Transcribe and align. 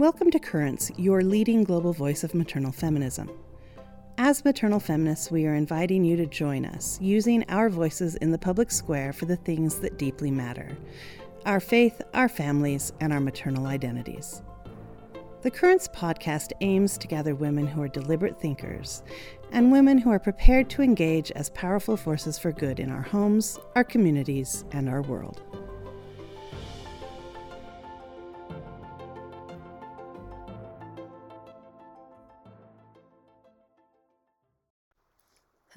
Welcome 0.00 0.30
to 0.30 0.38
Currents, 0.38 0.90
your 0.96 1.20
leading 1.20 1.62
global 1.62 1.92
voice 1.92 2.24
of 2.24 2.34
maternal 2.34 2.72
feminism. 2.72 3.30
As 4.16 4.42
maternal 4.46 4.80
feminists, 4.80 5.30
we 5.30 5.44
are 5.44 5.54
inviting 5.54 6.04
you 6.04 6.16
to 6.16 6.24
join 6.24 6.64
us, 6.64 6.98
using 7.02 7.44
our 7.50 7.68
voices 7.68 8.16
in 8.16 8.30
the 8.30 8.38
public 8.38 8.70
square 8.70 9.12
for 9.12 9.26
the 9.26 9.36
things 9.36 9.78
that 9.80 9.98
deeply 9.98 10.30
matter 10.30 10.74
our 11.44 11.60
faith, 11.60 12.00
our 12.14 12.30
families, 12.30 12.94
and 13.00 13.12
our 13.12 13.20
maternal 13.20 13.66
identities. 13.66 14.40
The 15.42 15.50
Currents 15.50 15.88
podcast 15.88 16.52
aims 16.62 16.96
to 16.96 17.06
gather 17.06 17.34
women 17.34 17.66
who 17.66 17.82
are 17.82 17.88
deliberate 17.88 18.40
thinkers 18.40 19.02
and 19.52 19.70
women 19.70 19.98
who 19.98 20.08
are 20.08 20.18
prepared 20.18 20.70
to 20.70 20.82
engage 20.82 21.30
as 21.32 21.50
powerful 21.50 21.98
forces 21.98 22.38
for 22.38 22.52
good 22.52 22.80
in 22.80 22.90
our 22.90 23.02
homes, 23.02 23.58
our 23.76 23.84
communities, 23.84 24.64
and 24.72 24.88
our 24.88 25.02
world. 25.02 25.42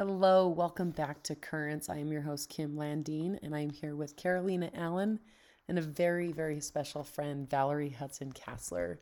Hello, 0.06 0.50
welcome 0.50 0.90
back 0.90 1.24
to 1.24 1.34
Currents. 1.34 1.88
I 1.88 2.00
am 2.00 2.12
your 2.12 2.24
host, 2.24 2.50
Kim 2.50 2.76
Landine, 2.76 3.40
and 3.42 3.56
I 3.56 3.62
am 3.62 3.70
here 3.70 3.96
with 3.96 4.18
Carolina 4.18 4.70
Allen 4.76 5.18
and 5.70 5.80
a 5.80 5.82
very, 5.82 6.34
very 6.34 6.60
special 6.60 7.06
friend, 7.06 7.50
Valerie 7.50 7.88
Hudson 7.88 8.34
Cassler. 8.34 8.98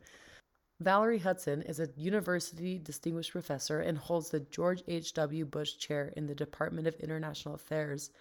Valerie 0.79 1.17
Hudson 1.17 1.63
is 1.63 1.79
a 1.79 1.89
university 1.97 2.77
distinguished 2.77 3.31
professor 3.31 3.79
and 3.79 3.97
holds 3.97 4.29
the 4.29 4.41
George 4.41 4.83
H.W. 4.87 5.43
Bush 5.45 5.77
Chair 5.77 6.13
in 6.15 6.27
the 6.27 6.35
Department 6.35 6.85
of 6.85 6.93
International 6.99 7.55
Affairs 7.55 8.11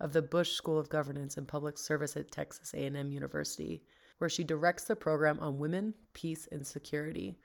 of 0.00 0.14
the 0.14 0.22
Bush 0.22 0.52
School 0.52 0.78
of 0.78 0.88
Governance 0.88 1.36
and 1.36 1.46
Public 1.46 1.76
Service 1.76 2.16
at 2.16 2.30
Texas 2.30 2.72
A&M 2.72 3.12
University, 3.12 3.82
where 4.16 4.30
she 4.30 4.44
directs 4.44 4.84
the 4.84 4.96
program 4.96 5.38
on 5.40 5.58
women, 5.58 5.92
peace, 6.14 6.48
and 6.50 6.66
security. 6.66 7.38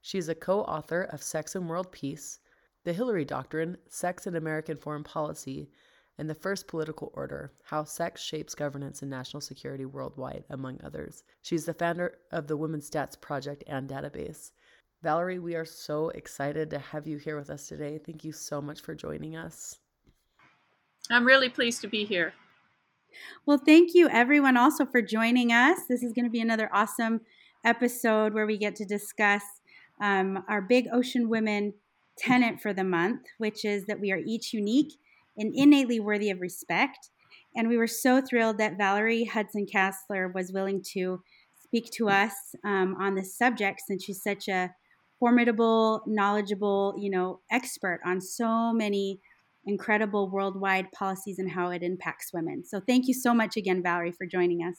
She 0.00 0.18
is 0.18 0.28
a 0.28 0.34
co-author 0.34 1.02
of 1.02 1.22
Sex 1.22 1.54
and 1.54 1.68
World 1.68 1.92
Peace, 1.92 2.40
the 2.84 2.92
Hillary 2.92 3.24
Doctrine, 3.24 3.76
Sex 3.88 4.26
and 4.26 4.36
American 4.36 4.76
Foreign 4.76 5.04
Policy, 5.04 5.70
and 6.18 6.28
The 6.28 6.34
First 6.34 6.68
Political 6.68 7.12
Order 7.14 7.52
How 7.64 7.84
Sex 7.84 8.22
Shapes 8.22 8.54
Governance 8.54 9.02
and 9.02 9.10
National 9.10 9.40
Security 9.40 9.84
Worldwide, 9.84 10.44
among 10.50 10.80
others. 10.82 11.22
She's 11.42 11.64
the 11.64 11.74
founder 11.74 12.18
of 12.30 12.46
the 12.46 12.56
Women's 12.56 12.90
Stats 12.90 13.20
Project 13.20 13.64
and 13.66 13.88
Database. 13.88 14.50
Valerie, 15.02 15.38
we 15.38 15.54
are 15.54 15.64
so 15.64 16.10
excited 16.10 16.68
to 16.70 16.78
have 16.78 17.06
you 17.06 17.16
here 17.16 17.38
with 17.38 17.48
us 17.48 17.66
today. 17.66 17.98
Thank 18.04 18.22
you 18.22 18.32
so 18.32 18.60
much 18.60 18.82
for 18.82 18.94
joining 18.94 19.34
us. 19.34 19.78
I'm 21.10 21.24
really 21.24 21.48
pleased 21.48 21.80
to 21.82 21.88
be 21.88 22.04
here. 22.04 22.34
Well, 23.46 23.58
thank 23.58 23.94
you 23.94 24.08
everyone 24.08 24.56
also 24.56 24.84
for 24.84 25.02
joining 25.02 25.52
us. 25.52 25.80
This 25.88 26.02
is 26.02 26.12
going 26.12 26.26
to 26.26 26.30
be 26.30 26.40
another 26.40 26.68
awesome 26.72 27.22
episode 27.64 28.34
where 28.34 28.46
we 28.46 28.58
get 28.58 28.76
to 28.76 28.84
discuss 28.84 29.42
um, 30.00 30.44
our 30.48 30.60
Big 30.60 30.86
Ocean 30.92 31.28
Women 31.28 31.74
tenet 32.20 32.60
for 32.60 32.72
the 32.72 32.84
month, 32.84 33.22
which 33.38 33.64
is 33.64 33.86
that 33.86 34.00
we 34.00 34.12
are 34.12 34.20
each 34.24 34.52
unique 34.52 34.92
and 35.36 35.52
innately 35.54 35.98
worthy 35.98 36.30
of 36.30 36.40
respect. 36.40 37.10
And 37.56 37.68
we 37.68 37.76
were 37.76 37.86
so 37.86 38.20
thrilled 38.20 38.58
that 38.58 38.78
Valerie 38.78 39.24
Hudson 39.24 39.66
Cassler 39.66 40.32
was 40.32 40.52
willing 40.52 40.82
to 40.92 41.22
speak 41.62 41.90
to 41.94 42.08
us 42.08 42.32
um, 42.64 42.96
on 43.00 43.14
this 43.14 43.36
subject 43.36 43.80
since 43.86 44.04
she's 44.04 44.22
such 44.22 44.48
a 44.48 44.70
formidable, 45.18 46.02
knowledgeable, 46.06 46.94
you 46.98 47.10
know, 47.10 47.40
expert 47.50 48.00
on 48.04 48.20
so 48.20 48.72
many 48.72 49.20
incredible 49.66 50.30
worldwide 50.30 50.90
policies 50.92 51.38
and 51.38 51.50
how 51.50 51.70
it 51.70 51.82
impacts 51.82 52.32
women. 52.32 52.64
So 52.64 52.80
thank 52.80 53.06
you 53.06 53.14
so 53.14 53.34
much 53.34 53.56
again, 53.56 53.82
Valerie, 53.82 54.12
for 54.12 54.26
joining 54.26 54.60
us. 54.60 54.76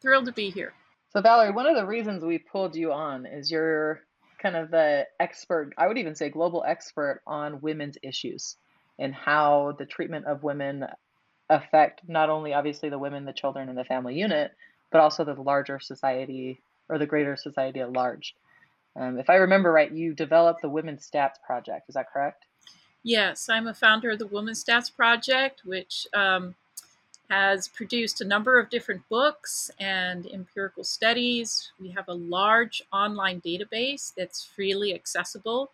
Thrilled 0.00 0.26
to 0.26 0.32
be 0.32 0.50
here. 0.50 0.72
So, 1.10 1.20
Valerie, 1.20 1.52
one 1.52 1.66
of 1.66 1.76
the 1.76 1.86
reasons 1.86 2.24
we 2.24 2.38
pulled 2.38 2.76
you 2.76 2.92
on 2.92 3.26
is 3.26 3.50
you're 3.50 4.02
kind 4.38 4.56
of 4.56 4.70
the 4.70 5.06
expert, 5.20 5.72
I 5.76 5.86
would 5.86 5.98
even 5.98 6.14
say 6.14 6.30
global 6.30 6.64
expert 6.66 7.22
on 7.26 7.60
women's 7.60 7.98
issues 8.02 8.56
and 8.98 9.14
how 9.14 9.74
the 9.78 9.86
treatment 9.86 10.26
of 10.26 10.42
women 10.42 10.86
affect 11.48 12.02
not 12.08 12.30
only 12.30 12.54
obviously 12.54 12.88
the 12.88 12.98
women, 12.98 13.24
the 13.24 13.32
children, 13.32 13.68
and 13.68 13.78
the 13.78 13.84
family 13.84 14.14
unit, 14.14 14.52
but 14.90 15.00
also 15.00 15.24
the 15.24 15.34
larger 15.34 15.78
society 15.78 16.60
or 16.88 16.98
the 16.98 17.06
greater 17.06 17.36
society 17.36 17.80
at 17.80 17.92
large. 17.92 18.34
Um, 18.98 19.18
if 19.18 19.28
I 19.28 19.34
remember 19.34 19.70
right, 19.70 19.92
you 19.92 20.14
developed 20.14 20.62
the 20.62 20.68
Women's 20.68 21.08
Stats 21.08 21.40
Project. 21.44 21.88
Is 21.88 21.94
that 21.94 22.10
correct? 22.10 22.46
Yes, 23.02 23.48
I'm 23.48 23.66
a 23.66 23.74
founder 23.74 24.10
of 24.10 24.18
the 24.18 24.26
Women's 24.26 24.64
Stats 24.64 24.94
Project, 24.94 25.62
which 25.64 26.06
um, 26.14 26.54
has 27.28 27.68
produced 27.68 28.20
a 28.20 28.24
number 28.24 28.58
of 28.58 28.70
different 28.70 29.02
books 29.08 29.70
and 29.80 30.26
empirical 30.26 30.84
studies. 30.84 31.72
We 31.80 31.90
have 31.90 32.08
a 32.08 32.14
large 32.14 32.82
online 32.92 33.40
database 33.40 34.12
that's 34.16 34.44
freely 34.44 34.94
accessible 34.94 35.70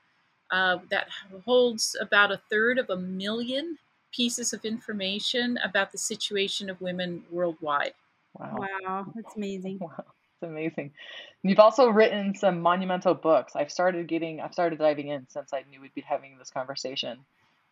uh, 0.50 0.78
that 0.90 1.08
holds 1.44 1.96
about 2.00 2.32
a 2.32 2.40
third 2.50 2.78
of 2.78 2.90
a 2.90 2.96
million 2.96 3.78
pieces 4.12 4.52
of 4.52 4.64
information 4.64 5.58
about 5.64 5.92
the 5.92 5.98
situation 5.98 6.68
of 6.68 6.80
women 6.80 7.24
worldwide. 7.30 7.94
Wow, 8.38 8.56
wow 8.58 9.06
that's 9.14 9.36
amazing. 9.36 9.78
Wow. 9.80 10.04
It's 10.40 10.50
amazing. 10.50 10.90
You've 11.44 11.60
also 11.60 11.88
written 11.88 12.34
some 12.34 12.60
monumental 12.60 13.14
books. 13.14 13.54
I've 13.54 13.70
started 13.70 14.08
getting, 14.08 14.40
I've 14.40 14.52
started 14.52 14.80
diving 14.80 15.08
in 15.08 15.26
since 15.28 15.52
I 15.52 15.62
knew 15.70 15.80
we'd 15.80 15.94
be 15.94 16.00
having 16.00 16.36
this 16.36 16.50
conversation. 16.50 17.18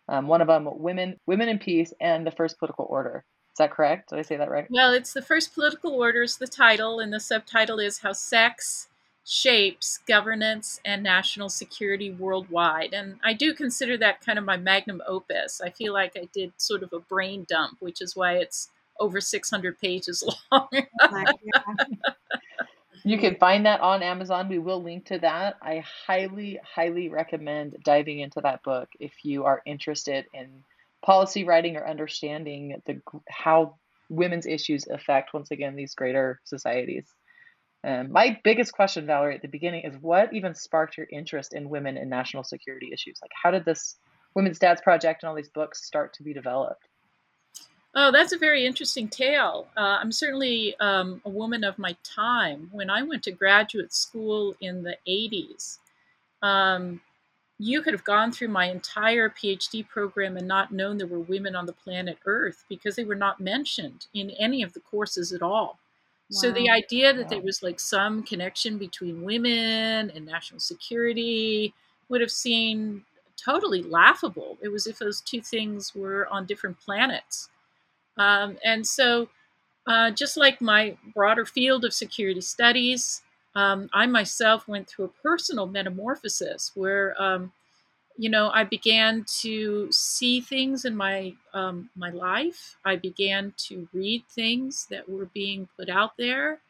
Um, 0.08 0.28
one 0.28 0.40
of 0.40 0.46
them, 0.46 0.68
Women, 0.70 1.16
Women 1.26 1.48
in 1.48 1.58
Peace, 1.58 1.92
and 2.00 2.24
the 2.24 2.30
First 2.30 2.58
Political 2.58 2.86
Order 2.88 3.24
that 3.58 3.70
correct? 3.70 4.10
Did 4.10 4.18
I 4.18 4.22
say 4.22 4.36
that 4.36 4.50
right? 4.50 4.66
Well, 4.70 4.92
it's 4.92 5.12
the 5.12 5.22
first 5.22 5.54
political 5.54 5.94
orders, 5.94 6.36
the 6.36 6.46
title, 6.46 7.00
and 7.00 7.12
the 7.12 7.20
subtitle 7.20 7.78
is 7.78 7.98
How 7.98 8.12
Sex 8.12 8.88
Shapes 9.24 10.00
Governance 10.08 10.80
and 10.84 11.02
National 11.02 11.48
Security 11.48 12.10
Worldwide. 12.10 12.92
And 12.92 13.20
I 13.22 13.32
do 13.32 13.54
consider 13.54 13.96
that 13.98 14.24
kind 14.24 14.38
of 14.38 14.44
my 14.44 14.56
magnum 14.56 15.02
opus. 15.06 15.60
I 15.60 15.70
feel 15.70 15.92
like 15.92 16.16
I 16.16 16.28
did 16.32 16.52
sort 16.56 16.82
of 16.82 16.92
a 16.92 16.98
brain 16.98 17.46
dump, 17.48 17.76
which 17.80 18.00
is 18.00 18.16
why 18.16 18.34
it's 18.34 18.70
over 18.98 19.20
600 19.20 19.78
pages 19.78 20.24
long. 20.52 20.68
you 23.04 23.18
can 23.18 23.36
find 23.36 23.66
that 23.66 23.80
on 23.80 24.02
Amazon. 24.02 24.48
We 24.48 24.58
will 24.58 24.82
link 24.82 25.06
to 25.06 25.18
that. 25.18 25.56
I 25.62 25.84
highly, 26.06 26.58
highly 26.62 27.08
recommend 27.08 27.76
diving 27.84 28.20
into 28.20 28.40
that 28.40 28.62
book 28.62 28.88
if 28.98 29.24
you 29.24 29.44
are 29.44 29.62
interested 29.64 30.26
in 30.34 30.64
policy 31.04 31.44
writing 31.44 31.76
or 31.76 31.86
understanding 31.86 32.80
the 32.86 33.00
how 33.28 33.76
women's 34.08 34.46
issues 34.46 34.86
affect 34.88 35.32
once 35.32 35.50
again 35.50 35.76
these 35.76 35.94
greater 35.94 36.40
societies. 36.44 37.06
Um, 37.82 38.12
my 38.12 38.38
biggest 38.44 38.72
question, 38.72 39.06
Valerie, 39.06 39.36
at 39.36 39.42
the 39.42 39.48
beginning 39.48 39.84
is 39.84 39.96
what 40.00 40.34
even 40.34 40.54
sparked 40.54 40.98
your 40.98 41.06
interest 41.10 41.54
in 41.54 41.70
women 41.70 41.96
and 41.96 42.10
national 42.10 42.44
security 42.44 42.90
issues? 42.92 43.18
Like, 43.22 43.30
how 43.42 43.50
did 43.50 43.64
this 43.64 43.96
Women's 44.34 44.58
Stats 44.58 44.82
Project 44.82 45.22
and 45.22 45.30
all 45.30 45.34
these 45.34 45.48
books 45.48 45.84
start 45.84 46.12
to 46.14 46.22
be 46.22 46.34
developed? 46.34 46.88
Oh, 47.94 48.12
that's 48.12 48.32
a 48.32 48.38
very 48.38 48.66
interesting 48.66 49.08
tale. 49.08 49.66
Uh, 49.76 49.98
I'm 50.00 50.12
certainly 50.12 50.76
um, 50.78 51.20
a 51.24 51.30
woman 51.30 51.64
of 51.64 51.78
my 51.78 51.96
time. 52.04 52.68
When 52.70 52.88
I 52.88 53.02
went 53.02 53.24
to 53.24 53.32
graduate 53.32 53.92
school 53.92 54.54
in 54.60 54.84
the 54.84 54.96
80s, 55.08 55.78
um, 56.42 57.00
you 57.60 57.82
could 57.82 57.92
have 57.92 58.04
gone 58.04 58.32
through 58.32 58.48
my 58.48 58.70
entire 58.70 59.28
PhD 59.28 59.86
program 59.86 60.38
and 60.38 60.48
not 60.48 60.72
known 60.72 60.96
there 60.96 61.06
were 61.06 61.20
women 61.20 61.54
on 61.54 61.66
the 61.66 61.74
planet 61.74 62.16
Earth 62.24 62.64
because 62.70 62.96
they 62.96 63.04
were 63.04 63.14
not 63.14 63.38
mentioned 63.38 64.06
in 64.14 64.30
any 64.30 64.62
of 64.62 64.72
the 64.72 64.80
courses 64.80 65.30
at 65.30 65.42
all. 65.42 65.78
Wow. 66.30 66.40
So 66.40 66.52
the 66.52 66.70
idea 66.70 67.12
that 67.12 67.24
wow. 67.24 67.28
there 67.28 67.42
was 67.42 67.62
like 67.62 67.78
some 67.78 68.22
connection 68.22 68.78
between 68.78 69.24
women 69.24 70.10
and 70.10 70.24
national 70.24 70.60
security 70.60 71.74
would 72.08 72.22
have 72.22 72.30
seemed 72.30 73.02
totally 73.36 73.82
laughable. 73.82 74.56
It 74.62 74.68
was 74.68 74.86
if 74.86 74.98
those 74.98 75.20
two 75.20 75.42
things 75.42 75.94
were 75.94 76.26
on 76.28 76.46
different 76.46 76.80
planets. 76.80 77.50
Um, 78.16 78.56
and 78.64 78.86
so, 78.86 79.28
uh, 79.86 80.12
just 80.12 80.38
like 80.38 80.62
my 80.62 80.96
broader 81.14 81.44
field 81.44 81.84
of 81.84 81.92
security 81.92 82.40
studies, 82.40 83.20
um, 83.54 83.90
I 83.92 84.06
myself 84.06 84.68
went 84.68 84.88
through 84.88 85.06
a 85.06 85.22
personal 85.22 85.66
metamorphosis 85.66 86.72
where, 86.74 87.20
um, 87.20 87.52
you 88.16 88.30
know, 88.30 88.50
I 88.50 88.64
began 88.64 89.24
to 89.40 89.88
see 89.90 90.40
things 90.40 90.84
in 90.84 90.96
my 90.96 91.34
um, 91.54 91.90
my 91.96 92.10
life. 92.10 92.76
I 92.84 92.96
began 92.96 93.54
to 93.68 93.88
read 93.92 94.24
things 94.28 94.86
that 94.90 95.08
were 95.08 95.26
being 95.26 95.68
put 95.76 95.88
out 95.88 96.16
there 96.16 96.60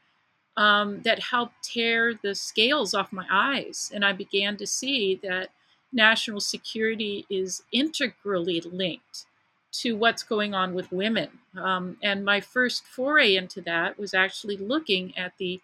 um, 0.57 1.03
that 1.03 1.19
helped 1.19 1.63
tear 1.63 2.15
the 2.15 2.35
scales 2.35 2.95
off 2.95 3.13
my 3.13 3.27
eyes, 3.31 3.91
and 3.95 4.05
I 4.05 4.13
began 4.13 4.57
to 4.59 4.67
see 4.67 5.17
that 5.23 5.49
national 5.93 6.41
security 6.41 7.27
is 7.29 7.63
integrally 7.73 8.61
linked 8.61 9.27
to 9.73 9.97
what's 9.97 10.23
going 10.23 10.55
on 10.55 10.75
with 10.75 10.91
women. 10.93 11.29
Um, 11.57 11.97
and 12.03 12.25
my 12.25 12.41
first 12.41 12.85
foray 12.85 13.37
into 13.37 13.61
that 13.63 13.99
was 13.99 14.15
actually 14.15 14.57
looking 14.57 15.17
at 15.17 15.33
the 15.39 15.61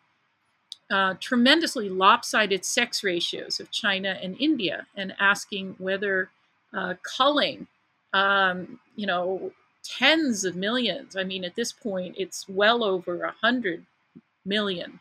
uh, 0.91 1.15
tremendously 1.21 1.89
lopsided 1.89 2.65
sex 2.65 3.03
ratios 3.03 3.59
of 3.61 3.71
China 3.71 4.19
and 4.23 4.37
India 4.41 4.87
and 4.97 5.15
asking 5.19 5.75
whether 5.79 6.31
uh, 6.73 6.95
culling, 7.03 7.67
um, 8.13 8.79
you 8.95 9.07
know, 9.07 9.53
tens 9.83 10.45
of 10.45 10.57
millions, 10.57 11.17
I 11.17 11.25
mean, 11.25 11.45
at 11.45 11.55
this 11.55 11.73
point, 11.73 12.17
it's 12.19 12.49
well 12.49 12.83
over 12.83 13.23
a 13.23 13.35
hundred 13.43 13.85
million 14.45 15.01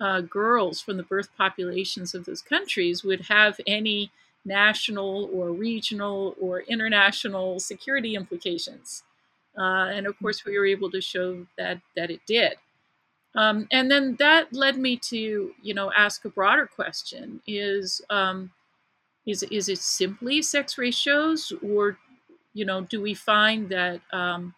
uh, 0.00 0.20
girls 0.22 0.80
from 0.80 0.96
the 0.96 1.02
birth 1.02 1.28
populations 1.36 2.14
of 2.14 2.24
those 2.24 2.42
countries 2.42 3.02
would 3.02 3.22
have 3.22 3.58
any 3.66 4.10
national 4.44 5.30
or 5.32 5.50
regional 5.50 6.36
or 6.40 6.60
international 6.60 7.58
security 7.58 8.14
implications. 8.14 9.02
Uh, 9.58 9.88
and 9.90 10.06
of 10.06 10.18
course, 10.18 10.44
we 10.44 10.58
were 10.58 10.66
able 10.66 10.90
to 10.90 11.00
show 11.00 11.46
that 11.56 11.80
that 11.96 12.10
it 12.10 12.20
did. 12.26 12.56
Um, 13.36 13.68
and 13.70 13.90
then 13.90 14.16
that 14.18 14.52
led 14.54 14.78
me 14.78 14.96
to, 14.96 15.52
you 15.62 15.74
know, 15.74 15.92
ask 15.96 16.24
a 16.24 16.30
broader 16.30 16.66
question: 16.66 17.40
Is 17.46 18.00
um, 18.10 18.50
is 19.26 19.42
is 19.44 19.68
it 19.68 19.78
simply 19.78 20.42
sex 20.42 20.78
ratios, 20.78 21.52
or 21.62 21.98
you 22.54 22.64
know, 22.64 22.80
do 22.80 23.02
we 23.02 23.12
find 23.14 23.68
that 23.68 24.00
um, 24.12 24.54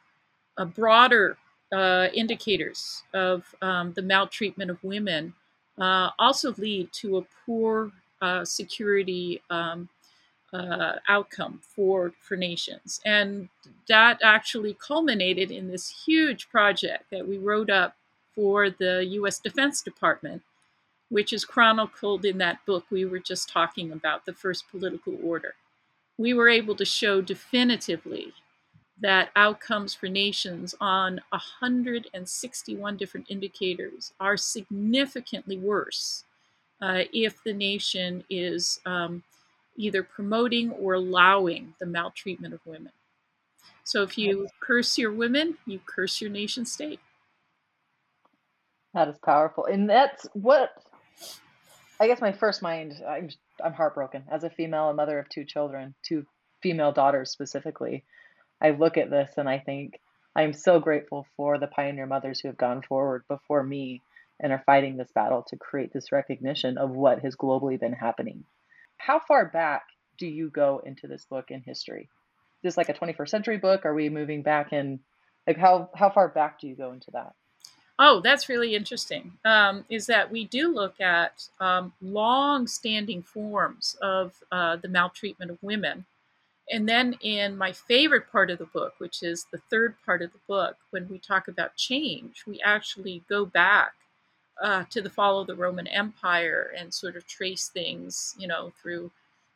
a 0.57 0.65
broader 0.65 1.37
uh, 1.73 2.09
indicators 2.15 3.03
of 3.15 3.55
um, 3.63 3.93
the 3.95 4.03
maltreatment 4.03 4.71
of 4.71 4.83
women 4.85 5.35
uh, 5.79 6.11
also 6.19 6.55
lead 6.59 6.93
to 6.93 7.19
a 7.19 7.27
poor 7.45 7.91
uh, 8.23 8.45
security 8.45 9.43
um, 9.51 9.89
uh, 10.53 10.95
outcome 11.09 11.61
for 11.63 12.13
for 12.21 12.37
nations, 12.37 13.01
and 13.05 13.49
that 13.89 14.21
actually 14.23 14.75
culminated 14.75 15.51
in 15.51 15.69
this 15.69 16.05
huge 16.07 16.49
project 16.49 17.05
that 17.11 17.27
we 17.27 17.39
wrote 17.39 17.71
up 17.71 17.98
for 18.39 18.71
the 18.71 19.05
U.S. 19.05 19.41
Defense 19.41 19.83
Department, 19.83 20.43
which 21.09 21.33
is 21.33 21.45
chronicled 21.45 22.25
in 22.25 22.39
that 22.39 22.65
book 22.67 22.85
we 22.89 23.05
were 23.05 23.19
just 23.19 23.49
talking 23.49 23.91
about, 23.91 24.27
the 24.27 24.33
first 24.33 24.71
political 24.71 25.19
order. 25.25 25.57
We 26.17 26.33
were 26.35 26.49
able 26.49 26.77
to 26.77 26.85
show 26.85 27.21
definitively 27.21 28.33
that 29.01 29.31
outcomes 29.35 29.93
for 29.93 30.07
nations 30.07 30.77
on 30.81 31.21
161 31.31 32.97
different 32.97 33.27
indicators 33.29 34.13
are 34.21 34.37
significantly 34.37 35.59
worse 35.59 36.23
uh, 36.81 37.03
if 37.13 37.43
the 37.43 37.53
nation 37.53 38.23
is 38.31 38.79
um, 38.87 39.25
either 39.77 40.05
promoting 40.05 40.71
or 40.71 40.95
allowing 40.95 41.75
the 41.81 41.87
maltreatment 41.87 42.55
of 42.55 42.65
women. 42.65 42.93
So 43.83 44.05
if 44.05 44.17
you 44.17 44.47
curse 44.61 44.97
your 44.97 45.11
women, 45.11 45.59
you 45.67 45.81
curse 45.85 46.21
your 46.21 46.31
nation 46.31 46.65
state. 46.65 47.01
That 48.95 49.09
is 49.09 49.19
powerful. 49.19 49.67
And 49.67 49.89
that's 49.89 50.27
what 50.33 50.71
I 52.01 52.07
guess 52.07 52.21
my 52.21 52.33
first 52.33 52.63
mind 52.63 52.95
I'm 53.07 53.29
I'm 53.63 53.73
heartbroken 53.73 54.25
as 54.31 54.45
a 54.45 54.51
female, 54.51 54.89
a 54.89 54.95
mother 54.95 55.19
of 55.19 55.29
two 55.29 55.45
children, 55.45 55.95
two 56.03 56.25
female 56.63 56.93
daughters 56.93 57.31
specifically. 57.31 58.05
I 58.61 58.71
look 58.71 58.97
at 58.97 59.11
this 59.11 59.33
and 59.37 59.49
I 59.49 59.59
think 59.59 60.01
I'm 60.35 60.53
so 60.53 60.81
grateful 60.81 61.27
for 61.37 61.59
the 61.59 61.67
pioneer 61.67 62.07
mothers 62.07 62.41
who 62.41 62.49
have 62.49 62.57
gone 62.57 62.83
forward 62.83 63.25
before 63.29 63.63
me 63.63 64.03
and 64.41 64.53
are 64.53 64.63
fighting 64.65 64.97
this 64.97 65.11
battle 65.13 65.45
to 65.49 65.57
create 65.57 65.93
this 65.93 66.13
recognition 66.13 66.79
of 66.79 66.91
what 66.91 67.21
has 67.21 67.35
globally 67.35 67.79
been 67.79 67.93
happening. 67.93 68.45
How 68.97 69.19
far 69.19 69.47
back 69.47 69.83
do 70.17 70.27
you 70.27 70.51
go 70.51 70.81
into 70.85 71.09
this 71.09 71.25
book 71.25 71.51
in 71.51 71.63
history? 71.63 72.09
Is 72.63 72.75
this 72.75 72.77
like 72.77 72.89
a 72.89 72.95
21st 72.95 73.29
century 73.29 73.59
book? 73.59 73.85
Are 73.85 73.95
we 73.95 74.09
moving 74.09 74.43
back 74.43 74.73
in 74.73 75.01
like 75.47 75.57
how 75.57 75.91
how 75.95 76.11
far 76.11 76.29
back 76.29 76.61
do 76.61 76.69
you 76.69 76.77
go 76.77 76.93
into 76.93 77.11
that? 77.13 77.33
Oh, 77.99 78.21
that's 78.21 78.49
really 78.49 78.75
interesting. 78.77 79.33
Um, 79.45 79.85
is 79.89 80.07
that 80.07 80.31
we 80.31 80.45
do 80.45 80.73
look 80.73 81.01
at 81.01 81.49
um, 81.61 81.93
long-standing 82.01 83.23
forms 83.23 83.97
of 84.01 84.35
uh, 84.53 84.77
the 84.77 84.89
maltreatment 84.89 85.51
of 85.51 85.63
women 85.63 86.07
and 86.71 86.89
then 86.89 87.15
in 87.23 87.59
my 87.59 87.73
favorite 87.73 88.31
part 88.33 88.51
of 88.51 88.59
the 88.59 88.67
book, 88.67 88.95
which 88.99 89.23
is 89.23 89.47
the 89.53 89.59
third 89.71 89.97
part 90.07 90.23
of 90.23 90.33
the 90.33 90.39
book, 90.49 90.77
when 90.91 91.09
we 91.09 91.19
talk 91.19 91.49
about 91.49 91.77
change, 91.77 92.45
we 92.47 92.61
actually 92.63 93.23
go 93.29 93.47
back 93.47 93.95
uh, 94.63 94.85
to 94.91 95.01
the 95.01 95.11
fall 95.11 95.41
of 95.41 95.47
the 95.47 95.55
Roman 95.55 95.87
Empire 95.87 96.73
and 96.77 96.93
sort 96.93 97.17
of 97.17 97.27
trace 97.27 97.69
things, 97.69 98.35
you 98.39 98.47
know, 98.49 98.73
through 98.83 99.11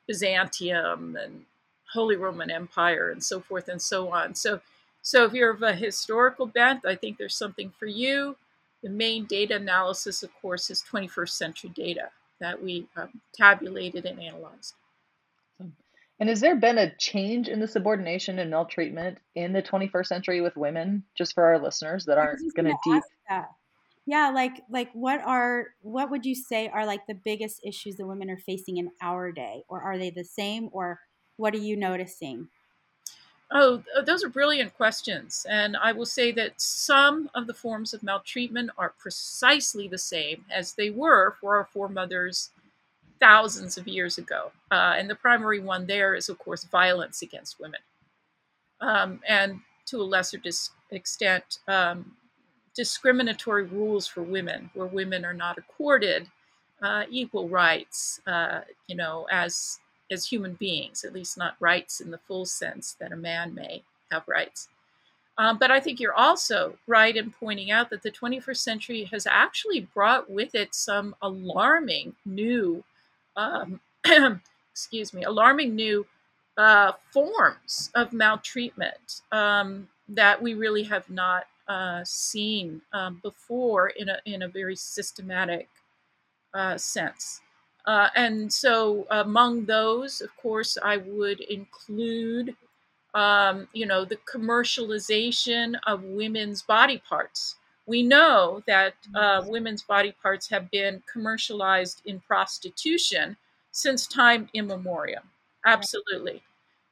Byzantium 0.07 1.17
and 1.17 1.45
Holy 1.93 2.17
Roman 2.17 2.51
Empire 2.51 3.11
and 3.11 3.23
so 3.23 3.41
forth 3.41 3.69
and 3.69 3.83
so 3.83 4.11
on. 4.13 4.35
So, 4.35 4.61
so 5.03 5.25
if 5.25 5.33
you're 5.33 5.51
of 5.51 5.63
a 5.63 5.75
historical 5.75 6.47
bent, 6.47 6.87
I 6.87 6.95
think 6.95 7.19
there's 7.19 7.37
something 7.37 7.73
for 7.79 7.87
you. 7.87 8.37
The 8.83 8.89
main 8.89 9.27
data 9.27 9.57
analysis, 9.57 10.23
of 10.23 10.31
course, 10.41 10.71
is 10.71 10.83
21st 10.91 11.31
century 11.31 11.71
data 11.75 12.11
that 12.41 12.63
we 12.63 12.87
um, 12.97 13.21
tabulated 13.35 14.07
and 14.07 14.21
analyzed. 14.21 14.75
And 16.21 16.29
has 16.29 16.41
there 16.41 16.55
been 16.55 16.79
a 16.79 16.95
change 16.97 17.49
in 17.49 17.59
the 17.59 17.67
subordination 17.67 18.39
and 18.39 18.49
maltreatment 18.51 19.19
in 19.35 19.53
the 19.53 19.63
21st 19.63 20.07
century 20.07 20.41
with 20.41 20.57
women, 20.57 21.03
just 21.17 21.35
for 21.35 21.45
our 21.45 21.59
listeners 21.59 22.05
that 22.05 22.17
aren't 22.17 22.41
going 22.55 22.67
to 22.67 22.77
deep? 22.85 23.03
That. 23.29 23.51
Yeah, 24.07 24.31
like 24.31 24.63
like 24.71 24.91
what 24.93 25.21
are 25.25 25.69
what 25.81 26.11
would 26.11 26.25
you 26.25 26.37
say 26.37 26.69
are 26.69 26.87
like 26.87 27.07
the 27.09 27.15
biggest 27.15 27.61
issues 27.65 27.97
that 27.97 28.07
women 28.07 28.31
are 28.31 28.39
facing 28.39 28.77
in 28.77 28.91
our 29.01 29.33
day, 29.33 29.65
or 29.69 29.81
are 29.81 29.99
they 29.99 30.11
the 30.11 30.25
same, 30.25 30.69
or 30.73 31.01
what 31.37 31.55
are 31.55 31.59
you 31.59 31.77
noticing? 31.77 32.49
Oh, 33.55 33.83
those 34.07 34.25
are 34.25 34.31
brilliant 34.31 34.75
questions. 34.75 35.47
And 35.49 35.77
I 35.77 35.93
will 35.93 36.07
say 36.07 36.33
that 36.33 36.59
some 36.61 37.29
of 37.35 37.47
the 37.47 37.53
forms 37.55 37.93
of 37.93 38.03
maltreatment 38.03 38.71
are 38.79 38.95
precisely 38.99 39.89
the 39.89 39.99
same 39.99 40.47
as 40.51 40.73
they 40.73 40.89
were 40.89 41.37
for 41.39 41.57
our 41.57 41.67
foremothers 41.67 42.51
thousands 43.21 43.77
of 43.77 43.87
years 43.87 44.17
ago. 44.17 44.53
Uh, 44.71 44.95
and 44.97 45.09
the 45.09 45.15
primary 45.15 45.61
one 45.61 45.87
there 45.87 46.15
is, 46.15 46.31
of 46.31 46.39
course, 46.39 46.65
violence 46.65 47.21
against 47.21 47.61
women. 47.61 47.81
Um, 48.81 49.21
and 49.29 49.61
to 49.87 49.99
a 49.99 50.03
lesser 50.03 50.39
dis- 50.39 50.71
extent, 50.91 51.59
um, 51.69 52.17
discriminatory 52.75 53.65
rules 53.65 54.07
for 54.07 54.23
women, 54.23 54.71
where 54.73 54.87
women 54.87 55.27
are 55.27 55.35
not 55.35 55.59
accorded 55.59 56.27
uh, 56.83 57.05
equal 57.11 57.49
rights, 57.49 58.21
uh, 58.27 58.63
you 58.89 58.97
know, 58.97 59.27
as 59.31 59.79
as 60.13 60.27
human 60.27 60.55
beings, 60.55 61.05
at 61.05 61.13
least 61.13 61.39
not 61.39 61.57
rights 61.59 62.01
in 62.01 62.11
the 62.11 62.19
full 62.19 62.45
sense 62.45 62.97
that 63.01 63.13
a 63.13 63.17
man 63.17 63.55
may 63.55 63.83
have 64.11 64.29
rights. 64.29 64.69
Um, 65.39 65.59
but 65.59 65.71
I 65.71 65.81
think 65.81 65.99
you're 65.99 66.15
also 66.15 66.77
right 66.87 67.17
in 67.17 67.33
pointing 67.33 67.71
out 67.71 67.91
that 67.91 68.03
the 68.03 68.11
21st 68.11 68.57
century 68.59 69.05
has 69.05 69.27
actually 69.27 69.89
brought 69.95 70.31
with 70.31 70.55
it 70.55 70.75
some 70.75 71.17
alarming 71.23 72.15
new 72.27 72.85
um, 73.37 73.81
excuse 74.73 75.13
me, 75.13 75.23
alarming 75.25 75.75
new 75.75 76.07
uh, 76.57 76.93
forms 77.13 77.91
of 77.95 78.13
maltreatment 78.13 79.23
um, 79.31 79.89
that 80.09 80.41
we 80.41 80.55
really 80.55 80.83
have 80.83 81.09
not 81.11 81.45
uh, 81.69 82.01
seen 82.05 82.81
um, 82.93 83.21
before 83.23 83.89
in 83.91 84.09
a, 84.09 84.19
in 84.25 84.43
a 84.43 84.49
very 84.49 84.77
systematic 84.77 85.69
uh, 86.55 86.77
sense. 86.77 87.42
Uh, 87.87 88.09
and 88.15 88.53
so, 88.53 89.07
among 89.11 89.65
those, 89.65 90.21
of 90.21 90.37
course, 90.37 90.79
I 90.83 90.99
would 90.99 91.41
include, 91.41 92.55
um, 93.15 93.69
you 93.73 93.87
know, 93.87 94.05
the 94.05 94.19
commercialization 94.33 95.75
of 95.87 96.05
women's 96.05 96.63
body 96.63 97.03
parts 97.09 97.57
we 97.87 98.03
know 98.03 98.63
that 98.67 98.95
uh, 99.15 99.43
women's 99.47 99.83
body 99.83 100.15
parts 100.23 100.49
have 100.49 100.71
been 100.71 101.03
commercialized 101.11 102.03
in 102.07 102.21
prostitution 102.21 103.37
since 103.73 104.07
time 104.07 104.49
immemorial. 104.55 105.23
Absolutely. 105.67 106.43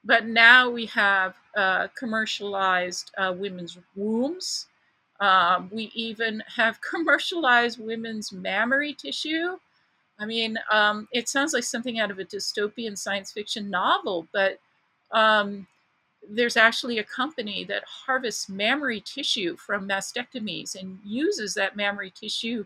But 0.05 0.27
now 0.27 0.71
we 0.71 0.87
have 0.87 1.35
uh, 1.57 1.89
commercialized 1.97 3.13
uh, 3.19 3.35
women's 3.37 3.79
wombs. 3.95 4.67
Um, 5.21 5.71
we 5.73 5.91
even 5.95 6.43
have 6.57 6.81
commercialized 6.91 7.79
women's 7.79 8.33
mammary 8.33 8.95
tissue. 8.95 9.59
I 10.21 10.27
mean, 10.27 10.59
um, 10.71 11.09
it 11.13 11.29
sounds 11.29 11.55
like 11.55 11.65
something 11.65 11.99
out 11.99 12.11
of 12.11 12.19
a 12.19 12.25
dystopian 12.25 12.97
science 12.97 13.33
fiction 13.33 13.71
novel, 13.71 14.29
but 14.33 14.59
um, 15.13 15.67
there's 16.29 16.57
actually 16.57 16.99
a 16.99 17.05
company 17.05 17.65
that 17.65 17.83
harvests 17.85 18.49
mammary 18.49 19.01
tissue 19.01 19.57
from 19.57 19.89
mastectomies 19.89 20.79
and 20.79 20.99
uses 21.05 21.55
that 21.55 21.75
mammary 21.75 22.11
tissue 22.11 22.65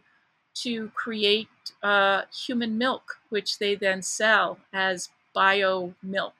to 0.55 0.89
create 0.95 1.49
uh, 1.83 2.23
human 2.33 2.77
milk, 2.77 3.19
which 3.29 3.59
they 3.59 3.75
then 3.75 4.03
sell 4.03 4.59
as 4.73 5.09
bio 5.33 5.95
milk. 6.03 6.35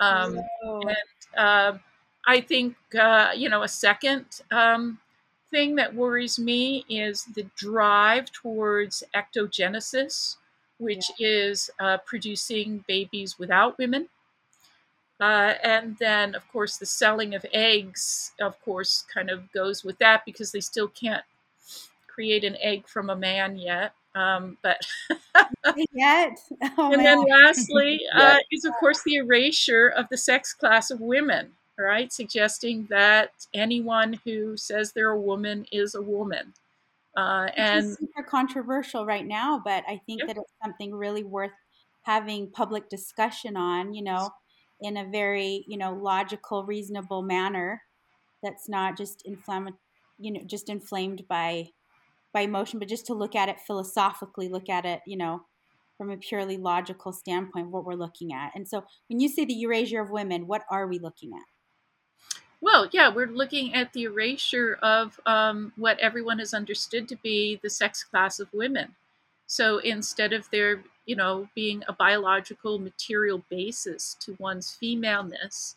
Um, 0.00 0.40
and 0.62 0.96
uh, 1.36 1.78
I 2.26 2.40
think, 2.40 2.76
uh, 2.98 3.30
you 3.34 3.48
know, 3.48 3.62
a 3.62 3.68
second 3.68 4.26
um, 4.50 4.98
thing 5.52 5.76
that 5.76 5.94
worries 5.94 6.38
me 6.38 6.84
is 6.88 7.24
the 7.34 7.46
drive 7.54 8.32
towards 8.32 9.04
ectogenesis, 9.14 10.36
which 10.78 11.10
yeah. 11.18 11.28
is 11.28 11.70
uh, 11.78 11.98
producing 12.04 12.84
babies 12.88 13.38
without 13.38 13.78
women. 13.78 14.08
Uh, 15.20 15.54
and 15.62 15.96
then, 15.98 16.34
of 16.34 16.50
course, 16.50 16.78
the 16.78 16.86
selling 16.86 17.34
of 17.36 17.46
eggs, 17.52 18.32
of 18.40 18.60
course, 18.62 19.04
kind 19.12 19.30
of 19.30 19.52
goes 19.52 19.84
with 19.84 19.96
that 19.98 20.24
because 20.26 20.50
they 20.50 20.60
still 20.60 20.88
can't 20.88 21.22
create 22.08 22.42
an 22.42 22.56
egg 22.60 22.88
from 22.88 23.08
a 23.08 23.14
man 23.14 23.56
yet. 23.56 23.92
Um, 24.14 24.58
but 24.62 24.80
yet, 25.92 26.38
oh, 26.76 26.92
and 26.92 27.02
man. 27.02 27.04
then 27.04 27.24
lastly 27.24 28.00
uh, 28.14 28.38
is 28.50 28.64
of 28.64 28.74
course 28.78 29.02
the 29.04 29.16
erasure 29.16 29.88
of 29.88 30.08
the 30.10 30.18
sex 30.18 30.52
class 30.52 30.90
of 30.90 31.00
women, 31.00 31.52
right? 31.78 32.12
Suggesting 32.12 32.86
that 32.90 33.30
anyone 33.54 34.18
who 34.24 34.56
says 34.56 34.92
they're 34.92 35.10
a 35.10 35.20
woman 35.20 35.66
is 35.72 35.94
a 35.94 36.02
woman. 36.02 36.52
Uh, 37.16 37.48
and 37.56 37.96
super 37.98 38.22
controversial 38.22 39.04
right 39.04 39.26
now, 39.26 39.60
but 39.62 39.84
I 39.86 40.00
think 40.06 40.22
that 40.26 40.38
it's 40.38 40.52
something 40.62 40.94
really 40.94 41.24
worth 41.24 41.52
having 42.02 42.50
public 42.50 42.88
discussion 42.88 43.56
on, 43.56 43.92
you 43.92 44.02
know, 44.02 44.30
in 44.80 44.96
a 44.96 45.04
very, 45.04 45.64
you 45.68 45.76
know, 45.76 45.92
logical, 45.92 46.64
reasonable 46.64 47.22
manner 47.22 47.82
that's 48.42 48.68
not 48.68 48.96
just 48.96 49.22
inflammatory, 49.26 49.78
you 50.18 50.32
know, 50.32 50.40
just 50.46 50.68
inflamed 50.68 51.26
by 51.28 51.68
by 52.32 52.40
emotion, 52.40 52.78
but 52.78 52.88
just 52.88 53.06
to 53.06 53.14
look 53.14 53.34
at 53.36 53.50
it 53.50 53.60
philosophically, 53.60 54.48
look 54.48 54.70
at 54.70 54.86
it, 54.86 55.02
you 55.06 55.18
know, 55.18 55.42
from 55.98 56.10
a 56.10 56.16
purely 56.16 56.56
logical 56.56 57.12
standpoint, 57.12 57.70
what 57.70 57.84
we're 57.84 57.92
looking 57.92 58.32
at. 58.32 58.52
And 58.54 58.66
so 58.66 58.82
when 59.08 59.20
you 59.20 59.28
say 59.28 59.44
the 59.44 59.60
erasure 59.60 60.00
of 60.00 60.10
women, 60.10 60.46
what 60.46 60.62
are 60.70 60.86
we 60.86 60.98
looking 60.98 61.32
at? 61.34 61.44
Well, 62.62 62.88
yeah, 62.92 63.12
we're 63.12 63.26
looking 63.26 63.74
at 63.74 63.92
the 63.92 64.04
erasure 64.04 64.78
of 64.82 65.18
um, 65.26 65.72
what 65.76 65.98
everyone 65.98 66.38
has 66.38 66.54
understood 66.54 67.08
to 67.08 67.16
be 67.16 67.58
the 67.60 67.68
sex 67.68 68.04
class 68.04 68.38
of 68.38 68.54
women. 68.54 68.94
So 69.48 69.78
instead 69.78 70.32
of 70.32 70.48
there, 70.50 70.84
you 71.04 71.16
know, 71.16 71.48
being 71.56 71.82
a 71.88 71.92
biological 71.92 72.78
material 72.78 73.42
basis 73.50 74.16
to 74.20 74.36
one's 74.38 74.70
femaleness, 74.70 75.74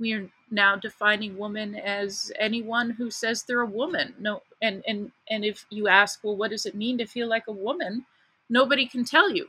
we 0.00 0.14
are 0.14 0.26
now 0.50 0.74
defining 0.74 1.36
woman 1.36 1.74
as 1.76 2.32
anyone 2.38 2.90
who 2.90 3.10
says 3.10 3.42
they're 3.42 3.60
a 3.60 3.66
woman. 3.66 4.14
No, 4.18 4.42
and 4.62 4.82
and 4.88 5.12
and 5.28 5.44
if 5.44 5.66
you 5.68 5.86
ask, 5.86 6.20
well, 6.24 6.36
what 6.36 6.50
does 6.50 6.64
it 6.64 6.74
mean 6.74 6.96
to 6.96 7.06
feel 7.06 7.28
like 7.28 7.46
a 7.46 7.52
woman? 7.52 8.06
Nobody 8.48 8.86
can 8.86 9.04
tell 9.04 9.30
you, 9.30 9.48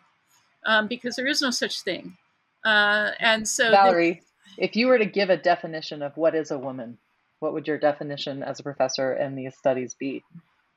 um, 0.65 0.87
because 0.87 1.15
there 1.15 1.27
is 1.27 1.41
no 1.41 1.49
such 1.49 1.81
thing. 1.81 2.17
Uh, 2.65 3.11
and 3.19 3.47
so, 3.47 3.71
Valerie, 3.71 4.21
if 4.57 4.75
you 4.75 4.87
were 4.87 4.97
to 4.97 5.05
give 5.05 5.29
a 5.29 5.37
definition 5.37 6.01
of 6.01 6.15
what 6.17 6.35
is 6.35 6.51
a 6.51 6.57
woman, 6.57 6.97
what 7.39 7.53
would 7.53 7.67
your 7.67 7.77
definition 7.77 8.43
as 8.43 8.59
a 8.59 8.63
professor 8.63 9.13
in 9.13 9.35
these 9.35 9.55
studies 9.57 9.93
be? 9.93 10.23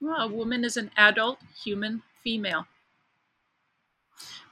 Well, 0.01 0.29
a 0.29 0.29
woman 0.29 0.65
is 0.65 0.77
an 0.77 0.91
adult 0.97 1.39
human 1.65 2.03
female. 2.23 2.67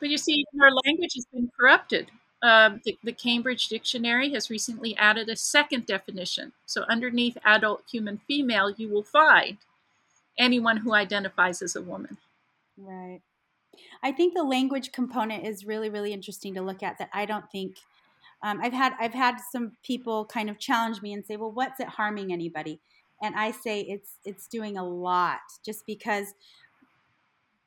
But 0.00 0.11
you 0.11 0.19
see, 0.19 0.45
our 0.61 0.71
language 0.85 1.14
has 1.14 1.26
been 1.33 1.50
corrupted. 1.59 2.11
Uh, 2.43 2.76
the, 2.85 2.99
the, 3.02 3.12
Cambridge 3.12 3.69
Dictionary 3.69 4.31
has 4.35 4.50
recently 4.50 4.95
added 4.97 5.31
a 5.31 5.37
second 5.37 5.87
definition. 5.87 6.52
So, 6.66 6.83
underneath 6.90 7.38
adult 7.43 7.85
human 7.90 8.21
female, 8.28 8.71
you 8.76 8.90
will 8.90 9.02
find 9.02 9.57
anyone 10.38 10.78
who 10.78 10.93
identifies 10.93 11.62
as 11.62 11.75
a 11.75 11.81
woman. 11.81 12.19
Right. 12.76 13.23
I 14.02 14.12
think 14.12 14.35
the 14.35 14.43
language 14.43 14.93
component 14.93 15.47
is 15.47 15.64
really, 15.64 15.88
really 15.88 16.12
interesting 16.12 16.54
to 16.54 16.61
look 16.61 16.83
at. 16.83 16.99
That 16.99 17.09
I 17.14 17.25
don't 17.25 17.50
think 17.50 17.76
um, 18.44 18.60
I've 18.62 18.74
had. 18.74 18.92
I've 19.00 19.14
had 19.14 19.38
some 19.50 19.72
people 19.82 20.26
kind 20.26 20.50
of 20.50 20.58
challenge 20.58 21.00
me 21.00 21.12
and 21.12 21.24
say, 21.24 21.36
"Well, 21.36 21.50
what's 21.50 21.80
it 21.80 21.88
harming 21.88 22.32
anybody?" 22.32 22.78
And 23.22 23.34
I 23.34 23.50
say 23.50 23.80
it's 23.80 24.18
it's 24.24 24.46
doing 24.46 24.76
a 24.76 24.86
lot, 24.86 25.40
just 25.64 25.86
because 25.86 26.34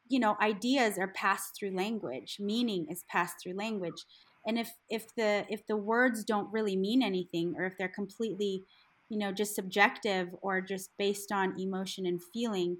you 0.09 0.19
know 0.19 0.37
ideas 0.41 0.97
are 0.97 1.07
passed 1.07 1.55
through 1.55 1.71
language 1.71 2.37
meaning 2.39 2.87
is 2.89 3.03
passed 3.09 3.35
through 3.41 3.53
language 3.53 4.05
and 4.45 4.57
if 4.57 4.71
if 4.89 5.13
the 5.15 5.45
if 5.49 5.65
the 5.67 5.75
words 5.77 6.23
don't 6.23 6.51
really 6.51 6.75
mean 6.75 7.03
anything 7.03 7.55
or 7.57 7.65
if 7.65 7.77
they're 7.77 7.87
completely 7.87 8.63
you 9.09 9.17
know 9.17 9.31
just 9.31 9.55
subjective 9.55 10.29
or 10.41 10.61
just 10.61 10.91
based 10.97 11.31
on 11.31 11.59
emotion 11.59 12.05
and 12.05 12.21
feeling 12.33 12.77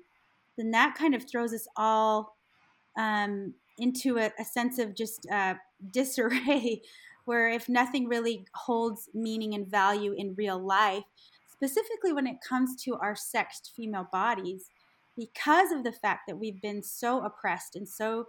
then 0.57 0.71
that 0.71 0.95
kind 0.95 1.13
of 1.13 1.29
throws 1.29 1.53
us 1.53 1.67
all 1.75 2.35
um, 2.97 3.53
into 3.77 4.17
a, 4.17 4.31
a, 4.39 4.43
sense 4.43 4.79
of 4.79 4.95
just 4.95 5.27
uh, 5.31 5.53
disarray 5.91 6.81
where 7.27 7.49
if 7.49 7.67
nothing 7.67 8.07
really 8.07 8.45
holds 8.53 9.09
meaning 9.13 9.53
and 9.53 9.67
value 9.67 10.13
in 10.13 10.33
real 10.35 10.57
life 10.57 11.03
specifically 11.51 12.13
when 12.13 12.27
it 12.27 12.37
comes 12.47 12.75
to 12.83 12.95
our 12.95 13.15
sexed 13.15 13.73
female 13.75 14.07
bodies 14.11 14.69
because 15.17 15.71
of 15.71 15.83
the 15.83 15.91
fact 15.91 16.21
that 16.27 16.37
we've 16.37 16.61
been 16.61 16.83
so 16.83 17.23
oppressed 17.23 17.75
and 17.75 17.89
so, 17.89 18.27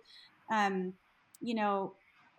um, 0.51 0.95
you 1.41 1.55
know, 1.55 1.93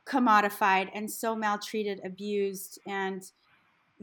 commodified 0.05 0.89
and 0.93 1.09
so 1.09 1.35
maltreated, 1.35 2.01
abused, 2.03 2.79
and, 2.87 3.31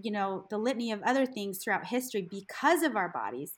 you 0.01 0.13
know, 0.13 0.47
the 0.51 0.57
litany 0.57 0.93
of 0.93 1.03
other 1.03 1.27
things 1.27 1.59
throughout 1.59 1.87
history 1.87 2.23
because 2.23 2.83
of 2.83 2.97
our 2.97 3.09
bodies. 3.09 3.55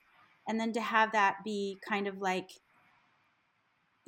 And 0.49 0.59
then 0.59 0.73
to 0.73 0.81
have 0.81 1.13
that 1.13 1.45
be 1.45 1.77
kind 1.87 2.07
of 2.07 2.23
like 2.23 2.53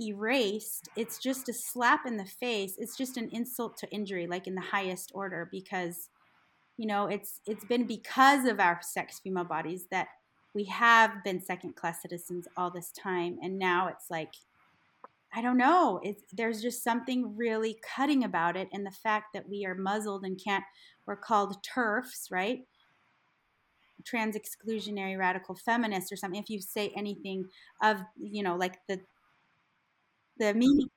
erased, 0.00 0.88
it's 0.96 1.18
just 1.18 1.48
a 1.48 1.52
slap 1.52 2.06
in 2.06 2.16
the 2.16 2.24
face. 2.24 2.76
It's 2.78 2.96
just 2.96 3.16
an 3.16 3.28
insult 3.32 3.76
to 3.78 3.90
injury, 3.90 4.26
like 4.26 4.46
in 4.46 4.54
the 4.54 4.60
highest 4.60 5.12
order, 5.14 5.48
because 5.50 6.08
you 6.80 6.86
know 6.86 7.08
it's 7.08 7.42
it's 7.46 7.64
been 7.66 7.86
because 7.86 8.46
of 8.46 8.58
our 8.58 8.80
sex 8.80 9.20
female 9.20 9.44
bodies 9.44 9.84
that 9.90 10.08
we 10.54 10.64
have 10.64 11.22
been 11.22 11.38
second 11.38 11.76
class 11.76 12.00
citizens 12.00 12.48
all 12.56 12.70
this 12.70 12.90
time 12.92 13.38
and 13.42 13.58
now 13.58 13.86
it's 13.86 14.10
like 14.10 14.32
i 15.34 15.42
don't 15.42 15.58
know 15.58 16.00
it's, 16.02 16.22
there's 16.32 16.62
just 16.62 16.82
something 16.82 17.36
really 17.36 17.78
cutting 17.94 18.24
about 18.24 18.56
it 18.56 18.66
and 18.72 18.86
the 18.86 18.90
fact 18.90 19.34
that 19.34 19.46
we 19.46 19.66
are 19.66 19.74
muzzled 19.74 20.24
and 20.24 20.40
can't 20.42 20.64
we're 21.04 21.16
called 21.16 21.62
TERFs, 21.62 22.30
right 22.30 22.60
trans 24.02 24.34
exclusionary 24.34 25.18
radical 25.18 25.54
feminists 25.54 26.10
or 26.10 26.16
something 26.16 26.42
if 26.42 26.48
you 26.48 26.62
say 26.62 26.90
anything 26.96 27.44
of 27.82 27.98
you 28.18 28.42
know 28.42 28.56
like 28.56 28.78
the 28.88 28.98
the 30.40 30.54
meaning 30.54 30.88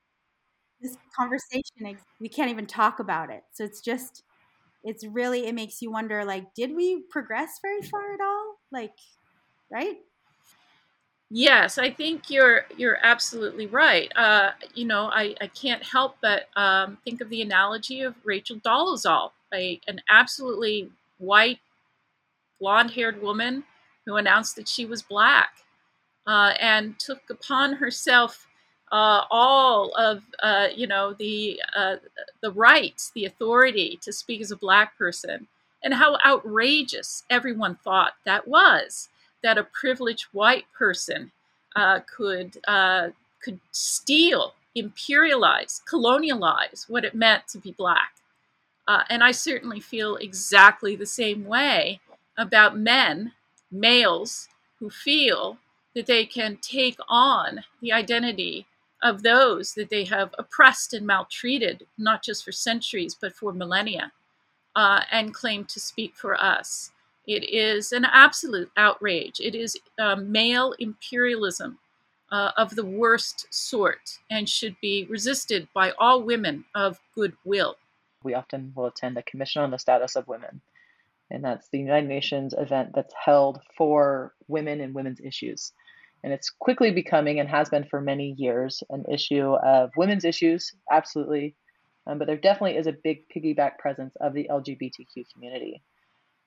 this 0.81 0.97
conversation 1.17 1.97
we 2.19 2.29
can't 2.29 2.51
even 2.51 2.65
talk 2.67 2.99
about 2.99 3.29
it 3.29 3.43
so 3.53 3.63
it's 3.63 3.81
just 3.81 4.23
it's 4.83 5.05
really 5.05 5.47
it 5.47 5.55
makes 5.55 5.81
you 5.81 5.91
wonder 5.91 6.25
like 6.25 6.53
did 6.55 6.75
we 6.75 7.03
progress 7.11 7.59
very 7.61 7.81
far 7.83 8.13
at 8.13 8.21
all 8.21 8.55
like 8.71 8.93
right? 9.73 9.97
Yes, 11.29 11.79
I 11.79 11.89
think 11.89 12.29
you're 12.29 12.65
you're 12.77 12.99
absolutely 13.03 13.65
right. 13.65 14.11
Uh, 14.15 14.51
you 14.75 14.85
know, 14.85 15.09
I, 15.11 15.35
I 15.41 15.47
can't 15.47 15.83
help 15.83 16.17
but 16.21 16.43
um, 16.55 16.97
think 17.03 17.21
of 17.21 17.29
the 17.29 17.41
analogy 17.41 18.01
of 18.01 18.15
Rachel 18.23 18.57
Dolezal, 18.57 19.31
a, 19.53 19.81
an 19.87 20.01
absolutely 20.09 20.91
white, 21.17 21.59
blonde-haired 22.59 23.21
woman 23.21 23.63
who 24.05 24.15
announced 24.15 24.55
that 24.55 24.67
she 24.67 24.85
was 24.85 25.01
black 25.01 25.53
uh, 26.27 26.53
and 26.59 26.97
took 26.99 27.21
upon 27.29 27.73
herself 27.73 28.47
uh, 28.93 29.25
all 29.31 29.91
of 29.95 30.21
uh, 30.43 30.67
you 30.75 30.85
know 30.85 31.13
the 31.13 31.59
uh, 31.75 31.95
the 32.41 32.51
rights, 32.51 33.11
the 33.15 33.25
authority 33.25 33.99
to 34.03 34.13
speak 34.13 34.39
as 34.39 34.51
a 34.51 34.55
black 34.55 34.95
person, 34.99 35.47
and 35.83 35.95
how 35.95 36.15
outrageous 36.23 37.23
everyone 37.27 37.75
thought 37.83 38.13
that 38.23 38.47
was 38.47 39.09
that 39.41 39.57
a 39.57 39.63
privileged 39.63 40.25
white 40.31 40.65
person 40.77 41.31
uh, 41.75 42.01
could 42.01 42.59
uh, 42.67 43.09
could 43.43 43.59
steal, 43.71 44.53
imperialize, 44.77 45.81
colonialize 45.91 46.87
what 46.87 47.03
it 47.03 47.15
meant 47.15 47.47
to 47.47 47.57
be 47.57 47.71
black. 47.71 48.13
Uh, 48.87 49.03
and 49.09 49.23
I 49.23 49.31
certainly 49.31 49.79
feel 49.79 50.17
exactly 50.17 50.95
the 50.95 51.07
same 51.07 51.45
way 51.45 51.99
about 52.37 52.77
men, 52.77 53.31
males, 53.71 54.49
who 54.79 54.91
feel 54.91 55.57
that 55.95 56.05
they 56.05 56.27
can 56.27 56.57
take 56.61 56.97
on 57.07 57.63
the 57.81 57.91
identity 57.91 58.67
of 59.03 59.21
those 59.21 59.73
that 59.73 59.89
they 59.89 60.05
have 60.05 60.33
oppressed 60.39 60.93
and 60.93 61.05
maltreated, 61.05 61.85
not 61.97 62.23
just 62.23 62.43
for 62.43 62.51
centuries, 62.51 63.15
but 63.19 63.33
for 63.33 63.51
millennia, 63.51 64.11
uh, 64.75 65.01
and 65.11 65.33
claim 65.33 65.65
to 65.65 65.79
speak 65.79 66.15
for 66.15 66.41
us. 66.41 66.91
It 67.27 67.49
is 67.49 67.91
an 67.91 68.05
absolute 68.05 68.71
outrage. 68.75 69.39
It 69.39 69.55
is 69.55 69.77
uh, 69.99 70.15
male 70.15 70.73
imperialism 70.79 71.79
uh, 72.31 72.51
of 72.57 72.75
the 72.75 72.85
worst 72.85 73.45
sort 73.51 74.19
and 74.31 74.49
should 74.49 74.75
be 74.81 75.05
resisted 75.09 75.67
by 75.73 75.91
all 75.99 76.23
women 76.23 76.65
of 76.73 76.99
goodwill. 77.13 77.75
We 78.23 78.33
often 78.33 78.73
will 78.75 78.87
attend 78.87 79.15
the 79.15 79.23
Commission 79.23 79.61
on 79.61 79.71
the 79.71 79.77
Status 79.77 80.15
of 80.15 80.27
Women, 80.27 80.61
and 81.29 81.43
that's 81.43 81.67
the 81.69 81.79
United 81.79 82.07
Nations 82.07 82.55
event 82.57 82.91
that's 82.95 83.13
held 83.13 83.59
for 83.77 84.33
women 84.47 84.81
and 84.81 84.95
women's 84.95 85.19
issues. 85.19 85.73
And 86.23 86.31
it's 86.31 86.49
quickly 86.49 86.91
becoming, 86.91 87.39
and 87.39 87.49
has 87.49 87.69
been 87.69 87.83
for 87.83 87.99
many 87.99 88.33
years, 88.37 88.81
an 88.89 89.03
issue 89.11 89.53
of 89.55 89.91
women's 89.97 90.23
issues, 90.23 90.71
absolutely. 90.91 91.55
Um, 92.07 92.17
but 92.17 92.27
there 92.27 92.37
definitely 92.37 92.77
is 92.77 92.87
a 92.87 92.93
big 92.93 93.23
piggyback 93.29 93.77
presence 93.77 94.15
of 94.21 94.33
the 94.33 94.47
LGBTQ 94.49 95.25
community 95.33 95.81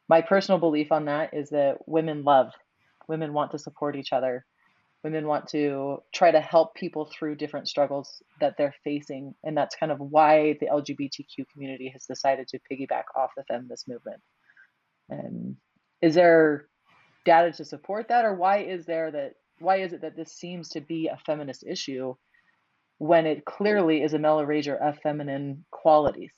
my 0.09 0.21
personal 0.21 0.59
belief 0.59 0.93
on 0.93 1.07
that 1.07 1.35
is 1.35 1.51
that 1.51 1.79
women 1.87 2.23
love, 2.23 2.53
women 3.09 3.33
want 3.33 3.51
to 3.53 3.59
support 3.59 3.97
each 3.97 4.13
other. 4.13 4.45
Women 5.03 5.27
want 5.27 5.49
to 5.49 6.03
try 6.13 6.31
to 6.31 6.41
help 6.41 6.75
people 6.75 7.07
through 7.07 7.37
different 7.37 7.69
struggles 7.69 8.23
that 8.41 8.55
they're 8.57 8.75
facing. 8.83 9.35
And 9.45 9.57
that's 9.57 9.77
kind 9.77 9.93
of 9.93 10.01
why 10.01 10.57
the 10.61 10.67
LGBTQ 10.67 11.49
community 11.53 11.89
has 11.93 12.07
decided 12.07 12.49
to 12.49 12.61
piggyback 12.71 13.05
off 13.15 13.31
the 13.37 13.45
feminist 13.45 13.89
movement. 13.89 14.21
And 15.09 15.57
is 16.03 16.15
there 16.15 16.67
data 17.25 17.53
to 17.53 17.65
support 17.65 18.09
that, 18.09 18.25
or 18.25 18.35
why 18.35 18.59
is 18.59 18.87
there 18.87 19.11
that 19.11 19.35
why 19.59 19.77
is 19.77 19.93
it 19.93 20.01
that 20.03 20.17
this 20.17 20.33
seems 20.33 20.69
to 20.71 20.81
be 20.81 21.09
a 21.09 21.17
feminist 21.25 21.65
issue 21.67 22.15
when 22.99 23.27
it 23.27 23.45
clearly 23.45 24.03
is 24.03 24.15
a 24.15 24.19
male 24.19 24.39
erasure 24.39 24.77
of 24.77 24.99
feminine 24.99 25.65
qualities? 25.71 26.31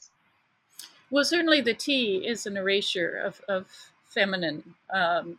Well, 1.10 1.24
certainly 1.24 1.60
the 1.60 1.74
T 1.74 2.26
is 2.26 2.46
an 2.46 2.56
erasure 2.56 3.16
of, 3.24 3.40
of 3.48 3.66
feminine 4.04 4.74
um, 4.92 5.38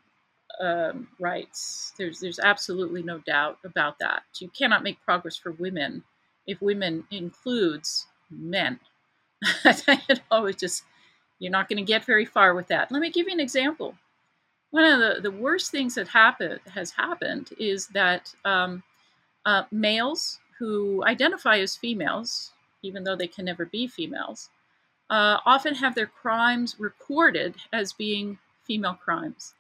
um, 0.59 1.07
rights. 1.19 1.93
There's 1.97 2.19
there's 2.19 2.39
absolutely 2.39 3.03
no 3.03 3.19
doubt 3.19 3.59
about 3.63 3.99
that. 3.99 4.23
You 4.39 4.49
cannot 4.49 4.83
make 4.83 5.01
progress 5.03 5.37
for 5.37 5.51
women 5.51 6.03
if 6.47 6.61
women 6.61 7.05
includes 7.11 8.07
men. 8.29 8.79
you 9.65 10.15
know, 10.31 10.45
it's 10.45 10.59
just 10.59 10.83
you're 11.37 11.51
not 11.51 11.69
going 11.69 11.77
to 11.77 11.83
get 11.83 12.03
very 12.03 12.25
far 12.25 12.53
with 12.53 12.67
that. 12.67 12.91
Let 12.91 13.01
me 13.01 13.11
give 13.11 13.27
you 13.27 13.33
an 13.33 13.39
example. 13.39 13.95
One 14.71 14.83
of 14.85 14.99
the, 14.99 15.21
the 15.21 15.35
worst 15.35 15.71
things 15.71 15.95
that 15.95 16.07
happened 16.07 16.59
has 16.73 16.91
happened 16.91 17.49
is 17.57 17.87
that 17.87 18.33
um, 18.45 18.83
uh, 19.45 19.63
males 19.71 20.39
who 20.59 21.03
identify 21.05 21.57
as 21.59 21.75
females, 21.75 22.51
even 22.83 23.03
though 23.03 23.15
they 23.15 23.27
can 23.27 23.45
never 23.45 23.65
be 23.65 23.87
females, 23.87 24.49
uh, 25.09 25.39
often 25.45 25.75
have 25.75 25.95
their 25.95 26.07
crimes 26.07 26.75
recorded 26.79 27.55
as 27.73 27.93
being 27.93 28.37
female 28.63 28.93
crimes. 28.93 29.55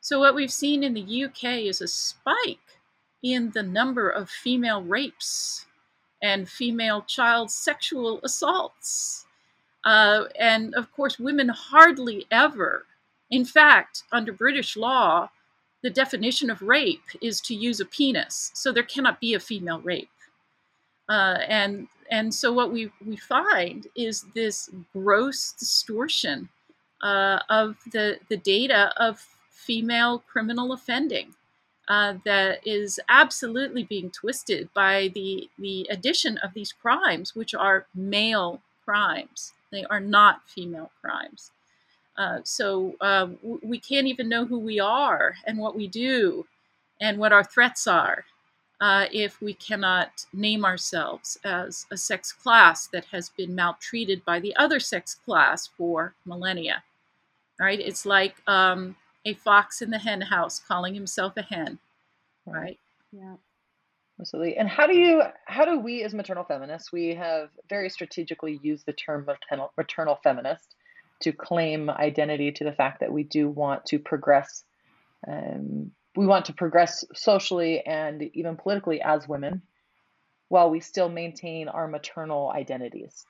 So, 0.00 0.20
what 0.20 0.34
we've 0.34 0.52
seen 0.52 0.82
in 0.82 0.94
the 0.94 1.24
UK 1.24 1.44
is 1.66 1.80
a 1.80 1.88
spike 1.88 2.78
in 3.22 3.50
the 3.50 3.62
number 3.62 4.08
of 4.08 4.30
female 4.30 4.82
rapes 4.82 5.66
and 6.22 6.48
female 6.48 7.02
child 7.02 7.50
sexual 7.50 8.20
assaults. 8.22 9.26
Uh, 9.84 10.24
and 10.38 10.74
of 10.74 10.92
course, 10.92 11.18
women 11.18 11.48
hardly 11.48 12.26
ever, 12.30 12.84
in 13.32 13.46
fact, 13.46 14.04
under 14.12 14.32
British 14.32 14.76
law, 14.76 15.30
the 15.82 15.90
definition 15.90 16.50
of 16.50 16.62
rape 16.62 17.02
is 17.20 17.40
to 17.40 17.54
use 17.54 17.80
a 17.80 17.84
penis. 17.84 18.52
So 18.54 18.70
there 18.70 18.84
cannot 18.84 19.20
be 19.20 19.34
a 19.34 19.40
female 19.40 19.80
rape. 19.80 20.10
Uh, 21.08 21.38
and 21.48 21.88
and 22.10 22.32
so 22.32 22.52
what 22.52 22.70
we, 22.70 22.92
we 23.04 23.16
find 23.16 23.86
is 23.96 24.26
this 24.34 24.68
gross 24.92 25.54
distortion 25.58 26.50
uh, 27.02 27.38
of 27.48 27.76
the, 27.90 28.18
the 28.28 28.36
data 28.36 28.92
of 28.98 29.26
female 29.50 30.18
criminal 30.30 30.74
offending 30.74 31.34
uh, 31.88 32.14
that 32.26 32.66
is 32.66 33.00
absolutely 33.08 33.84
being 33.84 34.10
twisted 34.10 34.68
by 34.74 35.10
the, 35.14 35.48
the 35.58 35.86
addition 35.90 36.36
of 36.38 36.52
these 36.52 36.72
crimes, 36.72 37.34
which 37.34 37.54
are 37.54 37.86
male 37.94 38.60
crimes. 38.84 39.54
They 39.70 39.84
are 39.84 40.00
not 40.00 40.46
female 40.46 40.90
crimes. 41.00 41.50
Uh, 42.16 42.40
so 42.44 42.94
uh, 43.00 43.26
w- 43.26 43.60
we 43.62 43.78
can't 43.78 44.06
even 44.06 44.28
know 44.28 44.44
who 44.44 44.58
we 44.58 44.78
are 44.78 45.34
and 45.46 45.58
what 45.58 45.74
we 45.74 45.86
do 45.88 46.46
and 47.00 47.18
what 47.18 47.32
our 47.32 47.44
threats 47.44 47.86
are 47.86 48.24
uh, 48.80 49.06
if 49.12 49.40
we 49.40 49.54
cannot 49.54 50.26
name 50.32 50.64
ourselves 50.64 51.38
as 51.44 51.86
a 51.90 51.96
sex 51.96 52.32
class 52.32 52.88
that 52.88 53.04
has 53.06 53.30
been 53.30 53.54
maltreated 53.54 54.24
by 54.24 54.40
the 54.40 54.54
other 54.56 54.80
sex 54.80 55.14
class 55.14 55.68
for 55.78 56.14
millennia. 56.26 56.82
Right? 57.60 57.78
It's 57.78 58.04
like 58.04 58.34
um, 58.48 58.96
a 59.24 59.34
fox 59.34 59.82
in 59.82 59.90
the 59.90 59.98
hen 59.98 60.20
house 60.20 60.60
calling 60.66 60.94
himself 60.94 61.36
a 61.36 61.42
hen. 61.42 61.78
Right? 62.44 62.78
Yeah. 63.12 63.36
Absolutely. 64.20 64.56
And 64.56 64.68
how 64.68 64.86
do 64.86 64.94
you, 64.94 65.22
how 65.46 65.64
do 65.64 65.78
we 65.78 66.02
as 66.02 66.12
maternal 66.12 66.44
feminists, 66.44 66.92
we 66.92 67.14
have 67.14 67.50
very 67.68 67.88
strategically 67.88 68.60
used 68.62 68.84
the 68.84 68.92
term 68.92 69.24
maternal, 69.24 69.72
maternal 69.76 70.18
feminist 70.22 70.74
to 71.22 71.32
claim 71.32 71.90
identity 71.90 72.52
to 72.52 72.64
the 72.64 72.72
fact 72.72 73.00
that 73.00 73.12
we 73.12 73.22
do 73.22 73.48
want 73.48 73.86
to 73.86 73.98
progress 73.98 74.64
um, 75.26 75.92
we 76.16 76.26
want 76.26 76.46
to 76.46 76.52
progress 76.52 77.04
socially 77.14 77.80
and 77.86 78.22
even 78.34 78.56
politically 78.56 79.00
as 79.00 79.28
women 79.28 79.62
while 80.48 80.68
we 80.68 80.80
still 80.80 81.08
maintain 81.08 81.68
our 81.68 81.88
maternal 81.88 82.50
identities. 82.50 83.24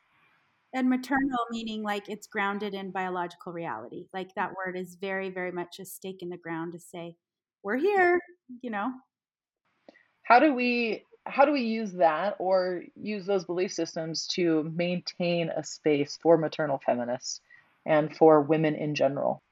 And 0.75 0.89
maternal 0.89 1.39
meaning 1.51 1.83
like 1.83 2.09
it's 2.09 2.27
grounded 2.27 2.75
in 2.75 2.91
biological 2.91 3.53
reality. 3.53 4.07
Like 4.13 4.35
that 4.35 4.55
word 4.57 4.77
is 4.77 4.97
very, 5.01 5.31
very 5.31 5.53
much 5.53 5.79
a 5.79 5.85
stake 5.85 6.23
in 6.23 6.31
the 6.31 6.37
ground 6.37 6.73
to 6.73 6.81
say, 6.81 7.15
we're 7.63 7.77
here, 7.77 8.19
you 8.63 8.71
know. 8.71 8.91
How 10.23 10.41
do 10.41 10.53
we 10.55 11.05
how 11.25 11.45
do 11.45 11.53
we 11.53 11.61
use 11.61 11.93
that 11.93 12.35
or 12.41 12.83
use 12.97 13.27
those 13.27 13.45
belief 13.45 13.73
systems 13.73 14.27
to 14.27 14.69
maintain 14.75 15.51
a 15.51 15.63
space 15.63 16.19
for 16.21 16.37
maternal 16.37 16.81
feminists 16.85 17.41
and 17.87 18.17
for 18.17 18.41
women 18.41 18.75
in 18.75 18.95
general? 18.95 19.43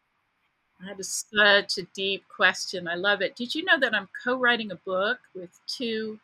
That 0.87 0.99
is 0.99 1.27
such 1.35 1.79
a 1.79 1.83
deep 1.95 2.25
question. 2.35 2.88
I 2.88 2.95
love 2.95 3.21
it. 3.21 3.37
Did 3.37 3.55
you 3.55 3.64
know 3.64 3.79
that 3.79 3.95
I'm 3.95 4.09
co 4.25 4.37
writing 4.37 4.73
a 4.73 4.77
book 4.77 5.19
with 5.35 5.61
two 5.66 6.19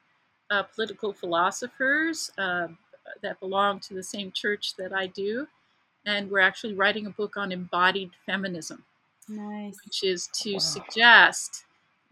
uh, 0.51 0.63
political 0.63 1.13
philosophers 1.13 2.31
uh, 2.39 2.69
that 3.23 3.39
belong 3.41 3.81
to 3.81 3.95
the 3.95 4.03
same 4.03 4.33
church 4.33 4.75
that 4.77 4.93
I 4.93 5.09
do? 5.09 5.47
And 6.07 6.31
we're 6.31 6.41
actually 6.41 6.75
writing 6.75 7.07
a 7.07 7.11
book 7.11 7.37
on 7.37 7.53
embodied 7.53 8.11
feminism. 8.25 8.85
Nice. 9.29 9.77
Which 9.85 10.05
is 10.05 10.29
to 10.35 10.55
wow. 10.55 10.59
suggest 10.59 11.65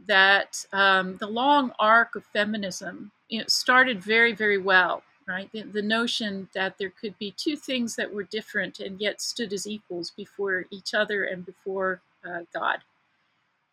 that 0.06 0.66
um, 0.72 1.16
the 1.18 1.28
long 1.28 1.72
arc 1.78 2.16
of 2.16 2.24
feminism 2.26 3.12
you 3.28 3.38
know, 3.38 3.44
started 3.46 4.02
very, 4.02 4.34
very 4.34 4.58
well 4.58 5.02
right? 5.26 5.50
The, 5.52 5.62
the, 5.62 5.82
notion 5.82 6.48
that 6.54 6.78
there 6.78 6.90
could 6.90 7.18
be 7.18 7.32
two 7.36 7.56
things 7.56 7.96
that 7.96 8.12
were 8.12 8.24
different 8.24 8.80
and 8.80 9.00
yet 9.00 9.20
stood 9.20 9.52
as 9.52 9.66
equals 9.66 10.10
before 10.10 10.66
each 10.70 10.94
other 10.94 11.24
and 11.24 11.44
before 11.44 12.00
uh, 12.24 12.40
God. 12.52 12.78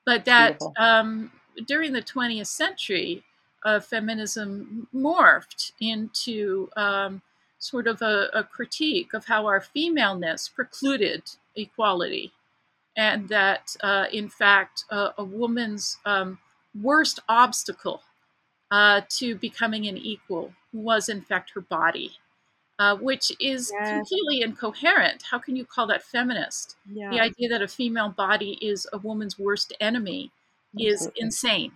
But 0.06 0.26
that 0.26 0.60
um, 0.78 1.32
during 1.68 1.94
the 1.94 2.02
20th 2.02 2.48
century, 2.48 3.24
uh, 3.64 3.80
feminism 3.80 4.88
morphed 4.94 5.72
into 5.80 6.70
um, 6.76 7.22
sort 7.60 7.88
of 7.88 8.02
a, 8.02 8.30
a, 8.34 8.44
critique 8.44 9.14
of 9.14 9.26
how 9.26 9.46
our 9.46 9.62
femaleness 9.62 10.50
precluded 10.50 11.22
equality, 11.56 12.32
and 12.98 13.30
that 13.30 13.76
uh, 13.82 14.06
in 14.12 14.30
fact, 14.30 14.86
a 14.90 15.24
woman's 15.24 16.00
um, 16.06 16.40
worst 16.82 17.20
obstacle 17.30 18.02
uh, 18.72 19.02
to 19.10 19.36
becoming 19.36 19.88
an 19.88 19.98
equal 19.98 20.54
was 20.74 21.10
in 21.10 21.22
fact 21.22 21.52
her 21.54 21.62
body 21.62 22.18
uh, 22.82 22.96
which 22.96 23.32
is 23.40 23.72
yes. 23.72 23.90
completely 23.90 24.42
incoherent. 24.42 25.22
How 25.22 25.38
can 25.38 25.56
you 25.56 25.66
call 25.66 25.86
that 25.86 26.02
feminist? 26.02 26.78
Yeah. 26.92 27.12
The 27.12 27.20
idea 27.20 27.48
that 27.50 27.62
a 27.62 27.68
female 27.68 28.10
body 28.10 28.58
is 28.60 28.88
a 28.92 28.98
woman's 28.98 29.38
worst 29.38 29.72
enemy 29.80 30.32
Absolutely. 30.74 30.88
is 30.92 31.12
insane. 31.16 31.74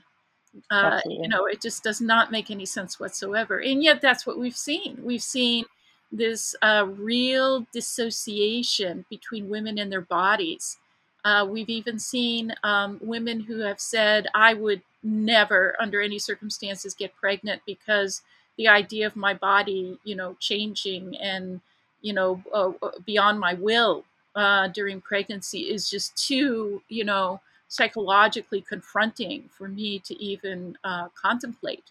Uh, 0.72 1.02
you 1.06 1.28
know, 1.28 1.46
it 1.46 1.62
just 1.62 1.84
does 1.84 2.02
not 2.02 2.32
make 2.32 2.50
any 2.50 2.66
sense 2.66 3.00
whatsoever. 3.00 3.60
And 3.60 3.84
yet, 3.84 4.02
that's 4.02 4.26
what 4.26 4.40
we've 4.40 4.58
seen. 4.58 4.98
We've 5.04 5.22
seen 5.22 5.66
this 6.12 6.56
uh, 6.64 6.88
real 6.98 7.68
dissociation 7.72 9.06
between 9.08 9.48
women 9.48 9.78
and 9.78 9.92
their 9.92 10.02
bodies. 10.02 10.80
Uh, 11.24 11.46
we've 11.48 11.70
even 11.70 12.00
seen 12.00 12.56
um, 12.64 12.98
women 13.00 13.42
who 13.42 13.60
have 13.60 13.80
said, 13.80 14.26
I 14.34 14.56
would 14.56 14.82
never, 15.06 15.76
under 15.80 16.02
any 16.02 16.20
circumstances, 16.20 16.94
get 16.94 17.16
pregnant 17.16 17.62
because 17.66 18.22
the 18.58 18.68
idea 18.68 19.06
of 19.06 19.16
my 19.16 19.34
body, 19.34 19.98
you 20.04 20.16
know, 20.16 20.36
changing 20.40 21.16
and, 21.18 21.62
you 22.02 22.14
know, 22.14 22.42
uh, 22.54 22.72
uh, 22.82 22.92
beyond 23.06 23.40
my 23.40 23.54
will 23.54 24.04
uh, 24.36 24.68
during 24.70 25.00
pregnancy 25.00 25.60
is 25.60 25.90
just 25.90 26.18
too, 26.18 26.82
you 26.90 27.04
know, 27.04 27.40
psychologically 27.68 28.62
confronting 28.62 29.50
for 29.58 29.68
me 29.68 30.00
to 30.00 30.22
even 30.22 30.78
uh, 30.84 31.08
contemplate. 31.20 31.84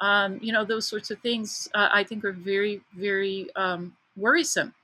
Um, 0.00 0.38
you 0.42 0.52
know, 0.52 0.64
those 0.64 0.86
sorts 0.86 1.10
of 1.10 1.18
things 1.20 1.68
uh, 1.74 1.88
I 1.92 2.04
think 2.04 2.24
are 2.24 2.32
very, 2.32 2.80
very 2.96 3.48
um, 3.56 3.96
worrisome. 4.16 4.74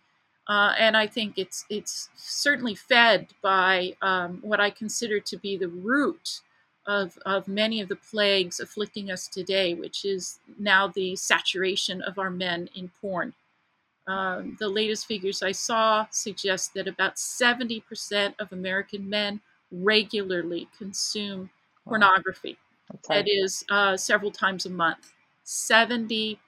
Uh, 0.49 0.75
and 0.79 0.97
I 0.97 1.07
think 1.07 1.39
it's 1.39 1.65
it's 1.71 2.09
certainly 2.17 2.75
fed 2.75 3.29
by 3.43 3.95
um, 4.03 4.39
what 4.43 4.59
I 4.59 4.71
consider 4.71 5.21
to 5.21 5.37
be 5.37 5.57
the 5.57 5.69
root 5.69 6.41
of, 6.87 7.19
of 7.25 7.47
many 7.47 7.81
of 7.81 7.89
the 7.89 7.97
plagues 7.97 8.61
afflicting 8.61 9.11
us 9.11 9.29
today, 9.29 9.75
which 9.75 10.05
is 10.05 10.39
now 10.59 10.89
the 10.89 11.17
saturation 11.17 12.03
of 12.03 12.19
our 12.19 12.31
men 12.31 12.69
in 12.75 12.91
porn. 13.01 13.35
Um, 14.07 14.57
the 14.59 14.69
latest 14.69 15.07
figures 15.07 15.43
I 15.43 15.53
saw 15.53 16.07
suggest 16.11 16.75
that 16.75 16.89
about 16.89 17.17
70% 17.17 18.35
of 18.39 18.53
American 18.53 19.09
men 19.09 19.41
regularly 19.71 20.69
consume 20.77 21.51
wow. 21.85 21.91
pornography. 21.91 22.57
That 23.09 23.29
is 23.29 23.65
uh, 23.71 23.97
several 23.97 24.33
times 24.33 24.67
a 24.67 24.71
month. 24.71 25.13
70%. 25.47 26.39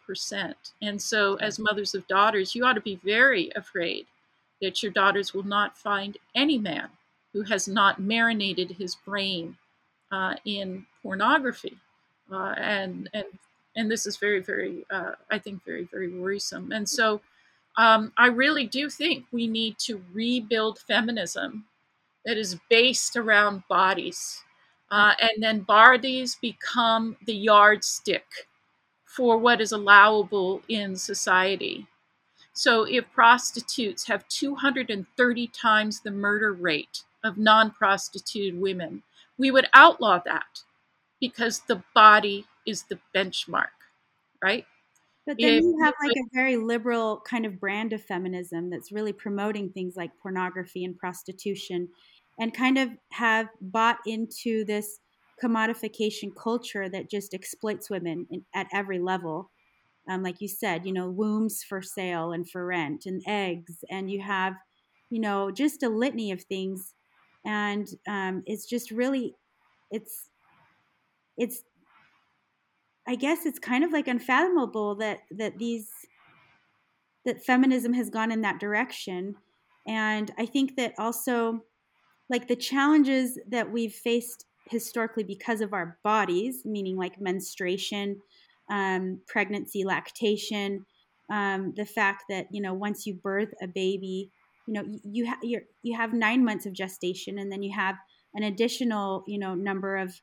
And 0.81 1.01
so, 1.01 1.37
as 1.37 1.59
mothers 1.59 1.95
of 1.95 2.07
daughters, 2.09 2.55
you 2.55 2.65
ought 2.65 2.75
to 2.75 2.81
be 2.81 3.01
very 3.05 3.51
afraid 3.55 4.07
that 4.61 4.83
your 4.83 4.93
daughters 4.93 5.35
will 5.35 5.43
not 5.43 5.77
find 5.77 6.19
any 6.35 6.59
man 6.59 6.89
who 7.33 7.43
has 7.43 7.67
not 7.67 8.01
marinated 8.01 8.73
his 8.73 8.95
brain 8.95 9.57
uh, 10.13 10.35
in 10.45 10.87
pornography, 11.03 11.77
uh, 12.31 12.55
and 12.59 13.11
and 13.15 13.27
and 13.77 13.91
this 13.91 14.07
is 14.07 14.19
very 14.19 14.41
very 14.41 14.85
uh, 14.91 15.13
I 15.31 15.39
think 15.39 15.65
very 15.65 15.85
very 15.85 16.09
worrisome. 16.09 16.73
And 16.73 16.89
so 16.89 17.21
um, 17.77 18.13
I 18.19 18.27
really 18.27 18.67
do 18.67 18.91
think 18.91 19.27
we 19.33 19.47
need 19.47 19.79
to 19.81 20.03
rebuild 20.13 20.79
feminism 20.79 21.65
that 22.25 22.37
is 22.37 22.59
based 22.71 23.17
around 23.17 23.65
bodies, 23.69 24.43
uh, 24.91 25.15
and 25.21 25.43
then 25.43 25.61
bodies 25.61 26.37
become 26.41 27.17
the 27.27 27.35
yardstick 27.35 28.27
for 29.07 29.39
what 29.39 29.61
is 29.61 29.73
allowable 29.73 30.63
in 30.69 30.97
society. 30.97 31.87
So 32.55 32.85
if 32.85 33.11
prostitutes 33.13 34.07
have 34.07 34.29
230 34.29 35.47
times 35.49 36.01
the 36.01 36.11
murder 36.11 36.53
rate 36.53 37.05
of 37.25 37.39
non 37.39 37.71
prostituted 37.71 38.61
women, 38.61 39.03
we 39.39 39.51
would 39.51 39.67
outlaw 39.75 40.21
that 40.25 40.63
because 41.21 41.61
the 41.69 41.83
body 41.95 42.47
is 42.67 42.85
the 42.85 42.99
benchmark, 43.15 43.75
right? 44.43 44.67
But 45.27 45.41
then 45.41 45.55
you 45.55 45.79
have 45.85 45.95
like 46.03 46.15
a 46.17 46.29
very 46.35 46.57
liberal 46.57 47.21
kind 47.21 47.47
of 47.47 47.61
brand 47.61 47.93
of 47.93 48.03
feminism 48.03 48.71
that's 48.71 48.91
really 48.93 49.13
promoting 49.13 49.71
things 49.71 49.95
like 49.97 50.11
pornography 50.21 50.85
and 50.85 50.99
prostitution 50.99 51.89
and 52.41 52.53
kind 52.55 52.79
of 52.79 52.91
have 53.13 53.49
bought 53.61 53.99
into 54.07 54.65
this 54.65 54.99
commodification 55.43 56.35
culture 56.37 56.89
that 56.89 57.11
just 57.11 57.35
exploits 57.35 57.89
women 57.91 58.27
in, 58.31 58.45
at 58.55 58.67
every 58.73 58.99
level. 58.99 59.51
Um, 60.09 60.23
like 60.25 60.41
you 60.41 60.49
said, 60.49 60.85
you 60.87 60.93
know, 60.93 61.09
wombs 61.09 61.63
for 61.63 61.83
sale 61.83 62.33
and 62.33 62.49
for 62.49 62.67
rent 62.67 63.07
and 63.07 63.23
eggs, 63.27 63.85
and 63.91 64.11
you 64.11 64.21
have, 64.23 64.55
you 65.11 65.21
know, 65.21 65.51
just 65.53 65.83
a 65.85 65.89
litany 65.89 66.33
of 66.33 66.43
things. 66.43 66.95
And 67.45 67.89
um, 68.09 68.43
it's 68.47 68.67
just 68.67 68.91
really, 68.91 69.35
it's, 69.91 70.29
it's 71.37 71.63
I 73.07 73.17
guess 73.17 73.47
it's 73.47 73.59
kind 73.59 73.85
of 73.85 73.93
like 73.93 74.07
unfathomable 74.07 74.95
that 74.97 75.21
that 75.33 75.59
these 75.59 75.89
that 77.25 77.45
feminism 77.45 77.93
has 77.95 78.11
gone 78.11 78.33
in 78.33 78.43
that 78.43 78.61
direction. 78.61 79.37
And 79.87 80.31
I 80.39 80.47
think 80.47 80.77
that 80.77 80.95
also 80.99 81.65
like 82.29 82.49
the 82.49 82.57
challenges 82.57 83.39
that 83.49 83.71
we've 83.71 83.93
faced 83.93 84.47
historically 84.69 85.25
because 85.25 85.61
of 85.61 85.73
our 85.73 85.99
bodies, 86.05 86.63
meaning 86.65 86.97
like 86.97 87.21
menstruation, 87.21 88.21
um, 88.71 89.21
pregnancy, 89.27 89.85
lactation, 89.85 90.87
um, 91.31 91.73
the 91.77 91.87
fact 91.87 92.25
that 92.29 92.47
you 92.53 92.63
know 92.63 92.75
once 92.75 93.07
you 93.07 93.15
birth 93.15 93.53
a 93.61 93.67
baby, 93.67 94.31
you 94.67 94.75
know 94.75 94.85
you 95.05 95.33
you, 95.43 95.61
you 95.83 95.97
have 95.97 96.13
nine 96.13 96.45
months 96.45 96.67
of 96.67 96.73
gestation, 96.73 97.39
and 97.39 97.51
then 97.51 97.63
you 97.63 97.75
have 97.75 97.97
an 98.35 98.43
additional 98.43 99.25
you 99.27 99.39
know 99.39 99.55
number 99.55 99.97
of 99.97 100.21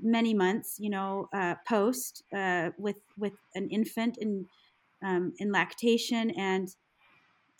many 0.00 0.34
months, 0.34 0.76
you 0.78 0.90
know, 0.90 1.28
uh, 1.32 1.54
post 1.66 2.22
uh, 2.36 2.70
with 2.78 2.96
with 3.16 3.32
an 3.54 3.68
infant 3.70 4.16
in 4.18 4.46
um, 5.04 5.32
in 5.38 5.52
lactation, 5.52 6.30
and 6.30 6.68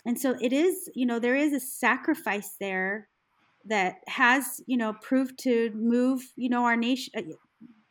and 0.07 0.19
so 0.19 0.37
it 0.41 0.53
is, 0.53 0.91
you 0.95 1.07
know, 1.07 1.19
there 1.19 1.37
is 1.37 1.53
a 1.53 1.61
sacrifice 1.61 2.55
there 2.61 3.09
that 3.65 3.97
has, 4.07 4.61
you 4.67 4.77
know, 4.77 4.95
proved 5.03 5.39
to 5.41 5.71
move, 5.75 6.23
you 6.37 6.49
know, 6.49 6.65
our 6.65 6.77
nation, 6.77 7.13
uh, 7.17 7.23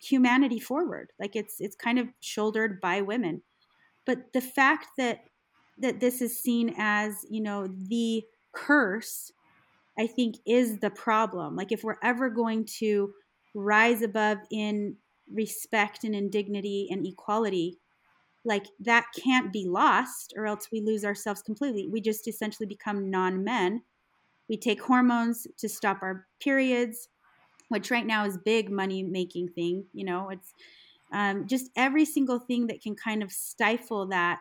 humanity 0.01 0.59
forward. 0.59 1.11
Like 1.19 1.35
it's 1.35 1.55
it's 1.59 1.75
kind 1.75 1.99
of 1.99 2.07
shouldered 2.19 2.79
by 2.81 3.01
women, 3.01 3.43
but 4.05 4.33
the 4.33 4.41
fact 4.41 4.87
that 4.97 5.19
that 5.79 5.99
this 5.99 6.21
is 6.21 6.41
seen 6.41 6.73
as, 6.77 7.25
you 7.29 7.41
know, 7.41 7.67
the 7.67 8.23
curse, 8.53 9.31
I 9.97 10.07
think, 10.07 10.37
is 10.45 10.79
the 10.79 10.89
problem. 10.89 11.55
Like 11.55 11.71
if 11.71 11.83
we're 11.83 11.99
ever 12.03 12.29
going 12.29 12.65
to 12.79 13.13
rise 13.53 14.01
above 14.01 14.37
in 14.51 14.95
respect 15.33 16.03
and 16.03 16.15
in 16.15 16.29
dignity 16.29 16.87
and 16.89 17.05
equality 17.05 17.77
like 18.45 18.67
that 18.79 19.05
can't 19.21 19.51
be 19.51 19.65
lost 19.67 20.33
or 20.37 20.47
else 20.47 20.69
we 20.71 20.79
lose 20.79 21.03
ourselves 21.03 21.41
completely. 21.41 21.87
We 21.91 21.99
just 21.99 22.27
essentially 22.27 22.65
become 22.65 23.09
non-men. 23.09 23.81
We 24.47 24.57
take 24.57 24.81
hormones 24.81 25.45
to 25.57 25.67
stop 25.67 26.01
our 26.01 26.27
periods 26.39 27.09
which 27.69 27.91
right 27.91 28.05
now 28.05 28.25
is 28.25 28.37
big 28.37 28.71
money 28.71 29.03
making 29.03 29.49
thing 29.49 29.85
you 29.91 30.05
know? 30.05 30.29
It's 30.29 30.53
um, 31.11 31.47
just 31.47 31.69
every 31.75 32.05
single 32.05 32.39
thing 32.39 32.67
that 32.67 32.81
can 32.81 32.95
kind 32.95 33.21
of 33.21 33.31
stifle 33.31 34.07
that 34.07 34.39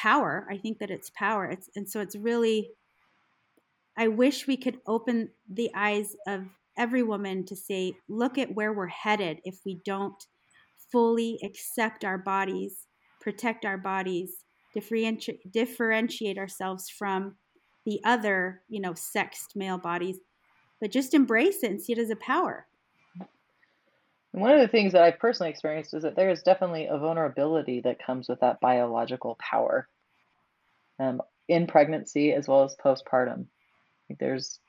power 0.00 0.46
i 0.50 0.56
think 0.56 0.78
that 0.78 0.90
it's 0.90 1.10
power 1.10 1.44
it's 1.44 1.68
and 1.76 1.88
so 1.88 2.00
it's 2.00 2.16
really 2.16 2.70
i 3.96 4.08
wish 4.08 4.46
we 4.46 4.56
could 4.56 4.78
open 4.86 5.28
the 5.48 5.70
eyes 5.74 6.16
of 6.26 6.46
every 6.80 7.02
woman 7.02 7.44
to 7.44 7.54
say, 7.54 7.92
look 8.08 8.38
at 8.38 8.54
where 8.54 8.72
we're 8.72 8.86
headed 8.86 9.38
if 9.44 9.60
we 9.66 9.80
don't 9.84 10.24
fully 10.90 11.38
accept 11.44 12.04
our 12.04 12.16
bodies, 12.16 12.86
protect 13.20 13.66
our 13.66 13.76
bodies, 13.76 14.44
differentiate, 14.74 15.52
differentiate 15.52 16.38
ourselves 16.38 16.88
from 16.88 17.36
the 17.84 18.00
other, 18.04 18.62
you 18.68 18.80
know, 18.80 18.94
sexed 18.94 19.54
male 19.54 19.78
bodies, 19.78 20.18
but 20.80 20.90
just 20.90 21.12
embrace 21.12 21.62
it 21.62 21.70
and 21.70 21.82
see 21.82 21.92
it 21.92 21.98
as 21.98 22.10
a 22.10 22.16
power. 22.16 22.66
One 24.32 24.52
of 24.52 24.60
the 24.60 24.68
things 24.68 24.92
that 24.92 25.02
I've 25.02 25.18
personally 25.18 25.50
experienced 25.50 25.92
is 25.94 26.04
that 26.04 26.14
there 26.16 26.30
is 26.30 26.42
definitely 26.42 26.86
a 26.86 26.98
vulnerability 26.98 27.80
that 27.82 28.04
comes 28.04 28.28
with 28.28 28.40
that 28.40 28.60
biological 28.60 29.36
power 29.40 29.88
um, 31.00 31.20
in 31.48 31.66
pregnancy 31.66 32.32
as 32.32 32.46
well 32.46 32.64
as 32.64 32.76
postpartum. 32.76 33.46
There's, 34.18 34.60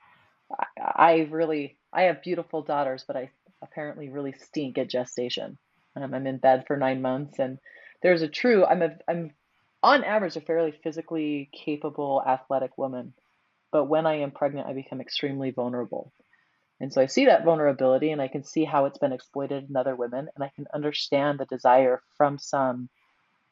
I, 0.52 0.66
I 0.80 1.28
really 1.30 1.78
I 1.94 2.04
have 2.04 2.24
beautiful 2.24 2.64
daughters, 2.64 3.04
but 3.06 3.16
I 3.16 3.32
apparently 3.62 4.10
really 4.10 4.34
stink 4.34 4.78
at 4.78 4.90
gestation. 4.90 5.58
Um, 5.96 6.14
I'm 6.14 6.28
in 6.28 6.38
bed 6.38 6.64
for 6.68 6.78
nine 6.78 7.02
months, 7.02 7.38
and 7.38 7.60
there's 8.02 8.22
a 8.22 8.28
true. 8.28 8.66
I'm 8.66 8.82
a 8.82 8.92
I'm 9.08 9.32
on 9.84 10.04
average 10.04 10.38
a 10.38 10.42
fairly 10.42 10.74
physically 10.84 11.50
capable, 11.54 12.24
athletic 12.26 12.78
woman, 12.78 13.14
but 13.72 13.86
when 13.86 14.06
I 14.06 14.20
am 14.22 14.32
pregnant, 14.32 14.68
I 14.68 14.74
become 14.74 15.02
extremely 15.02 15.52
vulnerable. 15.52 16.14
And 16.82 16.92
so 16.92 17.02
I 17.02 17.06
see 17.06 17.26
that 17.26 17.46
vulnerability, 17.46 18.12
and 18.12 18.22
I 18.22 18.28
can 18.28 18.44
see 18.44 18.66
how 18.66 18.86
it's 18.86 18.98
been 18.98 19.14
exploited 19.14 19.70
in 19.70 19.76
other 19.76 19.96
women, 19.96 20.28
and 20.36 20.44
I 20.44 20.52
can 20.56 20.66
understand 20.74 21.40
the 21.40 21.46
desire 21.46 22.02
from 22.18 22.38
some, 22.38 22.90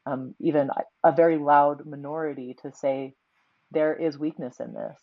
um, 0.05 0.35
even 0.39 0.69
a 1.03 1.11
very 1.11 1.37
loud 1.37 1.85
minority, 1.85 2.57
to 2.63 2.73
say 2.73 3.13
there 3.71 3.93
is 3.93 4.17
weakness 4.17 4.59
in 4.59 4.73
this 4.73 4.99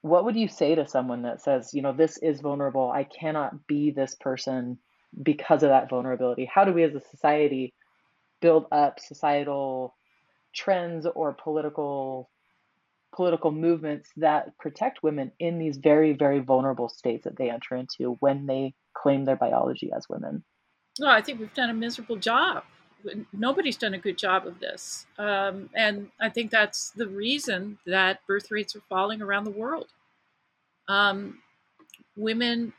what 0.00 0.24
would 0.24 0.36
you 0.36 0.48
say 0.48 0.74
to 0.74 0.86
someone 0.86 1.22
that 1.22 1.42
says, 1.42 1.74
you 1.74 1.82
know, 1.82 1.92
this 1.92 2.18
is 2.18 2.40
vulnerable. 2.40 2.90
I 2.90 3.04
cannot 3.04 3.66
be 3.66 3.90
this 3.90 4.14
person 4.14 4.78
because 5.22 5.62
of 5.62 5.70
that 5.70 5.88
vulnerability? 5.88 6.44
How 6.44 6.64
do 6.64 6.72
we 6.72 6.84
as 6.84 6.94
a 6.94 7.00
society 7.00 7.74
build 8.40 8.66
up 8.70 9.00
societal 9.00 9.94
trends 10.54 11.06
or 11.06 11.32
political 11.32 12.30
political 13.14 13.50
movements 13.50 14.10
that 14.16 14.56
protect 14.58 15.02
women 15.02 15.32
in 15.38 15.58
these 15.58 15.76
very 15.76 16.12
very 16.12 16.40
vulnerable 16.40 16.88
states 16.88 17.24
that 17.24 17.36
they 17.36 17.50
enter 17.50 17.76
into 17.76 18.16
when 18.20 18.46
they 18.46 18.74
claim 18.94 19.24
their 19.24 19.36
biology 19.36 19.90
as 19.94 20.08
women? 20.08 20.44
No, 20.98 21.08
I 21.08 21.22
think 21.22 21.40
we've 21.40 21.54
done 21.54 21.70
a 21.70 21.74
miserable 21.74 22.16
job. 22.16 22.64
Nobody's 23.32 23.76
done 23.76 23.94
a 23.94 23.98
good 23.98 24.18
job 24.18 24.46
of 24.46 24.58
this. 24.58 25.06
Um, 25.18 25.70
and 25.74 26.10
I 26.20 26.28
think 26.28 26.50
that's 26.50 26.90
the 26.90 27.06
reason 27.06 27.78
that 27.86 28.26
birth 28.26 28.50
rates 28.50 28.74
are 28.74 28.82
falling 28.88 29.22
around 29.22 29.44
the 29.44 29.52
world 29.52 29.86
um, 30.88 31.38
women 32.16 32.72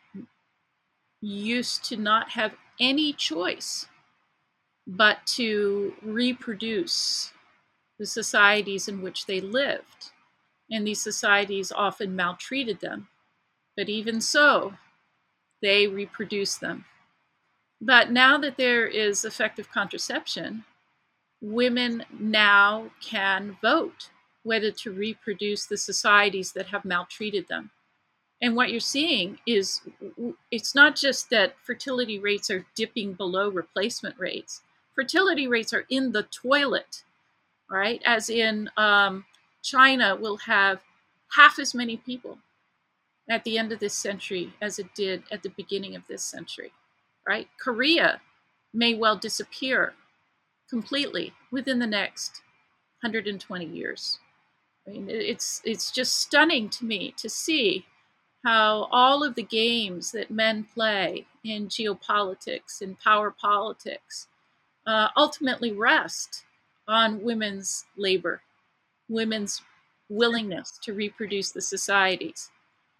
used 1.22 1.86
to 1.86 1.98
not 1.98 2.32
have 2.32 2.56
any 2.80 3.14
choice 3.14 3.86
but 4.88 5.26
to 5.26 5.94
reproduce 6.02 7.32
the 8.00 8.06
societies 8.06 8.88
in 8.88 9.02
which 9.02 9.28
they 9.28 9.40
lived. 9.40 10.12
And 10.72 10.86
these 10.86 11.02
societies 11.02 11.72
often 11.72 12.16
maltreated 12.16 12.80
them. 12.80 13.08
But 13.76 13.90
even 13.90 14.22
so, 14.22 14.74
they 15.62 15.88
reproduced 15.88 16.62
them. 16.62 16.86
But 17.82 18.12
now 18.12 18.38
that 18.38 18.58
there 18.58 18.86
is 18.86 19.24
effective 19.24 19.72
contraception, 19.72 20.66
women 21.42 22.04
now 22.18 22.92
can 23.02 23.58
vote 23.62 24.10
whether 24.44 24.72
to 24.72 24.92
reproduce 24.92 25.66
the 25.66 25.78
societies 25.78 26.52
that 26.54 26.68
have 26.68 26.86
maltreated 26.86 27.48
them. 27.48 27.72
And 28.42 28.56
what 28.56 28.72
you're 28.72 28.80
seeing 28.80 29.40
is 29.46 29.82
it's 30.50 30.74
not 30.74 30.96
just 30.96 31.30
that 31.30 31.56
fertility 31.62 32.20
rates 32.20 32.50
are 32.50 32.66
dipping 32.76 33.14
below 33.14 33.50
replacement 33.50 34.18
rates. 34.18 34.62
Fertility 34.96 35.48
rates 35.48 35.74
are 35.74 35.86
in 35.90 36.12
the 36.14 36.24
toilet, 36.24 37.04
right? 37.70 38.02
As 38.06 38.30
in, 38.30 38.70
um, 38.78 39.26
China 39.70 40.16
will 40.16 40.38
have 40.38 40.80
half 41.36 41.60
as 41.60 41.76
many 41.76 41.98
people 41.98 42.40
at 43.30 43.44
the 43.44 43.58
end 43.58 43.72
of 43.72 43.80
this 43.80 43.94
century 43.94 44.54
as 44.62 44.80
it 44.80 44.96
did 44.96 45.24
at 45.32 45.44
the 45.44 45.50
beginning 45.50 45.96
of 45.96 46.08
this 46.08 46.24
century, 46.24 46.72
right? 47.28 47.48
Korea 47.60 48.22
may 48.74 48.96
well 48.96 49.16
disappear 49.16 49.94
completely 50.70 51.34
within 51.52 51.80
the 51.80 51.88
next 51.88 52.42
120 53.02 53.66
years. 53.66 54.20
I 54.88 54.92
mean, 54.92 55.08
it's 55.10 55.62
it's 55.64 55.92
just 55.92 56.16
stunning 56.16 56.70
to 56.70 56.86
me 56.86 57.14
to 57.18 57.30
see 57.30 57.86
how 58.44 58.88
all 58.92 59.24
of 59.24 59.36
the 59.36 59.44
games 59.44 60.12
that 60.12 60.32
men 60.32 60.64
play 60.64 61.28
in 61.44 61.68
geopolitics 61.68 62.82
and 62.82 63.00
power 63.00 63.30
politics 63.30 64.28
uh, 64.88 65.10
ultimately 65.16 65.72
rest 65.72 66.46
on 66.88 67.22
women's 67.22 67.86
labor, 67.98 68.42
women's 69.10 69.62
willingness 70.10 70.80
to 70.84 70.94
reproduce 70.94 71.52
the 71.52 71.62
societies. 71.62 72.50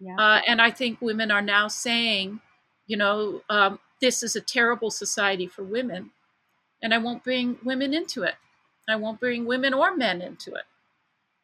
Yeah. 0.00 0.16
Uh, 0.18 0.40
and 0.46 0.60
I 0.62 0.70
think 0.70 1.00
women 1.00 1.30
are 1.30 1.42
now 1.42 1.68
saying, 1.68 2.40
you 2.86 2.96
know, 2.96 3.42
um, 3.50 3.78
this 4.00 4.22
is 4.22 4.36
a 4.36 4.40
terrible 4.40 4.90
society 4.90 5.46
for 5.46 5.62
women, 5.62 6.10
and 6.82 6.94
I 6.94 6.98
won't 6.98 7.24
bring 7.24 7.58
women 7.64 7.94
into 7.94 8.22
it. 8.24 8.34
I 8.88 8.96
won't 8.96 9.20
bring 9.20 9.46
women 9.46 9.74
or 9.74 9.96
men 9.96 10.22
into 10.22 10.54
it. 10.54 10.64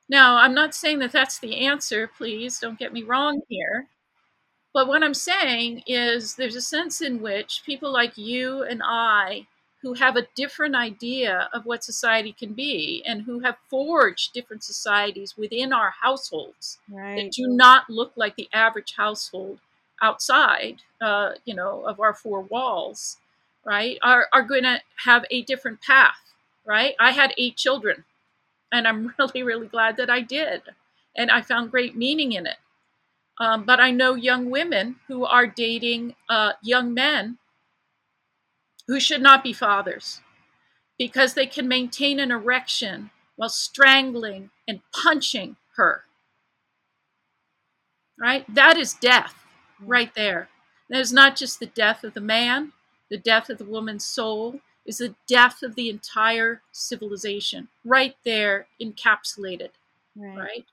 Now, 0.08 0.36
I'm 0.38 0.54
not 0.54 0.74
saying 0.74 1.00
that 1.00 1.12
that's 1.12 1.38
the 1.38 1.66
answer, 1.66 2.08
please 2.08 2.58
don't 2.60 2.78
get 2.78 2.92
me 2.92 3.02
wrong 3.02 3.42
here. 3.48 3.88
but 4.74 4.88
what 4.88 5.02
I'm 5.02 5.14
saying 5.14 5.82
is 5.86 6.34
there's 6.34 6.56
a 6.56 6.60
sense 6.60 7.00
in 7.00 7.22
which 7.22 7.62
people 7.64 7.90
like 7.92 8.16
you 8.18 8.62
and 8.64 8.82
I, 8.84 9.46
who 9.82 9.94
have 9.94 10.16
a 10.16 10.26
different 10.34 10.74
idea 10.74 11.48
of 11.52 11.66
what 11.66 11.84
society 11.84 12.32
can 12.32 12.54
be 12.54 13.02
and 13.06 13.22
who 13.22 13.40
have 13.40 13.56
forged 13.68 14.32
different 14.32 14.64
societies 14.64 15.36
within 15.36 15.72
our 15.72 15.94
households 16.02 16.78
right. 16.90 17.16
that 17.16 17.32
do 17.32 17.46
not 17.46 17.88
look 17.88 18.12
like 18.16 18.36
the 18.36 18.48
average 18.52 18.94
household 18.96 19.58
outside, 20.02 20.82
uh, 21.00 21.32
you 21.44 21.54
know, 21.54 21.84
of 21.86 22.00
our 22.00 22.14
four 22.14 22.40
walls, 22.42 23.18
right, 23.64 23.98
are, 24.02 24.26
are 24.32 24.42
going 24.42 24.62
to 24.62 24.80
have 25.04 25.24
a 25.30 25.42
different 25.42 25.80
path, 25.82 26.32
right? 26.64 26.94
I 26.98 27.12
had 27.12 27.34
eight 27.38 27.56
children, 27.56 28.04
and 28.72 28.86
I'm 28.86 29.14
really, 29.18 29.42
really 29.42 29.68
glad 29.68 29.96
that 29.98 30.10
I 30.10 30.20
did. 30.20 30.62
And 31.16 31.30
I 31.30 31.40
found 31.40 31.70
great 31.70 31.96
meaning 31.96 32.32
in 32.32 32.46
it. 32.46 32.56
Um, 33.38 33.64
but 33.64 33.80
I 33.80 33.90
know 33.90 34.14
young 34.14 34.50
women 34.50 34.96
who 35.08 35.24
are 35.24 35.46
dating 35.46 36.14
uh, 36.28 36.52
young 36.62 36.94
men 36.94 37.38
who 38.86 39.00
should 39.00 39.22
not 39.22 39.42
be 39.42 39.52
fathers 39.52 40.20
because 40.98 41.34
they 41.34 41.46
can 41.46 41.68
maintain 41.68 42.18
an 42.18 42.30
erection 42.30 43.10
while 43.36 43.48
strangling 43.48 44.50
and 44.66 44.80
punching 44.92 45.56
her. 45.76 46.04
Right? 48.18 48.46
That 48.52 48.76
is 48.78 48.94
death 48.94 49.34
mm. 49.82 49.88
right 49.88 50.14
there. 50.14 50.48
That 50.88 51.00
is 51.00 51.12
not 51.12 51.36
just 51.36 51.60
the 51.60 51.66
death 51.66 52.04
of 52.04 52.14
the 52.14 52.20
man, 52.20 52.72
the 53.10 53.18
death 53.18 53.50
of 53.50 53.58
the 53.58 53.64
woman's 53.64 54.04
soul, 54.04 54.60
is 54.86 54.98
the 54.98 55.14
death 55.26 55.62
of 55.62 55.74
the 55.74 55.90
entire 55.90 56.62
civilization 56.72 57.68
right 57.84 58.16
there 58.24 58.68
encapsulated. 58.80 59.70
Right. 60.14 60.38
right? 60.38 60.64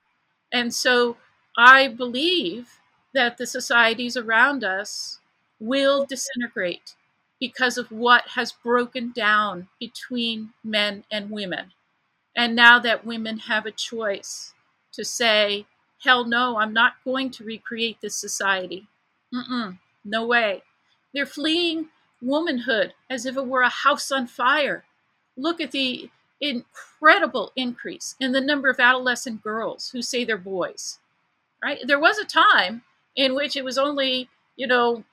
And 0.52 0.74
so 0.74 1.18
I 1.58 1.88
believe 1.88 2.80
that 3.14 3.38
the 3.38 3.48
societies 3.48 4.16
around 4.16 4.64
us 4.64 5.20
will 5.60 6.06
disintegrate 6.06 6.96
because 7.44 7.78
of 7.78 7.92
what 7.92 8.24
has 8.36 8.54
broken 8.54 9.12
down 9.12 9.68
between 9.80 10.52
men 10.64 11.04
and 11.12 11.30
women. 11.30 11.74
And 12.36 12.56
now 12.56 12.80
that 12.80 13.06
women 13.06 13.40
have 13.40 13.66
a 13.66 13.72
choice 13.72 14.54
to 14.94 15.06
say, 15.06 15.66
hell 16.04 16.26
no, 16.26 16.58
I'm 16.58 16.74
not 16.74 16.94
going 17.06 17.32
to 17.32 17.44
recreate 17.44 18.00
this 18.02 18.16
society. 18.16 18.88
Mm-mm, 19.34 19.78
no 20.06 20.26
way. 20.26 20.64
They're 21.14 21.26
fleeing 21.26 21.90
womanhood 22.22 22.94
as 23.10 23.26
if 23.26 23.38
it 23.38 23.48
were 23.48 23.64
a 23.64 23.70
house 23.70 24.12
on 24.12 24.28
fire. 24.28 24.86
Look 25.36 25.62
at 25.62 25.72
the 25.72 26.10
incredible 26.42 27.52
increase 27.56 28.16
in 28.20 28.32
the 28.32 28.42
number 28.42 28.70
of 28.70 28.80
adolescent 28.80 29.44
girls 29.44 29.90
who 29.92 30.02
say 30.02 30.24
they're 30.24 30.38
boys 30.38 31.00
right? 31.64 31.80
There 31.86 32.00
was 32.00 32.18
a 32.20 32.26
time 32.26 32.84
in 33.16 33.36
which 33.36 33.56
it 33.56 33.64
was 33.64 33.78
only, 33.78 34.30
you 34.58 34.68
know, 34.68 35.04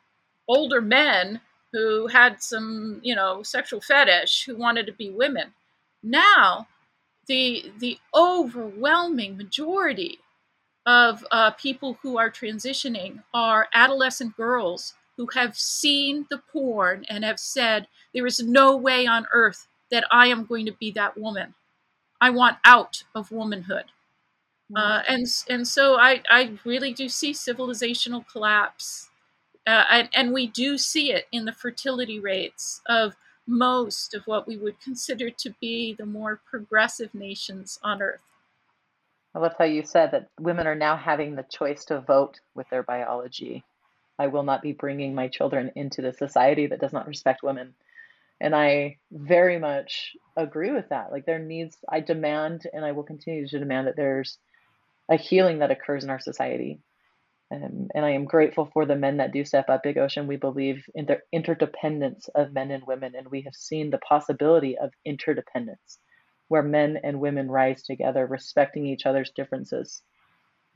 older 0.48 0.80
men 0.80 1.40
who 1.72 2.08
had 2.08 2.42
some, 2.42 3.00
you 3.02 3.14
know, 3.14 3.42
sexual 3.42 3.80
fetish 3.80 4.44
who 4.46 4.56
wanted 4.56 4.86
to 4.86 4.92
be 4.92 5.10
women. 5.10 5.54
Now, 6.02 6.68
the 7.26 7.72
the 7.78 7.98
overwhelming 8.14 9.36
majority 9.36 10.20
of 10.86 11.24
uh, 11.30 11.50
people 11.52 11.98
who 12.02 12.18
are 12.18 12.30
transitioning 12.30 13.22
are 13.34 13.68
adolescent 13.74 14.36
girls 14.36 14.94
who 15.16 15.28
have 15.34 15.56
seen 15.56 16.26
the 16.30 16.38
porn 16.38 17.04
and 17.08 17.24
have 17.24 17.38
said, 17.40 17.86
There 18.14 18.26
is 18.26 18.40
no 18.42 18.76
way 18.76 19.06
on 19.06 19.26
earth 19.32 19.68
that 19.90 20.04
I 20.10 20.28
am 20.28 20.46
going 20.46 20.66
to 20.66 20.72
be 20.72 20.90
that 20.92 21.18
woman. 21.18 21.54
I 22.20 22.30
want 22.30 22.58
out 22.64 23.04
of 23.14 23.32
womanhood. 23.32 23.86
Uh, 24.76 25.02
and 25.08 25.26
and 25.48 25.66
so 25.68 25.96
I, 25.98 26.22
I 26.30 26.58
really 26.64 26.92
do 26.92 27.08
see 27.08 27.32
civilizational 27.32 28.26
collapse, 28.28 29.09
uh, 29.70 29.84
and, 29.88 30.08
and 30.14 30.32
we 30.32 30.48
do 30.48 30.76
see 30.76 31.12
it 31.12 31.26
in 31.30 31.44
the 31.44 31.52
fertility 31.52 32.18
rates 32.18 32.80
of 32.88 33.14
most 33.46 34.14
of 34.14 34.26
what 34.26 34.48
we 34.48 34.56
would 34.56 34.80
consider 34.80 35.30
to 35.30 35.54
be 35.60 35.94
the 35.94 36.06
more 36.06 36.40
progressive 36.50 37.14
nations 37.14 37.78
on 37.82 38.02
Earth. 38.02 38.20
I 39.32 39.38
love 39.38 39.54
how 39.56 39.64
you 39.64 39.84
said 39.84 40.10
that 40.10 40.26
women 40.40 40.66
are 40.66 40.74
now 40.74 40.96
having 40.96 41.36
the 41.36 41.44
choice 41.44 41.84
to 41.84 42.00
vote 42.00 42.40
with 42.56 42.68
their 42.68 42.82
biology. 42.82 43.62
I 44.18 44.26
will 44.26 44.42
not 44.42 44.60
be 44.60 44.72
bringing 44.72 45.14
my 45.14 45.28
children 45.28 45.70
into 45.76 46.02
the 46.02 46.12
society 46.12 46.66
that 46.66 46.80
does 46.80 46.92
not 46.92 47.06
respect 47.06 47.44
women. 47.44 47.74
And 48.40 48.56
I 48.56 48.96
very 49.12 49.58
much 49.58 50.16
agree 50.36 50.72
with 50.72 50.88
that. 50.88 51.12
Like, 51.12 51.26
there 51.26 51.38
needs, 51.38 51.76
I 51.88 52.00
demand, 52.00 52.66
and 52.72 52.84
I 52.84 52.92
will 52.92 53.04
continue 53.04 53.46
to 53.46 53.58
demand 53.58 53.86
that 53.86 53.96
there's 53.96 54.36
a 55.08 55.16
healing 55.16 55.60
that 55.60 55.70
occurs 55.70 56.02
in 56.02 56.10
our 56.10 56.20
society. 56.20 56.80
Um, 57.52 57.88
and 57.94 58.04
I 58.04 58.10
am 58.10 58.26
grateful 58.26 58.70
for 58.72 58.86
the 58.86 58.96
men 58.96 59.16
that 59.16 59.32
do 59.32 59.44
step 59.44 59.68
up. 59.68 59.82
Big 59.82 59.98
Ocean, 59.98 60.26
we 60.26 60.36
believe 60.36 60.84
in 60.94 61.06
the 61.06 61.18
interdependence 61.32 62.28
of 62.34 62.52
men 62.52 62.70
and 62.70 62.86
women, 62.86 63.14
and 63.16 63.28
we 63.28 63.42
have 63.42 63.54
seen 63.54 63.90
the 63.90 63.98
possibility 63.98 64.78
of 64.78 64.92
interdependence, 65.04 65.98
where 66.48 66.62
men 66.62 66.98
and 67.02 67.20
women 67.20 67.50
rise 67.50 67.82
together, 67.82 68.26
respecting 68.26 68.86
each 68.86 69.06
other's 69.06 69.32
differences 69.34 70.02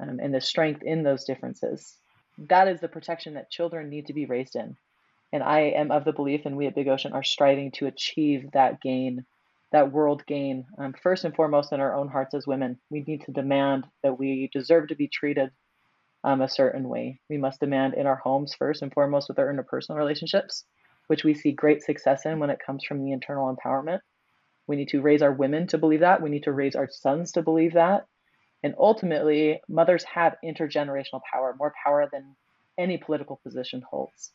um, 0.01 0.19
and 0.21 0.35
the 0.35 0.41
strength 0.41 0.83
in 0.83 1.03
those 1.03 1.25
differences. 1.25 1.97
That 2.39 2.67
is 2.67 2.81
the 2.81 2.89
protection 2.89 3.35
that 3.35 3.51
children 3.51 3.89
need 3.89 4.07
to 4.07 4.13
be 4.13 4.27
raised 4.27 4.57
in. 4.57 4.77
And 5.33 5.43
I 5.43 5.61
am 5.61 5.93
of 5.93 6.05
the 6.05 6.13
belief, 6.13 6.43
and 6.45 6.57
we 6.57 6.67
at 6.67 6.75
Big 6.75 6.89
Ocean 6.89 7.13
are 7.13 7.23
striving 7.23 7.71
to 7.73 7.87
achieve 7.87 8.51
that 8.53 8.81
gain 8.81 9.25
that 9.73 9.91
world 9.91 10.25
gain. 10.27 10.65
Um, 10.79 10.95
first 11.03 11.25
and 11.25 11.35
foremost, 11.35 11.73
in 11.73 11.81
our 11.81 11.97
own 11.97 12.07
hearts 12.07 12.33
as 12.33 12.47
women, 12.47 12.79
we 12.91 13.03
need 13.03 13.23
to 13.23 13.33
demand 13.33 13.85
that 14.05 14.17
we 14.17 14.49
deserve 14.53 14.89
to 14.89 14.95
be 14.95 15.09
treated 15.09 15.51
um, 16.25 16.41
a 16.41 16.49
certain 16.49 16.89
way. 16.89 17.21
We 17.29 17.37
must 17.37 17.61
demand 17.61 17.95
in 17.95 18.07
our 18.07 18.17
homes, 18.17 18.55
first 18.55 18.83
and 18.83 18.93
foremost, 18.93 19.29
with 19.29 19.39
our 19.39 19.53
interpersonal 19.53 19.97
relationships, 19.97 20.65
which 21.07 21.23
we 21.23 21.35
see 21.35 21.53
great 21.53 21.83
success 21.83 22.25
in 22.25 22.39
when 22.39 22.51
it 22.51 22.63
comes 22.65 22.85
from 22.85 23.05
the 23.05 23.13
internal 23.13 23.55
empowerment. 23.55 24.01
We 24.67 24.77
need 24.77 24.89
to 24.89 25.03
raise 25.03 25.21
our 25.21 25.33
women 25.33 25.67
to 25.69 25.79
believe 25.79 26.01
that. 26.01 26.23
We 26.23 26.31
need 26.31 26.45
to 26.45 26.53
raise 26.53 26.75
our 26.75 26.89
sons 26.91 27.33
to 27.33 27.43
believe 27.43 27.75
that. 27.75 28.07
And 28.63 28.75
ultimately, 28.79 29.61
mothers 29.69 30.05
have 30.05 30.37
intergenerational 30.43 31.21
power, 31.31 31.55
more 31.59 31.75
power 31.85 32.09
than 32.11 32.35
any 32.79 32.97
political 32.97 33.39
position 33.45 33.83
holds. 33.89 34.33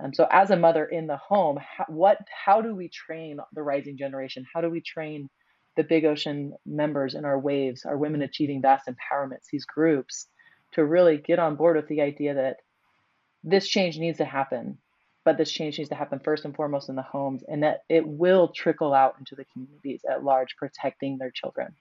Um, 0.00 0.14
so 0.14 0.26
as 0.30 0.50
a 0.50 0.56
mother 0.56 0.86
in 0.86 1.06
the 1.06 1.18
home, 1.18 1.58
how, 1.60 1.84
what 1.88 2.18
how 2.44 2.62
do 2.62 2.74
we 2.74 2.88
train 2.88 3.38
the 3.52 3.62
rising 3.62 3.98
generation? 3.98 4.46
How 4.52 4.62
do 4.62 4.70
we 4.70 4.80
train 4.80 5.28
the 5.76 5.84
big 5.84 6.06
ocean 6.06 6.54
members 6.66 7.14
in 7.14 7.24
our 7.24 7.38
waves, 7.38 7.84
our 7.84 7.96
women 7.96 8.22
achieving 8.22 8.62
vast 8.62 8.88
empowerments, 8.88 9.46
these 9.52 9.64
groups, 9.64 10.26
to 10.72 10.84
really 10.84 11.18
get 11.18 11.38
on 11.38 11.56
board 11.56 11.76
with 11.76 11.88
the 11.88 12.00
idea 12.00 12.34
that 12.34 12.56
this 13.44 13.68
change 13.68 13.98
needs 13.98 14.18
to 14.18 14.24
happen, 14.24 14.78
but 15.24 15.36
this 15.36 15.50
change 15.50 15.78
needs 15.78 15.90
to 15.90 15.96
happen 15.96 16.20
first 16.20 16.44
and 16.44 16.54
foremost 16.54 16.88
in 16.88 16.96
the 16.96 17.02
homes, 17.02 17.42
and 17.48 17.62
that 17.62 17.82
it 17.88 18.06
will 18.06 18.48
trickle 18.48 18.94
out 18.94 19.16
into 19.18 19.34
the 19.34 19.44
communities 19.52 20.02
at 20.10 20.24
large, 20.24 20.56
protecting 20.56 21.18
their 21.18 21.30
children 21.30 21.74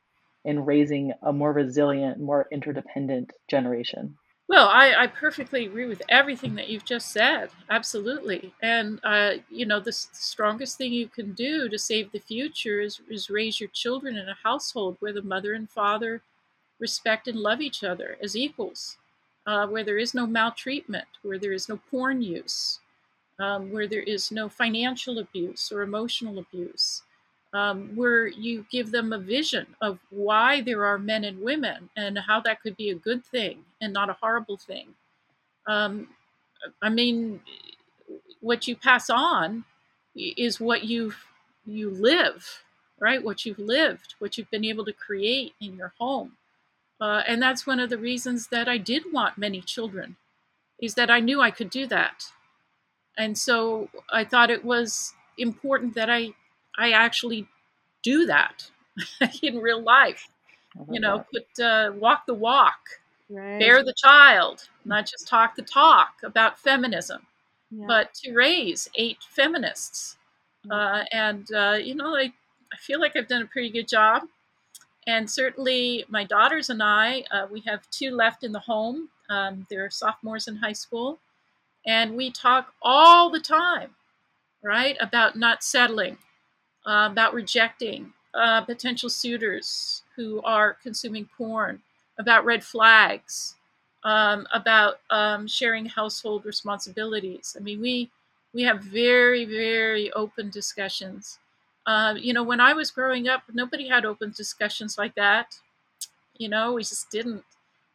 and 0.43 0.65
raising 0.65 1.13
a 1.21 1.31
more 1.31 1.53
resilient, 1.53 2.19
more 2.19 2.47
interdependent 2.51 3.31
generation. 3.47 4.17
Well, 4.47 4.67
I, 4.67 5.03
I 5.03 5.07
perfectly 5.07 5.65
agree 5.65 5.85
with 5.85 6.01
everything 6.09 6.55
that 6.55 6.67
you've 6.67 6.83
just 6.83 7.11
said. 7.11 7.51
Absolutely. 7.69 8.53
And, 8.61 8.99
uh, 9.03 9.35
you 9.49 9.65
know, 9.65 9.79
the, 9.79 9.91
the 9.91 9.93
strongest 9.93 10.77
thing 10.77 10.91
you 10.91 11.07
can 11.07 11.31
do 11.33 11.69
to 11.69 11.79
save 11.79 12.11
the 12.11 12.19
future 12.19 12.81
is, 12.81 12.99
is 13.09 13.29
raise 13.29 13.61
your 13.61 13.69
children 13.69 14.17
in 14.17 14.27
a 14.27 14.37
household 14.43 14.97
where 14.99 15.13
the 15.13 15.21
mother 15.21 15.53
and 15.53 15.69
father 15.69 16.21
respect 16.81 17.29
and 17.29 17.39
love 17.39 17.61
each 17.61 17.83
other 17.83 18.17
as 18.21 18.35
equals, 18.35 18.97
uh, 19.47 19.67
where 19.67 19.85
there 19.85 19.99
is 19.99 20.13
no 20.13 20.27
maltreatment, 20.27 21.07
where 21.23 21.39
there 21.39 21.53
is 21.53 21.69
no 21.69 21.79
porn 21.89 22.21
use, 22.21 22.79
um, 23.39 23.71
where 23.71 23.87
there 23.87 24.03
is 24.03 24.31
no 24.31 24.49
financial 24.49 25.19
abuse 25.19 25.71
or 25.71 25.83
emotional 25.83 26.39
abuse 26.39 27.03
um, 27.53 27.95
where 27.95 28.27
you 28.27 28.65
give 28.71 28.91
them 28.91 29.11
a 29.11 29.19
vision 29.19 29.67
of 29.81 29.99
why 30.09 30.61
there 30.61 30.85
are 30.85 30.97
men 30.97 31.23
and 31.23 31.41
women 31.41 31.89
and 31.97 32.17
how 32.17 32.39
that 32.41 32.61
could 32.61 32.77
be 32.77 32.89
a 32.89 32.95
good 32.95 33.25
thing 33.25 33.59
and 33.81 33.91
not 33.93 34.09
a 34.09 34.17
horrible 34.21 34.57
thing. 34.57 34.87
Um, 35.67 36.07
I 36.81 36.89
mean, 36.89 37.41
what 38.39 38.67
you 38.67 38.75
pass 38.75 39.09
on 39.09 39.65
is 40.15 40.59
what 40.59 40.83
you 40.85 41.13
you 41.65 41.89
live, 41.89 42.63
right? 42.99 43.23
What 43.23 43.45
you've 43.45 43.59
lived, 43.59 44.15
what 44.19 44.37
you've 44.37 44.49
been 44.49 44.65
able 44.65 44.85
to 44.85 44.93
create 44.93 45.53
in 45.61 45.75
your 45.75 45.93
home, 45.99 46.33
uh, 47.01 47.23
and 47.27 47.41
that's 47.41 47.65
one 47.65 47.79
of 47.79 47.89
the 47.89 47.97
reasons 47.97 48.47
that 48.47 48.69
I 48.69 48.77
did 48.77 49.11
want 49.11 49.37
many 49.37 49.59
children, 49.59 50.15
is 50.79 50.93
that 50.93 51.09
I 51.09 51.19
knew 51.19 51.41
I 51.41 51.51
could 51.51 51.71
do 51.71 51.87
that, 51.87 52.25
and 53.17 53.37
so 53.37 53.89
I 54.11 54.23
thought 54.23 54.51
it 54.51 54.63
was 54.63 55.13
important 55.37 55.95
that 55.95 56.09
I 56.09 56.33
I 56.77 56.91
actually 56.91 57.47
do 58.03 58.25
that 58.27 58.69
in 59.41 59.57
real 59.57 59.81
life. 59.81 60.29
You 60.89 61.01
know, 61.01 61.25
put 61.33 61.63
uh, 61.63 61.91
walk 61.95 62.25
the 62.27 62.33
walk, 62.33 62.79
right. 63.29 63.59
bear 63.59 63.83
the 63.83 63.93
child, 63.97 64.69
not 64.85 65.05
just 65.05 65.27
talk 65.27 65.55
the 65.55 65.63
talk 65.63 66.13
about 66.23 66.59
feminism, 66.59 67.25
yeah. 67.71 67.85
but 67.87 68.13
to 68.23 68.33
raise 68.33 68.87
eight 68.95 69.17
feminists. 69.29 70.17
Uh, 70.69 71.03
and 71.11 71.51
uh, 71.51 71.77
you 71.81 71.95
know, 71.95 72.15
I 72.15 72.31
I 72.71 72.77
feel 72.77 73.01
like 73.01 73.15
I've 73.15 73.27
done 73.27 73.41
a 73.41 73.47
pretty 73.47 73.69
good 73.69 73.87
job. 73.87 74.23
And 75.07 75.29
certainly, 75.29 76.05
my 76.09 76.23
daughters 76.23 76.69
and 76.69 76.81
I, 76.83 77.23
uh, 77.31 77.47
we 77.51 77.61
have 77.61 77.89
two 77.89 78.11
left 78.11 78.43
in 78.43 78.51
the 78.51 78.59
home. 78.59 79.09
Um, 79.29 79.65
they're 79.69 79.89
sophomores 79.89 80.47
in 80.47 80.57
high 80.57 80.73
school. 80.73 81.19
And 81.85 82.15
we 82.15 82.31
talk 82.31 82.73
all 82.81 83.29
the 83.29 83.39
time, 83.39 83.91
right, 84.63 84.97
about 84.99 85.35
not 85.35 85.63
settling, 85.63 86.17
uh, 86.85 87.09
about 87.11 87.33
rejecting 87.33 88.13
uh, 88.33 88.61
potential 88.61 89.09
suitors 89.09 90.03
who 90.15 90.41
are 90.43 90.75
consuming 90.83 91.29
porn, 91.37 91.81
about 92.19 92.45
red 92.45 92.63
flags, 92.63 93.55
um, 94.03 94.47
about 94.53 94.99
um, 95.09 95.47
sharing 95.47 95.85
household 95.87 96.45
responsibilities. 96.45 97.55
I 97.59 97.63
mean, 97.63 97.81
we 97.81 98.11
we 98.53 98.63
have 98.63 98.81
very 98.81 99.45
very 99.45 100.11
open 100.13 100.49
discussions. 100.49 101.39
Uh, 101.85 102.15
you 102.17 102.33
know, 102.33 102.43
when 102.43 102.59
I 102.59 102.73
was 102.73 102.91
growing 102.91 103.27
up, 103.27 103.43
nobody 103.51 103.87
had 103.87 104.05
open 104.05 104.33
discussions 104.35 104.97
like 104.97 105.15
that. 105.15 105.55
You 106.37 106.49
know, 106.49 106.73
we 106.73 106.83
just 106.83 107.09
didn't. 107.11 107.43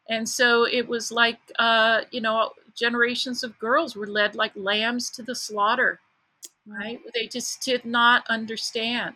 And 0.09 0.27
so 0.29 0.65
it 0.65 0.87
was 0.87 1.11
like, 1.11 1.39
uh, 1.59 2.01
you 2.11 2.21
know, 2.21 2.51
generations 2.75 3.43
of 3.43 3.59
girls 3.59 3.95
were 3.95 4.07
led 4.07 4.35
like 4.35 4.53
lambs 4.55 5.09
to 5.11 5.23
the 5.23 5.35
slaughter, 5.35 5.99
right? 6.67 6.99
They 7.13 7.27
just 7.27 7.61
did 7.61 7.85
not 7.85 8.25
understand 8.29 9.15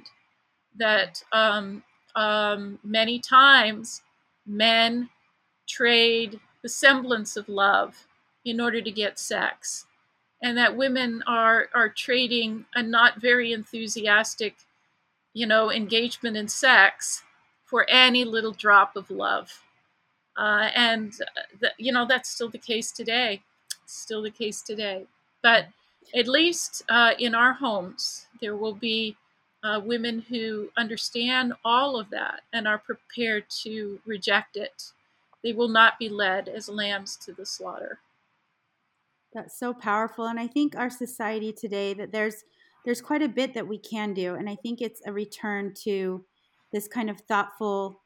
that 0.78 1.24
um, 1.34 1.84
um, 2.16 2.80
many 2.84 3.20
times 3.20 4.02
men 4.46 5.10
trade 5.68 6.40
the 6.64 6.70
semblance 6.70 7.38
of 7.38 7.50
love 7.50 8.08
in 8.46 8.62
order 8.62 8.82
to 8.82 8.92
get 8.92 9.20
sex, 9.20 9.86
and 10.42 10.58
that 10.58 10.76
women 10.76 11.24
are 11.28 11.70
are 11.74 11.90
trading 11.90 12.66
a 12.76 12.82
not 12.84 13.22
very 13.22 13.54
enthusiastic, 13.54 14.56
you 15.34 15.46
know, 15.46 15.72
engagement 15.72 16.38
in 16.38 16.48
sex 16.48 17.24
for 17.66 17.86
any 17.90 18.26
little 18.26 18.52
drop 18.52 18.96
of 18.96 19.10
love. 19.12 19.64
Uh, 20.38 20.70
and 20.76 21.14
the, 21.60 21.72
you 21.78 21.92
know 21.92 22.06
that's 22.06 22.30
still 22.30 22.50
the 22.50 22.58
case 22.58 22.92
today, 22.92 23.42
still 23.86 24.22
the 24.22 24.32
case 24.32 24.62
today. 24.62 25.06
But 25.44 25.68
at 26.16 26.28
least 26.28 26.84
uh, 26.90 27.12
in 27.20 27.36
our 27.36 27.54
homes, 27.54 28.28
there 28.42 28.56
will 28.56 28.74
be 28.74 29.16
uh, 29.64 29.80
women 29.84 30.22
who 30.30 30.70
understand 30.76 31.54
all 31.64 32.00
of 32.00 32.10
that 32.10 32.42
and 32.52 32.68
are 32.68 32.80
prepared 32.80 33.46
to 33.64 34.00
reject 34.06 34.58
it. 34.58 34.92
They 35.44 35.54
will 35.54 35.68
not 35.70 36.00
be 36.00 36.10
led 36.10 36.48
as 36.50 36.70
lambs 36.70 37.16
to 37.18 37.34
the 37.34 37.46
slaughter. 37.46 38.00
That's 39.34 39.58
so 39.58 39.74
powerful, 39.74 40.26
and 40.26 40.40
I 40.40 40.48
think 40.48 40.76
our 40.76 40.90
society 40.90 41.54
today 41.54 41.94
that 41.94 42.12
there's 42.12 42.44
there's 42.84 43.02
quite 43.02 43.22
a 43.22 43.30
bit 43.30 43.54
that 43.54 43.68
we 43.68 43.78
can 43.78 44.14
do, 44.14 44.36
and 44.36 44.50
I 44.50 44.56
think 44.56 44.82
it's 44.82 45.02
a 45.06 45.14
return 45.14 45.74
to 45.84 46.26
this 46.74 46.88
kind 46.88 47.10
of 47.10 47.22
thoughtful 47.22 48.02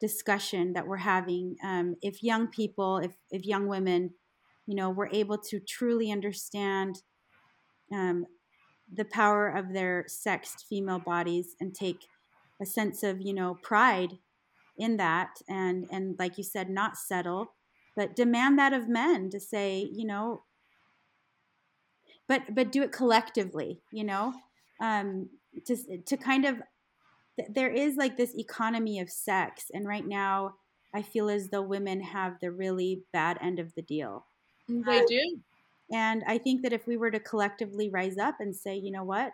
discussion 0.00 0.72
that 0.74 0.86
we're 0.86 0.98
having. 0.98 1.56
Um, 1.64 1.96
if 2.02 2.22
young 2.22 2.46
people, 2.46 2.98
if 2.98 3.12
if 3.30 3.44
young 3.44 3.66
women, 3.66 4.14
you 4.66 4.76
know, 4.76 4.90
were 4.90 5.10
able 5.12 5.38
to 5.38 5.58
truly 5.60 6.12
understand 6.12 7.02
um, 7.92 8.26
the 8.92 9.04
power 9.04 9.48
of 9.48 9.72
their 9.72 10.04
sexed 10.06 10.66
female 10.68 10.98
bodies 10.98 11.56
and 11.60 11.74
take 11.74 12.06
a 12.60 12.66
sense 12.66 13.02
of 13.02 13.20
you 13.20 13.34
know 13.34 13.58
pride 13.62 14.18
in 14.78 14.96
that 14.96 15.30
and 15.48 15.86
and 15.90 16.16
like 16.18 16.38
you 16.38 16.44
said 16.44 16.70
not 16.70 16.96
settle 16.96 17.54
but 17.96 18.16
demand 18.16 18.58
that 18.58 18.72
of 18.72 18.88
men 18.88 19.28
to 19.30 19.40
say 19.40 19.88
you 19.92 20.06
know 20.06 20.42
but 22.28 22.54
but 22.54 22.72
do 22.72 22.82
it 22.82 22.92
collectively 22.92 23.80
you 23.92 24.04
know 24.04 24.32
um 24.80 25.28
to 25.66 25.76
to 26.06 26.16
kind 26.16 26.44
of 26.44 26.56
there 27.48 27.70
is 27.70 27.96
like 27.96 28.16
this 28.16 28.34
economy 28.36 29.00
of 29.00 29.10
sex 29.10 29.70
and 29.72 29.86
right 29.86 30.06
now 30.06 30.54
i 30.94 31.02
feel 31.02 31.28
as 31.28 31.48
though 31.48 31.62
women 31.62 32.00
have 32.00 32.38
the 32.40 32.50
really 32.50 33.02
bad 33.12 33.38
end 33.40 33.58
of 33.58 33.74
the 33.74 33.82
deal 33.82 34.26
they 34.68 35.00
um, 35.00 35.06
do 35.06 35.40
and 35.92 36.24
I 36.26 36.38
think 36.38 36.62
that 36.62 36.72
if 36.72 36.86
we 36.86 36.96
were 36.96 37.10
to 37.10 37.20
collectively 37.20 37.90
rise 37.90 38.16
up 38.16 38.36
and 38.40 38.56
say, 38.56 38.76
you 38.76 38.90
know 38.90 39.04
what, 39.04 39.32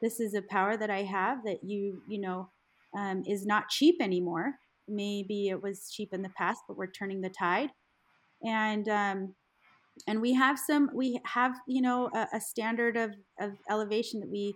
this 0.00 0.18
is 0.18 0.34
a 0.34 0.42
power 0.42 0.76
that 0.76 0.90
I 0.90 1.02
have 1.02 1.44
that 1.44 1.62
you, 1.62 2.02
you 2.08 2.20
know, 2.20 2.48
um, 2.96 3.22
is 3.26 3.46
not 3.46 3.68
cheap 3.68 3.96
anymore. 4.00 4.54
Maybe 4.88 5.48
it 5.48 5.62
was 5.62 5.90
cheap 5.90 6.12
in 6.12 6.22
the 6.22 6.30
past, 6.30 6.62
but 6.66 6.76
we're 6.76 6.88
turning 6.88 7.20
the 7.20 7.30
tide. 7.30 7.70
And 8.44 8.88
um, 8.88 9.34
and 10.06 10.20
we 10.20 10.34
have 10.34 10.58
some, 10.58 10.90
we 10.94 11.20
have, 11.24 11.56
you 11.66 11.82
know, 11.82 12.10
a, 12.14 12.26
a 12.34 12.40
standard 12.40 12.96
of, 12.96 13.14
of 13.40 13.52
elevation 13.68 14.20
that 14.20 14.30
we 14.30 14.54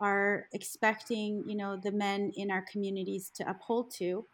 are 0.00 0.46
expecting, 0.52 1.44
you 1.46 1.56
know, 1.56 1.78
the 1.82 1.92
men 1.92 2.32
in 2.34 2.50
our 2.50 2.64
communities 2.70 3.30
to 3.36 3.48
uphold 3.48 3.92
to. 3.98 4.26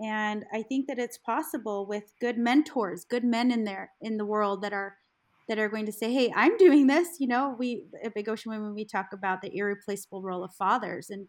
And 0.00 0.44
I 0.52 0.62
think 0.62 0.86
that 0.86 0.98
it's 0.98 1.18
possible 1.18 1.86
with 1.86 2.14
good 2.20 2.38
mentors, 2.38 3.04
good 3.04 3.24
men 3.24 3.50
in 3.50 3.64
there 3.64 3.90
in 4.00 4.16
the 4.16 4.24
world 4.24 4.62
that 4.62 4.72
are 4.72 4.96
that 5.48 5.58
are 5.58 5.68
going 5.68 5.86
to 5.86 5.92
say, 5.92 6.12
"Hey, 6.12 6.32
I'm 6.34 6.56
doing 6.56 6.86
this." 6.86 7.20
You 7.20 7.28
know, 7.28 7.54
we 7.58 7.84
at 8.02 8.14
Big 8.14 8.28
Ocean 8.28 8.52
Women 8.52 8.74
we 8.74 8.84
talk 8.84 9.08
about 9.12 9.42
the 9.42 9.54
irreplaceable 9.54 10.22
role 10.22 10.44
of 10.44 10.54
fathers, 10.54 11.10
and 11.10 11.28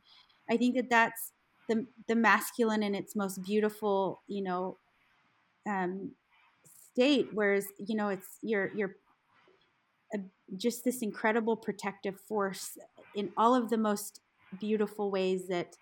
I 0.50 0.58
think 0.58 0.76
that 0.76 0.90
that's 0.90 1.34
the 1.68 1.86
the 2.08 2.16
masculine 2.16 2.84
in 2.84 2.96
its 2.96 3.16
most 3.16 3.44
beautiful, 3.44 4.22
you 4.28 4.44
know, 4.44 4.78
um, 5.68 6.12
state. 6.94 7.30
Whereas, 7.34 7.68
you 7.78 7.96
know, 7.96 8.10
it's 8.10 8.38
you're 8.42 8.72
you're 8.76 8.96
a, 10.14 10.20
just 10.56 10.84
this 10.84 11.02
incredible 11.02 11.58
protective 11.58 12.20
force 12.20 12.78
in 13.16 13.32
all 13.38 13.56
of 13.56 13.70
the 13.70 13.78
most 13.78 14.22
beautiful 14.60 15.12
ways 15.12 15.48
that 15.48 15.76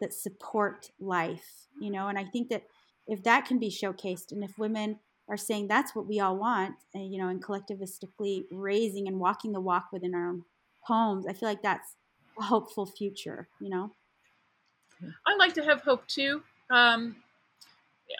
that 0.00 0.12
support 0.12 0.90
life. 1.00 1.66
You 1.80 1.90
know, 1.90 2.08
and 2.08 2.18
I 2.18 2.24
think 2.24 2.48
that 2.50 2.64
if 3.06 3.22
that 3.24 3.46
can 3.46 3.58
be 3.58 3.70
showcased, 3.70 4.32
and 4.32 4.42
if 4.42 4.58
women 4.58 4.98
are 5.28 5.36
saying 5.36 5.68
that's 5.68 5.94
what 5.94 6.06
we 6.06 6.20
all 6.20 6.36
want, 6.36 6.74
uh, 6.94 6.98
you 6.98 7.18
know, 7.18 7.28
and 7.28 7.42
collectivistically 7.42 8.44
raising 8.50 9.08
and 9.08 9.18
walking 9.18 9.52
the 9.52 9.60
walk 9.60 9.88
within 9.92 10.14
our 10.14 10.36
homes. 10.82 11.26
I 11.26 11.32
feel 11.32 11.48
like 11.48 11.62
that's 11.62 11.96
a 12.38 12.42
hopeful 12.42 12.86
future, 12.86 13.48
you 13.60 13.70
know. 13.70 13.90
I 15.26 15.34
like 15.36 15.54
to 15.54 15.64
have 15.64 15.80
hope 15.80 16.06
too. 16.06 16.42
Um, 16.70 17.16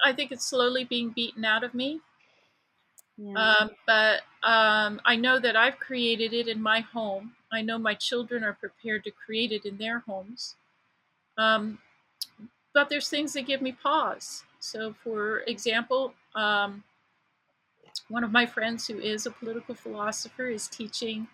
I 0.05 0.13
think 0.13 0.33
it's 0.33 0.47
slowly 0.47 0.85
being 0.85 1.11
beaten 1.11 1.45
out 1.45 1.65
of 1.65 1.75
me. 1.75 2.01
Um, 3.37 3.71
but 3.87 4.21
um, 4.43 5.01
I 5.05 5.17
know 5.17 5.39
that 5.39 5.57
I've 5.57 5.79
created 5.79 6.33
it 6.33 6.49
in 6.49 6.61
my 6.61 6.81
home. 6.81 7.33
I 7.53 7.63
know 7.63 7.79
my 7.79 7.95
children 7.95 8.43
are 8.43 8.55
prepared 8.55 9.05
to 9.05 9.11
create 9.11 9.53
it 9.53 9.65
in 9.65 9.79
their 9.79 10.01
homes. 10.01 10.57
Um, 11.39 11.79
but 12.73 12.89
there's 12.89 13.09
things 13.09 13.33
that 13.35 13.47
give 13.47 13.63
me 13.63 13.73
pause. 13.73 14.43
So, 14.59 14.95
for 15.05 15.41
example, 15.47 16.15
um, 16.35 16.83
one 18.09 18.25
of 18.25 18.33
my 18.33 18.47
friends 18.47 18.87
who 18.87 18.99
is 18.99 19.27
a 19.27 19.31
political 19.31 19.75
philosopher 19.75 20.49
is 20.49 20.67
teaching 20.67 21.29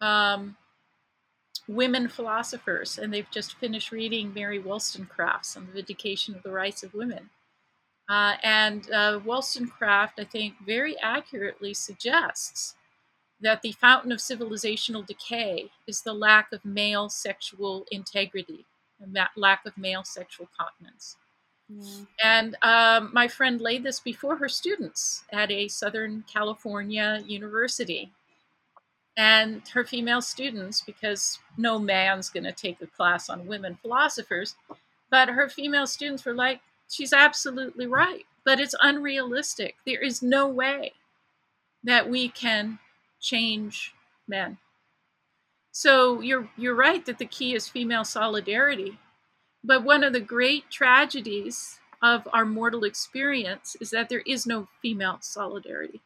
um, 0.00 0.56
women 1.68 2.08
philosophers, 2.08 2.98
and 2.98 3.12
they've 3.12 3.30
just 3.30 3.56
finished 3.56 3.92
reading 3.92 4.32
Mary 4.32 4.58
Wollstonecraft's 4.58 5.56
on 5.56 5.66
the 5.66 5.72
vindication 5.72 6.34
of 6.34 6.42
the 6.42 6.50
rights 6.50 6.82
of 6.82 6.94
women. 6.94 7.28
Uh, 8.10 8.34
and 8.42 8.90
uh, 8.90 9.20
Wollstonecraft, 9.24 10.18
I 10.18 10.24
think, 10.24 10.54
very 10.66 10.98
accurately 10.98 11.72
suggests 11.72 12.74
that 13.40 13.62
the 13.62 13.70
fountain 13.72 14.10
of 14.10 14.18
civilizational 14.18 15.06
decay 15.06 15.70
is 15.86 16.02
the 16.02 16.12
lack 16.12 16.52
of 16.52 16.64
male 16.64 17.08
sexual 17.08 17.86
integrity 17.92 18.66
and 19.00 19.14
that 19.14 19.30
lack 19.36 19.64
of 19.64 19.78
male 19.78 20.02
sexual 20.02 20.48
continence. 20.58 21.16
And 22.20 22.56
um, 22.62 23.10
my 23.12 23.28
friend 23.28 23.60
laid 23.60 23.84
this 23.84 24.00
before 24.00 24.36
her 24.36 24.48
students 24.48 25.22
at 25.32 25.52
a 25.52 25.68
Southern 25.68 26.24
California 26.32 27.22
university. 27.24 28.10
And 29.16 29.62
her 29.68 29.84
female 29.84 30.20
students, 30.20 30.80
because 30.80 31.38
no 31.56 31.78
man's 31.78 32.28
going 32.28 32.42
to 32.42 32.52
take 32.52 32.82
a 32.82 32.88
class 32.88 33.30
on 33.30 33.46
women 33.46 33.78
philosophers, 33.80 34.56
but 35.10 35.28
her 35.28 35.48
female 35.48 35.86
students 35.86 36.24
were 36.24 36.34
like, 36.34 36.60
she's 36.90 37.12
absolutely 37.12 37.86
right, 37.86 38.26
but 38.44 38.60
it's 38.60 38.74
unrealistic. 38.82 39.76
There 39.86 40.02
is 40.02 40.22
no 40.22 40.46
way 40.48 40.92
that 41.84 42.10
we 42.10 42.28
can 42.28 42.78
change 43.20 43.94
men. 44.28 44.58
So 45.72 46.20
you're 46.20 46.48
you're 46.56 46.74
right 46.74 47.04
that 47.06 47.18
the 47.18 47.26
key 47.26 47.54
is 47.54 47.68
female 47.68 48.04
solidarity, 48.04 48.98
but 49.62 49.84
one 49.84 50.02
of 50.02 50.12
the 50.12 50.20
great 50.20 50.70
tragedies 50.70 51.78
of 52.02 52.26
our 52.32 52.44
mortal 52.44 52.84
experience 52.84 53.76
is 53.80 53.90
that 53.90 54.08
there 54.08 54.22
is 54.26 54.46
no 54.46 54.68
female 54.82 55.18
solidarity. 55.20 56.00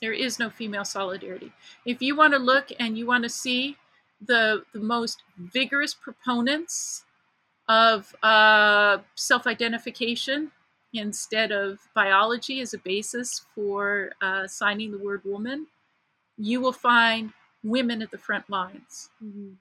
There 0.00 0.12
is 0.12 0.38
no 0.38 0.48
female 0.48 0.84
solidarity. 0.84 1.52
If 1.84 2.00
you 2.00 2.16
want 2.16 2.32
to 2.32 2.38
look 2.38 2.68
and 2.78 2.96
you 2.96 3.06
want 3.06 3.24
to 3.24 3.28
see 3.28 3.76
the, 4.20 4.64
the 4.72 4.80
most 4.80 5.22
vigorous 5.36 5.92
proponents 5.92 7.04
of 7.70 8.12
uh, 8.24 8.98
self 9.14 9.46
identification 9.46 10.50
instead 10.92 11.52
of 11.52 11.78
biology 11.94 12.60
as 12.60 12.74
a 12.74 12.78
basis 12.78 13.46
for 13.54 14.10
uh, 14.20 14.44
signing 14.48 14.90
the 14.90 14.98
word 14.98 15.22
woman, 15.24 15.68
you 16.36 16.60
will 16.60 16.72
find 16.72 17.32
women 17.62 18.02
at 18.02 18.10
the 18.10 18.18
front 18.18 18.50
lines. 18.50 19.10
Mm-hmm. 19.22 19.52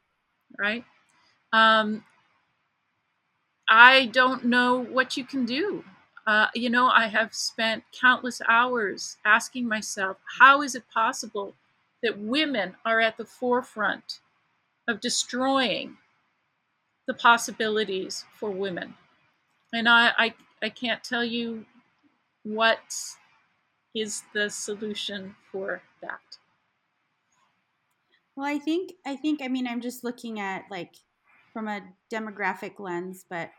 Right? 0.57 0.83
Um, 1.53 2.03
I 3.69 4.07
don't 4.07 4.45
know 4.45 4.79
what 4.79 5.15
you 5.15 5.23
can 5.23 5.45
do. 5.45 5.83
Uh, 6.25 6.47
you 6.55 6.71
know, 6.71 6.87
I 6.87 7.07
have 7.07 7.35
spent 7.35 7.83
countless 7.91 8.41
hours 8.49 9.17
asking 9.23 9.67
myself, 9.67 10.17
how 10.39 10.63
is 10.63 10.73
it 10.73 10.83
possible 10.91 11.53
that 12.01 12.17
women 12.17 12.75
are 12.85 12.99
at 12.99 13.17
the 13.17 13.25
forefront 13.25 14.19
of 14.87 14.99
destroying 14.99 15.97
the 17.09 17.13
possibilities 17.15 18.23
for 18.39 18.51
women? 18.51 18.93
And 19.73 19.89
I, 19.89 20.11
I, 20.15 20.33
I 20.61 20.69
can't 20.69 21.03
tell 21.03 21.25
you 21.25 21.65
what 22.43 22.93
is 23.95 24.21
the 24.35 24.47
solution 24.51 25.35
for 25.51 25.81
that. 26.01 26.21
Well, 28.35 28.45
I 28.45 28.59
think 28.59 28.93
I 29.07 29.15
think 29.15 29.41
I 29.41 29.47
mean 29.47 29.67
I'm 29.67 29.81
just 29.81 30.03
looking 30.03 30.39
at 30.39 30.65
like 30.69 30.93
from 31.51 31.67
a 31.67 31.81
demographic 32.13 32.79
lens, 32.79 33.25
but 33.27 33.49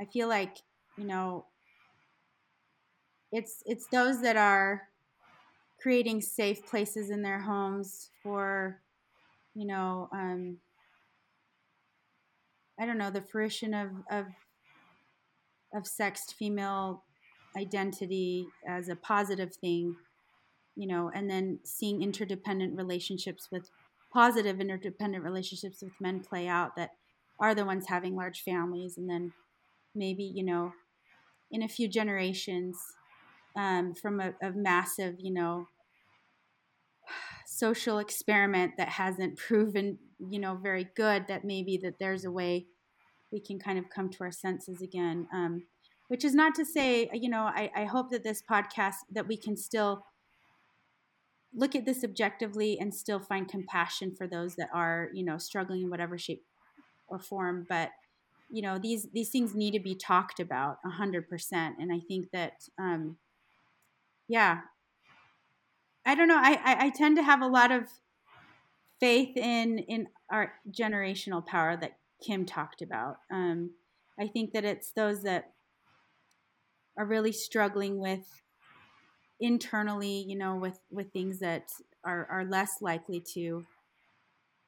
I 0.00 0.06
feel 0.06 0.26
like, 0.26 0.56
you 0.96 1.04
know, 1.04 1.44
it's 3.30 3.62
it's 3.66 3.86
those 3.88 4.22
that 4.22 4.38
are 4.38 4.88
creating 5.82 6.22
safe 6.22 6.66
places 6.66 7.10
in 7.10 7.20
their 7.20 7.40
homes 7.40 8.08
for, 8.22 8.80
you 9.54 9.66
know, 9.66 10.08
um, 10.12 10.56
I 12.78 12.86
don't 12.86 12.98
know, 12.98 13.10
the 13.10 13.22
fruition 13.22 13.74
of 13.74 13.88
of 14.10 14.26
of 15.74 15.86
sexed 15.86 16.34
female 16.34 17.04
identity 17.56 18.46
as 18.68 18.88
a 18.88 18.96
positive 18.96 19.54
thing, 19.56 19.96
you 20.74 20.86
know, 20.86 21.10
and 21.14 21.28
then 21.28 21.58
seeing 21.64 22.02
interdependent 22.02 22.76
relationships 22.76 23.48
with 23.50 23.70
positive 24.12 24.60
interdependent 24.60 25.24
relationships 25.24 25.82
with 25.82 25.92
men 26.00 26.20
play 26.20 26.46
out 26.46 26.76
that 26.76 26.90
are 27.38 27.54
the 27.54 27.64
ones 27.64 27.86
having 27.88 28.16
large 28.16 28.40
families 28.40 28.96
and 28.96 29.10
then 29.10 29.32
maybe 29.94 30.22
you 30.22 30.44
know 30.44 30.72
in 31.50 31.62
a 31.62 31.68
few 31.68 31.88
generations 31.88 32.78
um, 33.56 33.94
from 33.94 34.20
a, 34.20 34.32
a 34.42 34.52
massive 34.52 35.16
you 35.18 35.32
know 35.32 35.68
social 37.58 37.98
experiment 37.98 38.72
that 38.76 38.88
hasn't 38.88 39.36
proven 39.36 39.98
you 40.30 40.38
know 40.38 40.54
very 40.54 40.88
good 40.96 41.26
that 41.28 41.44
maybe 41.44 41.76
that 41.76 41.98
there's 41.98 42.24
a 42.24 42.30
way 42.30 42.66
we 43.32 43.40
can 43.40 43.58
kind 43.58 43.78
of 43.78 43.90
come 43.90 44.08
to 44.08 44.18
our 44.22 44.32
senses 44.32 44.80
again 44.80 45.26
um, 45.32 45.64
which 46.08 46.24
is 46.24 46.34
not 46.34 46.54
to 46.54 46.64
say 46.64 47.08
you 47.12 47.28
know 47.28 47.42
I, 47.42 47.70
I 47.74 47.84
hope 47.84 48.10
that 48.10 48.24
this 48.24 48.42
podcast 48.42 48.96
that 49.12 49.28
we 49.28 49.36
can 49.36 49.56
still 49.56 50.04
look 51.54 51.74
at 51.74 51.86
this 51.86 52.04
objectively 52.04 52.78
and 52.78 52.94
still 52.94 53.18
find 53.18 53.48
compassion 53.48 54.14
for 54.14 54.26
those 54.26 54.56
that 54.56 54.68
are 54.74 55.08
you 55.12 55.24
know 55.24 55.38
struggling 55.38 55.82
in 55.82 55.90
whatever 55.90 56.18
shape 56.18 56.44
or 57.08 57.18
form. 57.18 57.66
But 57.68 57.90
you 58.50 58.62
know 58.62 58.78
these 58.78 59.08
these 59.12 59.30
things 59.30 59.54
need 59.54 59.72
to 59.72 59.80
be 59.80 59.94
talked 59.94 60.40
about 60.40 60.78
100% 60.84 61.24
and 61.52 61.92
i 61.92 61.98
think 61.98 62.30
that 62.32 62.68
um 62.78 63.16
yeah 64.28 64.60
i 66.06 66.14
don't 66.14 66.28
know 66.28 66.40
I, 66.40 66.58
I 66.64 66.86
i 66.86 66.90
tend 66.90 67.16
to 67.16 67.22
have 67.22 67.42
a 67.42 67.46
lot 67.46 67.70
of 67.70 67.84
faith 68.98 69.36
in 69.36 69.78
in 69.80 70.08
our 70.30 70.52
generational 70.70 71.44
power 71.44 71.76
that 71.76 71.98
kim 72.24 72.46
talked 72.46 72.80
about. 72.80 73.18
Um 73.30 73.72
i 74.18 74.26
think 74.26 74.52
that 74.52 74.64
it's 74.64 74.92
those 74.92 75.22
that 75.24 75.52
are 76.96 77.04
really 77.04 77.32
struggling 77.32 77.98
with 77.98 78.42
internally 79.38 80.24
you 80.26 80.38
know 80.38 80.56
with 80.56 80.78
with 80.90 81.12
things 81.12 81.40
that 81.40 81.68
are 82.04 82.26
are 82.30 82.44
less 82.44 82.78
likely 82.80 83.20
to 83.34 83.66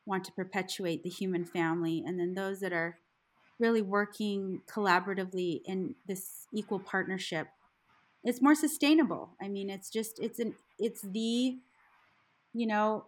want 0.09 0.25
to 0.25 0.33
perpetuate 0.33 1.05
the 1.05 1.11
human 1.11 1.45
family. 1.45 2.03
And 2.05 2.19
then 2.19 2.35
those 2.35 2.61
that 2.61 2.73
are 2.73 2.99
really 3.61 3.83
working 3.83 4.63
collaboratively 4.67 5.61
in 5.67 5.95
this 6.07 6.47
equal 6.53 6.81
partnership 6.81 7.49
it's 8.25 8.43
more 8.43 8.55
sustainable. 8.55 9.31
I 9.41 9.49
mean 9.49 9.71
it's 9.71 9.91
just 9.91 10.19
it's 10.21 10.39
an 10.39 10.55
it's 10.79 11.03
the 11.03 11.57
you 12.55 12.67
know 12.67 13.07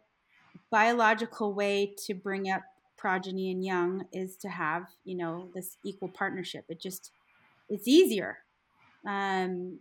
biological 0.71 1.55
way 1.55 1.95
to 2.07 2.15
bring 2.15 2.51
up 2.51 2.63
progeny 2.97 3.51
and 3.51 3.65
young 3.65 4.05
is 4.13 4.37
to 4.37 4.49
have 4.49 4.87
you 5.05 5.17
know 5.17 5.49
this 5.55 5.77
equal 5.85 6.09
partnership. 6.09 6.65
It 6.69 6.81
just 6.81 7.11
it's 7.69 7.89
easier. 7.89 8.39
Um 9.07 9.81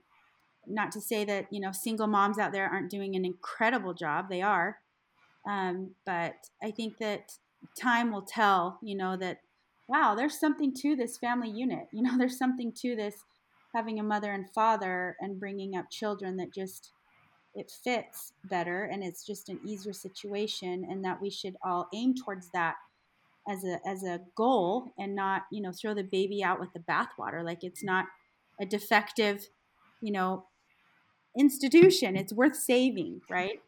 not 0.68 0.92
to 0.92 1.02
say 1.02 1.26
that 1.26 1.48
you 1.52 1.60
know 1.60 1.72
single 1.72 2.08
moms 2.08 2.38
out 2.38 2.52
there 2.52 2.68
aren't 2.68 2.92
doing 2.92 3.16
an 3.16 3.26
incredible 3.26 3.94
job. 3.94 4.30
They 4.30 4.42
are. 4.42 4.78
Um, 5.48 5.92
but 6.06 6.36
i 6.62 6.70
think 6.70 6.98
that 6.98 7.32
time 7.80 8.12
will 8.12 8.22
tell 8.22 8.78
you 8.84 8.96
know 8.96 9.16
that 9.16 9.40
wow, 9.90 10.14
there's 10.16 10.40
something 10.40 10.72
to 10.76 10.96
this 10.96 11.18
family 11.18 11.50
unit. 11.50 11.88
You 11.92 12.04
know, 12.04 12.16
there's 12.18 12.38
something 12.38 12.72
to 12.82 12.96
this 12.96 13.16
having 13.74 14.00
a 14.00 14.04
mother 14.04 14.32
and 14.34 14.50
father 14.50 15.16
and 15.20 15.40
bringing 15.40 15.76
up 15.76 15.90
children 15.92 16.38
that 16.38 16.54
just 16.54 16.92
it 17.56 17.72
fits 17.84 18.34
better 18.46 18.84
and 18.84 19.04
it's 19.04 19.26
just 19.26 19.50
an 19.50 19.60
easier 19.66 19.94
situation 19.94 20.86
and 20.90 21.04
that 21.04 21.22
we 21.22 21.30
should 21.30 21.56
all 21.64 21.88
aim 21.94 22.14
towards 22.14 22.50
that 22.54 22.76
as 23.50 23.64
a 23.64 23.80
as 23.88 24.04
a 24.04 24.22
goal 24.36 24.94
and 24.98 25.16
not 25.16 25.44
you 25.52 25.62
know 25.62 25.72
throw 25.72 25.94
the 25.94 26.04
baby 26.04 26.44
out 26.44 26.60
with 26.60 26.72
the 26.74 26.80
bathwater. 26.80 27.44
Like 27.44 27.64
it's 27.64 27.84
not 27.84 28.06
a 28.62 28.66
defective 28.66 29.48
you 30.02 30.12
know 30.12 30.46
institution. 31.38 32.16
It's 32.16 32.34
worth 32.34 32.56
saving 32.56 33.22
right? 33.30 33.60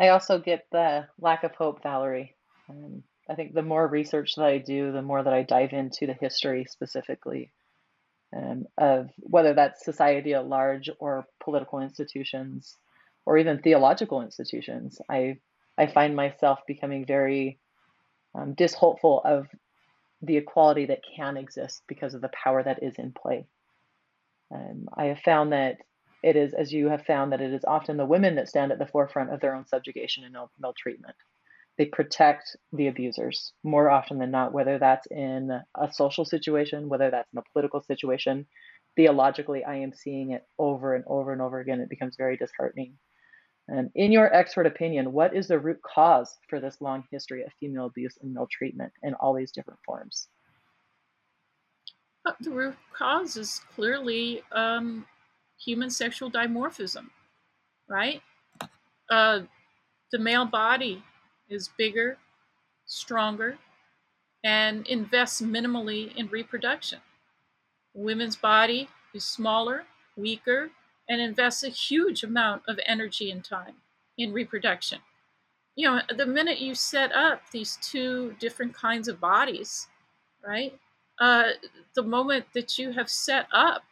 I 0.00 0.08
also 0.08 0.38
get 0.38 0.66
the 0.72 1.06
lack 1.20 1.44
of 1.44 1.54
hope 1.54 1.82
valerie. 1.82 2.34
Um, 2.70 3.02
I 3.28 3.34
think 3.34 3.52
the 3.52 3.62
more 3.62 3.86
research 3.86 4.34
that 4.36 4.46
I 4.46 4.56
do, 4.58 4.92
the 4.92 5.02
more 5.02 5.22
that 5.22 5.32
I 5.32 5.42
dive 5.42 5.72
into 5.72 6.06
the 6.06 6.14
history 6.14 6.64
specifically 6.68 7.52
um, 8.36 8.66
of 8.78 9.10
whether 9.18 9.54
that's 9.54 9.84
society 9.84 10.34
at 10.34 10.46
large 10.46 10.90
or 10.98 11.26
political 11.42 11.80
institutions 11.80 12.76
or 13.26 13.38
even 13.38 13.60
theological 13.60 14.22
institutions. 14.22 15.00
I 15.08 15.38
I 15.76 15.86
find 15.86 16.14
myself 16.14 16.60
becoming 16.66 17.06
very 17.06 17.58
um, 18.34 18.54
dishopeful 18.54 19.22
of 19.24 19.46
the 20.22 20.36
equality 20.36 20.86
that 20.86 21.00
can 21.16 21.36
exist 21.36 21.82
because 21.88 22.14
of 22.14 22.20
the 22.20 22.28
power 22.28 22.62
that 22.62 22.82
is 22.82 22.96
in 22.98 23.12
play. 23.12 23.46
Um, 24.52 24.88
I 24.94 25.04
have 25.04 25.20
found 25.20 25.52
that 25.52 25.78
it 26.22 26.36
is, 26.36 26.52
as 26.52 26.72
you 26.72 26.88
have 26.88 27.06
found, 27.06 27.32
that 27.32 27.40
it 27.40 27.52
is 27.52 27.64
often 27.64 27.96
the 27.96 28.04
women 28.04 28.34
that 28.34 28.48
stand 28.48 28.72
at 28.72 28.78
the 28.78 28.86
forefront 28.86 29.32
of 29.32 29.40
their 29.40 29.54
own 29.54 29.66
subjugation 29.66 30.24
and 30.24 30.36
maltreatment 30.58 31.16
they 31.80 31.86
protect 31.86 32.58
the 32.74 32.88
abusers 32.88 33.54
more 33.64 33.88
often 33.88 34.18
than 34.18 34.30
not, 34.30 34.52
whether 34.52 34.78
that's 34.78 35.06
in 35.06 35.50
a 35.50 35.90
social 35.90 36.26
situation, 36.26 36.90
whether 36.90 37.10
that's 37.10 37.32
in 37.32 37.38
a 37.38 37.52
political 37.54 37.80
situation. 37.80 38.44
Theologically, 38.96 39.64
I 39.64 39.76
am 39.76 39.94
seeing 39.94 40.32
it 40.32 40.46
over 40.58 40.94
and 40.94 41.04
over 41.06 41.32
and 41.32 41.40
over 41.40 41.58
again. 41.58 41.80
It 41.80 41.88
becomes 41.88 42.16
very 42.18 42.36
disheartening. 42.36 42.98
And 43.66 43.88
in 43.94 44.12
your 44.12 44.30
expert 44.34 44.66
opinion, 44.66 45.10
what 45.10 45.34
is 45.34 45.48
the 45.48 45.58
root 45.58 45.80
cause 45.80 46.36
for 46.50 46.60
this 46.60 46.82
long 46.82 47.02
history 47.10 47.44
of 47.44 47.52
female 47.58 47.86
abuse 47.86 48.18
and 48.20 48.34
maltreatment 48.34 48.92
in 49.02 49.14
all 49.14 49.32
these 49.32 49.50
different 49.50 49.80
forms? 49.86 50.28
Uh, 52.26 52.32
the 52.42 52.50
root 52.50 52.76
cause 52.92 53.38
is 53.38 53.62
clearly 53.74 54.42
um, 54.52 55.06
human 55.58 55.88
sexual 55.88 56.30
dimorphism, 56.30 57.06
right? 57.88 58.20
Uh, 59.10 59.40
the 60.12 60.18
male 60.18 60.44
body 60.44 61.02
is 61.50 61.68
bigger, 61.76 62.18
stronger, 62.86 63.58
and 64.44 64.86
invests 64.86 65.42
minimally 65.42 66.14
in 66.16 66.28
reproduction. 66.28 67.00
women's 67.94 68.36
body 68.36 68.88
is 69.14 69.24
smaller, 69.24 69.84
weaker, 70.16 70.70
and 71.08 71.20
invests 71.20 71.64
a 71.64 71.68
huge 71.70 72.22
amount 72.22 72.62
of 72.68 72.78
energy 72.86 73.30
and 73.30 73.44
time 73.44 73.76
in 74.18 74.32
reproduction. 74.32 75.00
You 75.76 75.88
know, 75.88 76.00
the 76.16 76.26
minute 76.26 76.60
you 76.60 76.74
set 76.74 77.12
up 77.12 77.42
these 77.52 77.78
two 77.82 78.36
different 78.40 78.74
kinds 78.74 79.08
of 79.08 79.20
bodies, 79.20 79.88
right? 80.46 80.78
Uh, 81.20 81.50
the 81.94 82.02
moment 82.02 82.46
that 82.54 82.78
you 82.78 82.92
have 82.92 83.10
set 83.10 83.46
up 83.52 83.84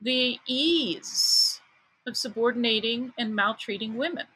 the 0.00 0.38
ease 0.46 1.60
of 2.06 2.16
subordinating 2.16 3.12
and 3.18 3.34
maltreating 3.34 3.96
women 3.96 4.26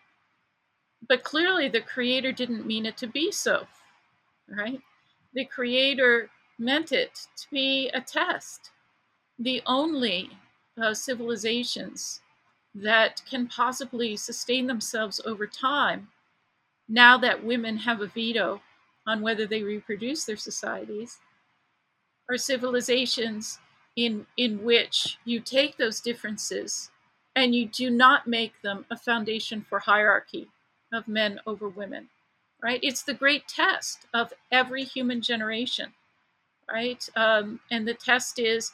but 1.07 1.23
clearly, 1.23 1.69
the 1.69 1.81
creator 1.81 2.33
didn't 2.33 2.67
mean 2.67 2.87
it 2.87 2.97
to 2.99 3.07
be 3.07 3.31
so, 3.31 3.67
right? 4.49 4.81
The 5.35 5.45
creator 5.45 6.31
meant 6.59 6.93
it 6.93 7.27
to 7.37 7.47
be 7.51 7.89
a 7.91 8.01
test. 8.01 8.71
The 9.39 9.63
only 9.67 10.31
uh, 10.81 10.95
civilizations 10.95 12.21
that 12.75 13.23
can 13.29 13.47
possibly 13.47 14.17
sustain 14.17 14.67
themselves 14.67 15.21
over 15.25 15.47
time, 15.47 16.09
now 16.89 17.17
that 17.19 17.45
women 17.45 17.77
have 17.79 18.01
a 18.01 18.07
veto 18.07 18.61
on 19.07 19.23
whether 19.23 19.47
they 19.47 19.63
reproduce 19.63 20.25
their 20.25 20.37
societies, 20.37 21.19
are 22.29 22.37
civilizations 22.37 23.59
in, 23.97 24.27
in 24.37 24.63
which 24.63 25.19
you 25.25 25.41
take 25.41 25.77
those 25.77 26.01
differences 26.01 26.91
and 27.37 27.55
you 27.55 27.67
do 27.67 27.89
not 27.89 28.27
make 28.27 28.61
them 28.63 28.85
a 28.91 28.97
foundation 28.97 29.65
for 29.69 29.79
hierarchy 29.79 30.49
of 30.93 31.09
men 31.09 31.41
over 31.47 31.69
women, 31.69 32.09
right? 32.63 32.81
It's 32.83 33.03
the 33.03 33.15
great 33.15 33.47
test 33.49 34.07
of 34.15 34.33
every 34.51 34.85
human 34.85 35.21
generation, 35.21 35.93
right? 36.71 37.07
Um, 37.17 37.61
and 37.71 37.87
the 37.87 37.95
test 37.95 38.39
is 38.39 38.73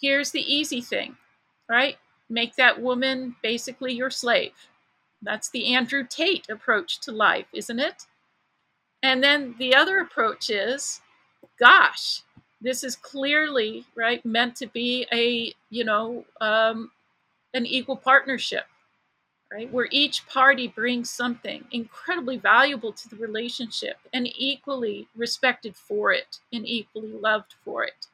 here's 0.00 0.30
the 0.30 0.52
easy 0.52 0.80
thing, 0.80 1.16
right? 1.68 1.96
Make 2.28 2.56
that 2.56 2.80
woman 2.80 3.36
basically 3.42 3.92
your 3.92 4.10
slave. 4.10 4.52
That's 5.22 5.50
the 5.50 5.74
Andrew 5.74 6.04
Tate 6.08 6.48
approach 6.50 7.00
to 7.00 7.12
life, 7.12 7.46
isn't 7.52 7.78
it? 7.78 8.06
And 9.02 9.22
then 9.22 9.54
the 9.58 9.74
other 9.74 10.00
approach 10.00 10.50
is, 10.50 11.00
gosh, 11.58 12.22
this 12.60 12.82
is 12.82 12.96
clearly 12.96 13.84
right 13.94 14.24
meant 14.24 14.56
to 14.56 14.66
be 14.66 15.06
a 15.12 15.54
you 15.70 15.84
know 15.84 16.24
um, 16.40 16.90
an 17.54 17.66
equal 17.66 17.96
partnership, 17.96 18.64
right? 19.52 19.72
Where 19.72 19.88
each 19.90 20.26
party 20.26 20.68
brings 20.68 21.10
something 21.10 21.64
incredibly 21.70 22.36
valuable 22.36 22.92
to 22.92 23.08
the 23.08 23.16
relationship 23.16 23.96
and 24.12 24.28
equally 24.36 25.08
respected 25.14 25.76
for 25.76 26.12
it 26.12 26.38
and 26.52 26.66
equally 26.66 27.12
loved 27.12 27.54
for 27.64 27.84
it. 27.84 28.06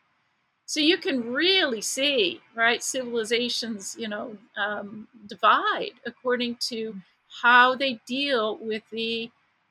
So 0.66 0.80
you 0.80 0.97
can 0.97 1.33
really 1.33 1.80
see, 1.80 2.41
right, 2.55 2.83
civilizations, 2.83 3.97
you 3.99 4.09
know, 4.09 4.37
um, 4.57 5.09
divide 5.26 5.93
according 6.07 6.57
to 6.68 6.97
how 7.43 7.74
they 7.74 8.01
deal 8.07 8.59
with 8.59 8.83
the 8.91 9.30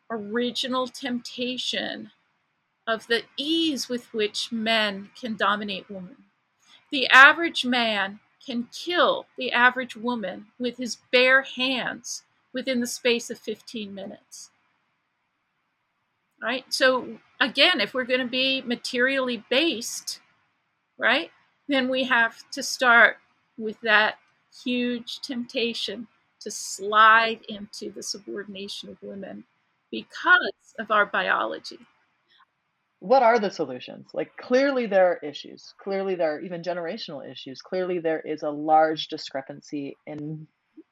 original 0.09 0.87
temptation 0.87 2.11
of 2.87 3.07
the 3.07 3.23
ease 3.37 3.87
with 3.87 4.13
which 4.13 4.51
men 4.51 5.09
can 5.19 5.35
dominate 5.35 5.89
women. 5.89 6.17
The 6.91 7.07
average 7.07 7.63
man 7.63 8.19
can 8.45 8.67
kill 8.71 9.25
the 9.37 9.51
average 9.51 9.95
woman 9.95 10.47
with 10.59 10.77
his 10.77 10.97
bare 11.11 11.43
hands 11.43 12.23
within 12.53 12.79
the 12.79 12.87
space 12.87 13.29
of 13.29 13.37
15 13.37 13.93
minutes. 13.93 14.49
Right? 16.41 16.65
So, 16.69 17.19
again, 17.39 17.79
if 17.79 17.93
we're 17.93 18.03
going 18.03 18.19
to 18.21 18.25
be 18.25 18.61
materially 18.61 19.43
based, 19.49 20.19
right, 20.97 21.29
then 21.67 21.87
we 21.87 22.03
have 22.05 22.37
to 22.51 22.63
start 22.63 23.17
with 23.57 23.79
that 23.81 24.15
huge 24.63 25.21
temptation 25.21 26.07
to 26.39 26.49
slide 26.49 27.41
into 27.47 27.91
the 27.91 28.01
subordination 28.01 28.89
of 28.89 28.97
women 29.03 29.43
because 29.91 30.73
of 30.79 30.89
our 30.89 31.05
biology 31.05 31.77
what 33.01 33.23
are 33.23 33.39
the 33.39 33.49
solutions? 33.49 34.11
Like, 34.13 34.37
clearly 34.37 34.85
there 34.85 35.07
are 35.07 35.19
issues. 35.27 35.73
Clearly 35.79 36.13
there 36.13 36.35
are 36.35 36.39
even 36.39 36.61
generational 36.61 37.27
issues. 37.29 37.59
Clearly 37.59 37.97
there 37.97 38.19
is 38.19 38.43
a 38.43 38.49
large 38.51 39.07
discrepancy 39.07 39.97
in 40.05 40.45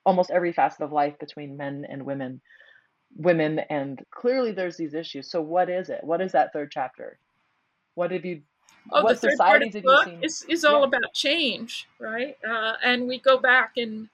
almost 0.08 0.32
every 0.32 0.52
facet 0.52 0.82
of 0.82 0.92
life 0.92 1.20
between 1.20 1.56
men 1.56 1.86
and 1.88 2.04
women. 2.04 2.42
Women, 3.16 3.60
and 3.60 4.04
clearly 4.10 4.52
there's 4.52 4.76
these 4.76 4.96
issues. 4.96 5.30
So, 5.30 5.40
what 5.42 5.70
is 5.70 5.90
it? 5.90 6.04
What 6.04 6.20
is 6.22 6.32
that 6.32 6.52
third 6.52 6.72
chapter? 6.72 7.20
What 7.94 8.12
have 8.12 8.26
you? 8.26 8.42
Oh, 8.92 9.04
what 9.04 9.22
the 9.22 9.30
third 9.30 9.38
part 9.38 9.64
of 9.64 9.72
the 9.72 9.82
book 9.82 10.08
is, 10.22 10.46
is 10.48 10.64
all 10.64 10.82
yeah. 10.82 10.88
about 10.88 11.14
change, 11.14 11.88
right? 12.00 12.38
Uh, 12.48 12.74
and 12.84 13.08
we 13.08 13.20
go 13.20 13.40
back 13.40 13.74
and 13.78 14.10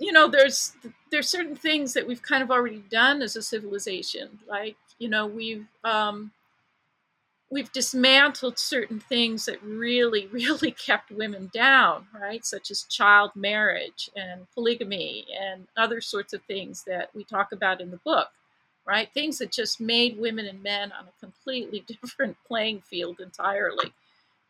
you 0.00 0.10
know 0.10 0.28
there's 0.28 0.72
there's 1.10 1.28
certain 1.28 1.56
things 1.56 1.94
that 1.94 2.06
we've 2.06 2.22
kind 2.22 2.42
of 2.42 2.50
already 2.50 2.82
done 2.90 3.22
as 3.22 3.36
a 3.36 3.42
civilization 3.42 4.38
like 4.48 4.76
you 4.98 5.08
know 5.08 5.26
we've 5.26 5.66
um, 5.84 6.32
we've 7.50 7.72
dismantled 7.72 8.58
certain 8.58 9.00
things 9.00 9.46
that 9.46 9.62
really, 9.62 10.26
really 10.32 10.70
kept 10.70 11.10
women 11.10 11.50
down, 11.52 12.06
right? 12.18 12.44
Such 12.44 12.70
as 12.70 12.82
child 12.84 13.30
marriage 13.34 14.10
and 14.16 14.46
polygamy 14.54 15.26
and 15.38 15.66
other 15.76 16.00
sorts 16.00 16.32
of 16.32 16.42
things 16.42 16.84
that 16.86 17.10
we 17.14 17.24
talk 17.24 17.52
about 17.52 17.80
in 17.80 17.90
the 17.90 17.98
book, 17.98 18.28
right? 18.86 19.08
Things 19.12 19.38
that 19.38 19.52
just 19.52 19.80
made 19.80 20.18
women 20.18 20.46
and 20.46 20.62
men 20.62 20.92
on 20.92 21.06
a 21.06 21.20
completely 21.20 21.80
different 22.02 22.36
playing 22.46 22.82
field 22.82 23.20
entirely, 23.20 23.92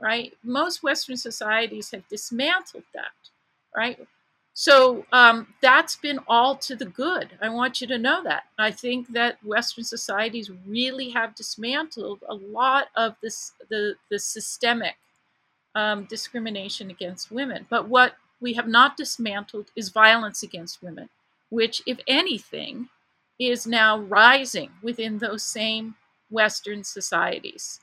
right? 0.01 0.33
Most 0.43 0.83
Western 0.83 1.17
societies 1.17 1.91
have 1.91 2.09
dismantled 2.09 2.85
that, 2.95 3.13
right? 3.75 4.07
So 4.59 5.05
um, 5.13 5.53
that's 5.61 5.97
been 5.97 6.19
all 6.27 6.57
to 6.57 6.75
the 6.75 6.87
good. 6.87 7.29
I 7.43 7.51
want 7.51 7.83
you 7.83 7.87
to 7.89 7.99
know 7.99 8.23
that. 8.23 8.45
I 8.59 8.71
think 8.71 9.13
that 9.13 9.37
Western 9.45 9.85
societies 9.85 10.51
really 10.67 11.11
have 11.11 11.35
dismantled 11.35 12.21
a 12.27 12.35
lot 12.35 12.89
of 12.97 13.17
this 13.23 13.53
the 13.69 13.97
the 14.11 14.19
systemic 14.19 14.97
um, 15.75 16.05
discrimination 16.05 16.91
against 16.91 17.31
women. 17.31 17.67
But 17.69 17.91
what 17.91 18.15
we 18.41 18.55
have 18.55 18.67
not 18.67 18.97
dismantled 18.97 19.67
is 19.77 19.91
violence 19.91 20.43
against 20.43 20.83
women, 20.83 21.11
which, 21.51 21.83
if 21.85 21.99
anything, 22.09 22.89
is 23.39 23.67
now 23.67 23.99
rising 23.99 24.71
within 24.83 25.19
those 25.19 25.43
same 25.43 25.97
Western 26.31 26.83
societies. 26.83 27.81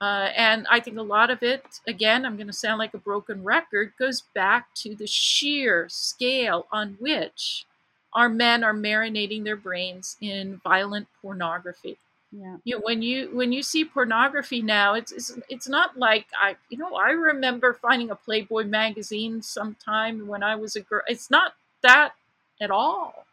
Uh, 0.00 0.28
and 0.36 0.66
I 0.70 0.80
think 0.80 0.98
a 0.98 1.02
lot 1.02 1.30
of 1.30 1.42
it, 1.42 1.80
again, 1.86 2.26
I'm 2.26 2.36
going 2.36 2.48
to 2.48 2.52
sound 2.52 2.78
like 2.78 2.92
a 2.92 2.98
broken 2.98 3.42
record, 3.42 3.94
goes 3.98 4.22
back 4.34 4.74
to 4.76 4.94
the 4.94 5.06
sheer 5.06 5.88
scale 5.88 6.66
on 6.70 6.96
which 7.00 7.64
our 8.12 8.28
men 8.28 8.62
are 8.62 8.74
marinating 8.74 9.44
their 9.44 9.56
brains 9.56 10.16
in 10.20 10.60
violent 10.62 11.08
pornography. 11.22 11.98
Yeah. 12.30 12.56
You 12.64 12.74
know, 12.76 12.82
when 12.84 13.00
you 13.02 13.30
when 13.32 13.52
you 13.52 13.62
see 13.62 13.84
pornography 13.84 14.60
now, 14.60 14.94
it's, 14.94 15.12
it's 15.12 15.38
it's 15.48 15.68
not 15.68 15.96
like 15.96 16.26
I 16.38 16.56
you 16.68 16.76
know 16.76 16.94
I 16.96 17.10
remember 17.10 17.72
finding 17.72 18.10
a 18.10 18.16
Playboy 18.16 18.64
magazine 18.64 19.42
sometime 19.42 20.26
when 20.26 20.42
I 20.42 20.56
was 20.56 20.76
a 20.76 20.80
girl. 20.80 21.02
It's 21.06 21.30
not 21.30 21.54
that 21.82 22.12
at 22.60 22.70
all. 22.70 23.26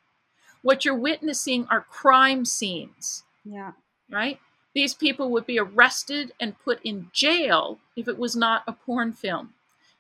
What 0.61 0.85
you're 0.85 0.95
witnessing 0.95 1.67
are 1.69 1.81
crime 1.81 2.45
scenes. 2.45 3.23
Yeah. 3.43 3.71
Right 4.09 4.39
these 4.73 4.93
people 4.93 5.29
would 5.29 5.45
be 5.45 5.59
arrested 5.59 6.33
and 6.39 6.59
put 6.59 6.79
in 6.83 7.09
jail 7.13 7.79
if 7.95 8.07
it 8.07 8.17
was 8.17 8.35
not 8.35 8.63
a 8.67 8.73
porn 8.73 9.13
film. 9.13 9.53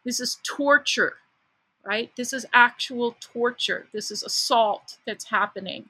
This 0.03 0.19
is 0.19 0.39
torture, 0.43 1.15
right? 1.85 2.11
This 2.17 2.33
is 2.33 2.45
actual 2.53 3.15
torture. 3.19 3.87
This 3.93 4.11
is 4.11 4.23
assault 4.23 4.97
that's 5.05 5.25
happening. 5.25 5.89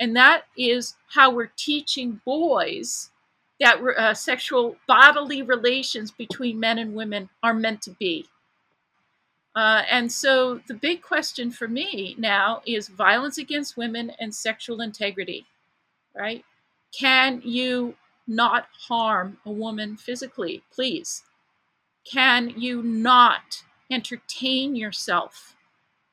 And 0.00 0.16
that 0.16 0.44
is 0.56 0.94
how 1.10 1.30
we're 1.30 1.52
teaching 1.56 2.20
boys 2.24 3.10
that 3.60 3.80
uh, 3.80 4.14
sexual 4.14 4.76
bodily 4.88 5.42
relations 5.42 6.10
between 6.10 6.58
men 6.58 6.78
and 6.78 6.94
women 6.94 7.28
are 7.42 7.54
meant 7.54 7.82
to 7.82 7.90
be. 7.90 8.26
Uh, 9.54 9.82
and 9.90 10.10
so 10.10 10.60
the 10.66 10.74
big 10.74 11.02
question 11.02 11.50
for 11.50 11.68
me 11.68 12.16
now 12.18 12.62
is 12.66 12.88
violence 12.88 13.38
against 13.38 13.76
women 13.76 14.10
and 14.18 14.34
sexual 14.34 14.80
integrity, 14.80 15.46
right? 16.16 16.44
Can 16.98 17.42
you 17.44 17.94
not 18.26 18.68
harm 18.88 19.38
a 19.44 19.50
woman 19.50 19.96
physically, 19.96 20.62
please? 20.72 21.24
Can 22.04 22.50
you 22.50 22.82
not 22.82 23.62
entertain 23.90 24.74
yourself 24.74 25.54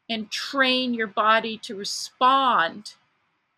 and 0.09 0.31
train 0.31 0.93
your 0.93 1.07
body 1.07 1.57
to 1.59 1.75
respond 1.75 2.93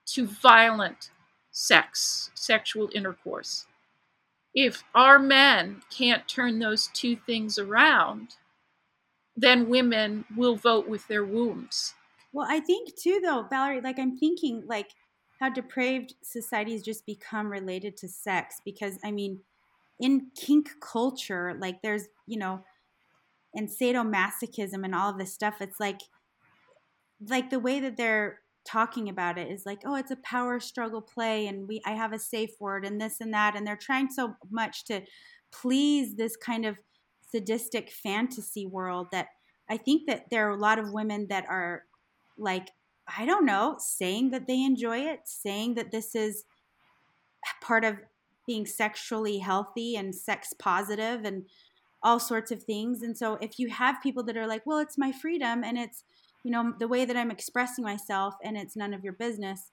to 0.07 0.25
violent 0.27 1.11
sex, 1.51 2.31
sexual 2.33 2.89
intercourse? 2.93 3.65
If 4.53 4.83
our 4.93 5.17
men 5.17 5.81
can't 5.89 6.27
turn 6.27 6.59
those 6.59 6.89
two 6.93 7.15
things 7.15 7.57
around, 7.57 8.35
then 9.35 9.69
women 9.69 10.25
will 10.35 10.55
vote 10.55 10.87
with 10.87 11.07
their 11.07 11.23
wombs. 11.23 11.93
Well, 12.33 12.47
I 12.49 12.59
think 12.59 12.95
too, 12.95 13.19
though, 13.23 13.45
Valerie, 13.49 13.81
like 13.81 13.99
I'm 13.99 14.17
thinking, 14.17 14.63
like 14.65 14.91
how 15.41 15.49
depraved 15.49 16.13
societies 16.21 16.83
just 16.83 17.05
become 17.05 17.51
related 17.51 17.97
to 17.97 18.07
sex 18.07 18.61
because 18.63 18.97
i 19.03 19.11
mean 19.11 19.41
in 19.99 20.27
kink 20.35 20.69
culture 20.79 21.57
like 21.59 21.81
there's 21.81 22.07
you 22.27 22.37
know 22.37 22.63
and 23.53 23.67
sadomasochism 23.67 24.85
and 24.85 24.95
all 24.95 25.09
of 25.09 25.17
this 25.17 25.33
stuff 25.33 25.55
it's 25.59 25.79
like 25.79 26.01
like 27.27 27.49
the 27.49 27.59
way 27.59 27.79
that 27.79 27.97
they're 27.97 28.39
talking 28.63 29.09
about 29.09 29.39
it 29.39 29.51
is 29.51 29.65
like 29.65 29.81
oh 29.85 29.95
it's 29.95 30.11
a 30.11 30.17
power 30.17 30.59
struggle 30.59 31.01
play 31.01 31.47
and 31.47 31.67
we 31.67 31.81
i 31.85 31.91
have 31.91 32.13
a 32.13 32.19
safe 32.19 32.51
word 32.59 32.85
and 32.85 33.01
this 33.01 33.19
and 33.19 33.33
that 33.33 33.55
and 33.55 33.65
they're 33.65 33.75
trying 33.75 34.09
so 34.09 34.35
much 34.51 34.85
to 34.85 35.01
please 35.51 36.15
this 36.15 36.37
kind 36.37 36.65
of 36.65 36.77
sadistic 37.31 37.91
fantasy 37.91 38.67
world 38.67 39.07
that 39.11 39.27
i 39.69 39.75
think 39.75 40.03
that 40.07 40.25
there 40.29 40.47
are 40.47 40.55
a 40.55 40.59
lot 40.59 40.77
of 40.77 40.93
women 40.93 41.25
that 41.29 41.45
are 41.49 41.83
like 42.37 42.67
I 43.07 43.25
don't 43.25 43.45
know, 43.45 43.75
saying 43.79 44.31
that 44.31 44.47
they 44.47 44.63
enjoy 44.63 44.99
it, 44.99 45.21
saying 45.25 45.75
that 45.75 45.91
this 45.91 46.15
is 46.15 46.45
part 47.61 47.83
of 47.83 47.97
being 48.47 48.65
sexually 48.65 49.39
healthy 49.39 49.95
and 49.95 50.13
sex 50.13 50.53
positive 50.57 51.25
and 51.25 51.45
all 52.03 52.19
sorts 52.19 52.51
of 52.51 52.63
things. 52.63 53.01
And 53.01 53.17
so 53.17 53.37
if 53.41 53.59
you 53.59 53.69
have 53.69 54.01
people 54.01 54.23
that 54.23 54.37
are 54.37 54.47
like, 54.47 54.65
well, 54.65 54.79
it's 54.79 54.97
my 54.97 55.11
freedom 55.11 55.63
and 55.63 55.77
it's, 55.77 56.03
you 56.43 56.51
know, 56.51 56.73
the 56.79 56.87
way 56.87 57.05
that 57.05 57.15
I'm 57.15 57.31
expressing 57.31 57.83
myself 57.83 58.35
and 58.43 58.57
it's 58.57 58.75
none 58.75 58.93
of 58.93 59.03
your 59.03 59.13
business. 59.13 59.71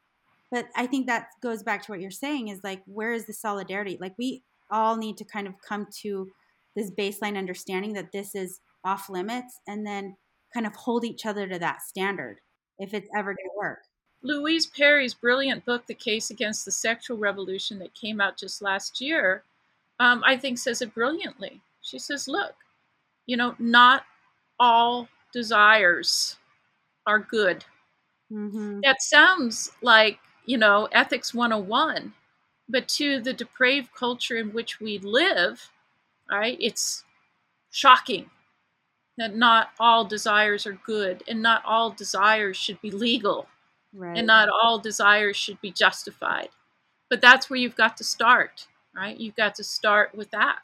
But 0.50 0.68
I 0.76 0.86
think 0.86 1.06
that 1.06 1.28
goes 1.42 1.62
back 1.62 1.82
to 1.84 1.92
what 1.92 2.00
you're 2.00 2.10
saying 2.10 2.48
is 2.48 2.60
like, 2.64 2.82
where 2.86 3.12
is 3.12 3.26
the 3.26 3.32
solidarity? 3.32 3.98
Like, 4.00 4.14
we 4.18 4.42
all 4.70 4.96
need 4.96 5.16
to 5.18 5.24
kind 5.24 5.46
of 5.46 5.54
come 5.66 5.86
to 6.02 6.30
this 6.76 6.90
baseline 6.90 7.36
understanding 7.36 7.94
that 7.94 8.12
this 8.12 8.34
is 8.34 8.60
off 8.84 9.08
limits 9.08 9.60
and 9.66 9.86
then 9.86 10.16
kind 10.52 10.66
of 10.66 10.74
hold 10.74 11.04
each 11.04 11.26
other 11.26 11.48
to 11.48 11.58
that 11.58 11.82
standard 11.82 12.38
if 12.78 12.94
it's 12.94 13.08
ever 13.14 13.34
going 13.34 13.48
to 13.48 13.58
work. 13.58 13.80
Louise 14.22 14.66
Perry's 14.66 15.14
brilliant 15.14 15.64
book, 15.64 15.86
The 15.86 15.94
Case 15.94 16.30
Against 16.30 16.64
the 16.64 16.72
Sexual 16.72 17.18
Revolution, 17.18 17.78
that 17.78 17.94
came 17.94 18.20
out 18.20 18.36
just 18.36 18.62
last 18.62 19.00
year, 19.00 19.44
um, 20.00 20.22
I 20.24 20.36
think 20.36 20.58
says 20.58 20.82
it 20.82 20.94
brilliantly. 20.94 21.60
She 21.82 21.98
says, 21.98 22.28
look, 22.28 22.54
you 23.26 23.36
know, 23.36 23.54
not 23.58 24.04
all 24.58 25.08
desires 25.32 26.36
are 27.06 27.20
good. 27.20 27.64
Mm-hmm. 28.32 28.80
That 28.82 29.02
sounds 29.02 29.70
like, 29.82 30.18
you 30.46 30.58
know, 30.58 30.88
ethics 30.92 31.32
101, 31.32 32.12
but 32.68 32.88
to 32.88 33.20
the 33.20 33.32
depraved 33.32 33.94
culture 33.94 34.36
in 34.36 34.52
which 34.52 34.80
we 34.80 34.98
live, 34.98 35.70
right, 36.30 36.58
it's 36.60 37.04
shocking 37.70 38.28
that 39.18 39.36
not 39.36 39.70
all 39.78 40.04
desires 40.04 40.66
are 40.66 40.78
good 40.86 41.22
and 41.28 41.42
not 41.42 41.62
all 41.64 41.90
desires 41.90 42.56
should 42.56 42.80
be 42.80 42.90
legal 42.90 43.46
right. 43.92 44.16
and 44.16 44.26
not 44.26 44.48
all 44.48 44.78
desires 44.78 45.36
should 45.36 45.60
be 45.60 45.70
justified. 45.70 46.48
But 47.10 47.20
that's 47.20 47.48
where 47.48 47.58
you've 47.58 47.76
got 47.76 47.96
to 47.98 48.04
start, 48.04 48.66
right? 48.94 49.18
You've 49.18 49.36
got 49.36 49.54
to 49.56 49.64
start 49.64 50.14
with 50.14 50.30
that. 50.30 50.58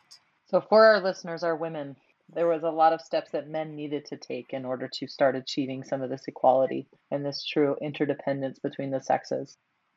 So, 0.47 0.61
for 0.61 0.85
our 0.85 1.01
listeners, 1.01 1.43
our 1.43 1.57
women, 1.57 1.97
there 2.33 2.47
was 2.47 2.63
a 2.63 2.71
lot 2.71 2.93
of 2.93 3.01
steps 3.01 3.31
that 3.33 3.49
men 3.49 3.75
needed 3.75 4.05
to 4.07 4.17
take 4.17 4.53
in 4.53 4.65
order 4.65 4.89
to 4.93 5.07
start 5.07 5.37
achieving 5.37 5.83
some 5.83 6.03
of 6.03 6.11
this 6.11 6.29
equality 6.29 6.87
and 7.11 7.25
this 7.25 7.45
true 7.45 7.77
interdependence 7.81 8.59
between 8.59 8.91
the 8.91 9.01
sexes. 9.01 9.57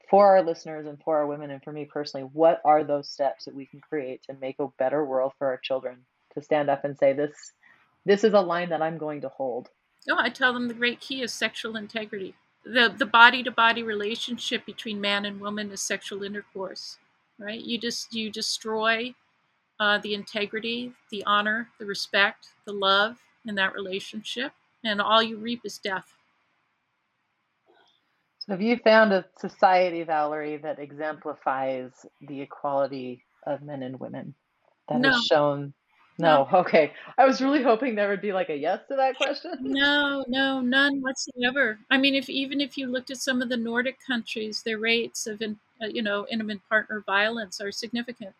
For 0.10 0.26
our 0.26 0.42
listeners 0.42 0.88
and 0.88 0.98
for 1.04 1.18
our 1.18 1.28
women, 1.28 1.52
and 1.52 1.62
for 1.62 1.74
me 1.74 1.84
personally, 1.84 2.30
what 2.32 2.62
are 2.64 2.84
those 2.84 3.10
steps 3.10 3.44
that 3.46 3.54
we 3.54 3.66
can 3.66 3.82
create 3.82 4.24
to 4.24 4.38
make 4.40 4.56
a 4.60 4.70
better 4.80 5.04
world 5.04 5.34
for 5.38 5.48
our 5.48 5.58
children? 5.58 5.98
To 6.34 6.42
stand 6.42 6.70
up 6.70 6.86
and 6.86 6.98
say, 6.98 7.12
this 7.12 7.52
this 8.08 8.24
is 8.24 8.34
a 8.34 8.40
line 8.40 8.70
that 8.70 8.82
I'm 8.82 8.98
going 8.98 9.22
to 9.22 9.30
hold. 9.30 9.70
No, 10.08 10.16
oh, 10.18 10.22
I 10.22 10.30
tell 10.30 10.54
them 10.54 10.68
the 10.68 10.74
great 10.74 11.02
key 11.02 11.22
is 11.22 11.34
sexual 11.34 11.76
integrity. 11.76 12.34
The 12.64 12.94
the 12.98 13.06
body 13.06 13.44
to 13.44 13.52
body 13.52 13.84
relationship 13.84 14.66
between 14.66 15.02
man 15.02 15.26
and 15.26 15.40
woman 15.40 15.72
is 15.72 15.82
sexual 15.82 16.24
intercourse, 16.24 16.98
right? 17.38 17.60
You 17.60 17.78
just 17.78 18.14
you 18.14 18.32
destroy 18.32 19.14
uh, 19.80 20.00
the 20.00 20.14
integrity, 20.14 20.94
the 21.12 21.24
honor, 21.26 21.70
the 21.80 21.86
respect, 21.86 22.48
the 22.66 22.74
love 22.74 23.18
in 23.46 23.56
that 23.56 23.74
relationship, 23.74 24.54
and 24.84 25.02
all 25.02 25.22
you 25.22 25.38
reap 25.38 25.62
is 25.66 25.78
death. 25.78 26.14
So, 28.40 28.54
have 28.54 28.62
you 28.62 28.78
found 28.78 29.12
a 29.12 29.26
society, 29.38 30.04
Valerie, 30.04 30.58
that 30.58 30.80
exemplifies 30.80 31.92
the 32.22 32.42
equality 32.42 33.24
of 33.46 33.62
men 33.62 33.84
and 33.84 34.00
women 34.00 34.34
that 34.88 35.00
no. 35.00 35.12
has 35.12 35.26
shown 35.26 35.74
no, 36.18 36.48
okay. 36.52 36.92
I 37.18 37.26
was 37.26 37.42
really 37.42 37.62
hoping 37.62 37.96
there 37.96 38.10
would 38.10 38.22
be 38.22 38.34
like 38.34 38.50
a 38.50 38.56
yes 38.56 38.82
to 38.90 38.96
that 38.96 39.18
question. 39.18 39.54
No, 39.62 40.26
no, 40.28 40.62
none 40.62 41.02
whatsoever. 41.02 41.80
I 41.92 41.98
mean, 41.98 42.16
if 42.16 42.30
even 42.30 42.60
if 42.60 42.78
you 42.78 42.88
looked 42.88 43.12
at 43.12 43.18
some 43.18 43.42
of 43.42 43.50
the 43.50 43.58
Nordic 43.58 43.98
countries, 44.06 44.64
their 44.64 44.80
rates 44.80 45.28
of, 45.28 45.42
in, 45.42 45.60
uh, 45.82 45.88
you 45.88 46.02
know, 46.02 46.26
intimate 46.32 46.62
partner 46.70 47.04
violence 47.06 47.62
are 47.62 47.72
significant. 47.72 48.34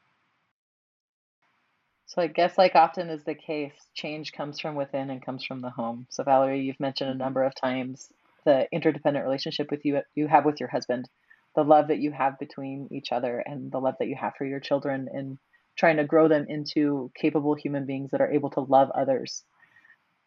So 2.08 2.22
I 2.22 2.28
guess, 2.28 2.58
like 2.58 2.74
often 2.74 3.10
is 3.10 3.24
the 3.26 3.36
case, 3.36 3.74
change 3.94 4.32
comes 4.32 4.60
from 4.60 4.76
within 4.76 5.10
and 5.10 5.24
comes 5.24 5.46
from 5.46 5.62
the 5.62 5.70
home. 5.70 6.08
So 6.10 6.24
Valerie, 6.24 6.62
you've 6.62 6.80
mentioned 6.80 7.10
a 7.10 7.14
mm-hmm. 7.14 7.20
number 7.20 7.44
of 7.44 7.54
times 7.54 8.12
the 8.46 8.68
interdependent 8.72 9.26
relationship 9.26 9.70
with 9.70 9.84
you 9.84 10.02
you 10.16 10.28
have 10.28 10.46
with 10.46 10.60
your 10.60 10.70
husband, 10.70 11.10
the 11.56 11.64
love 11.64 11.90
that 11.90 12.00
you 12.00 12.12
have 12.12 12.40
between 12.40 12.88
each 12.92 13.12
other, 13.12 13.44
and 13.46 13.72
the 13.72 13.80
love 13.80 13.96
that 14.00 14.08
you 14.08 14.16
have 14.16 14.34
for 14.38 14.46
your 14.46 14.62
children, 14.62 15.10
and 15.14 15.38
trying 15.78 15.98
to 15.98 16.04
grow 16.04 16.28
them 16.28 16.46
into 16.50 17.12
capable 17.16 17.56
human 17.56 17.86
beings 17.86 18.12
that 18.12 18.22
are 18.22 18.32
able 18.32 18.50
to 18.50 18.62
love 18.62 18.90
others. 18.92 19.44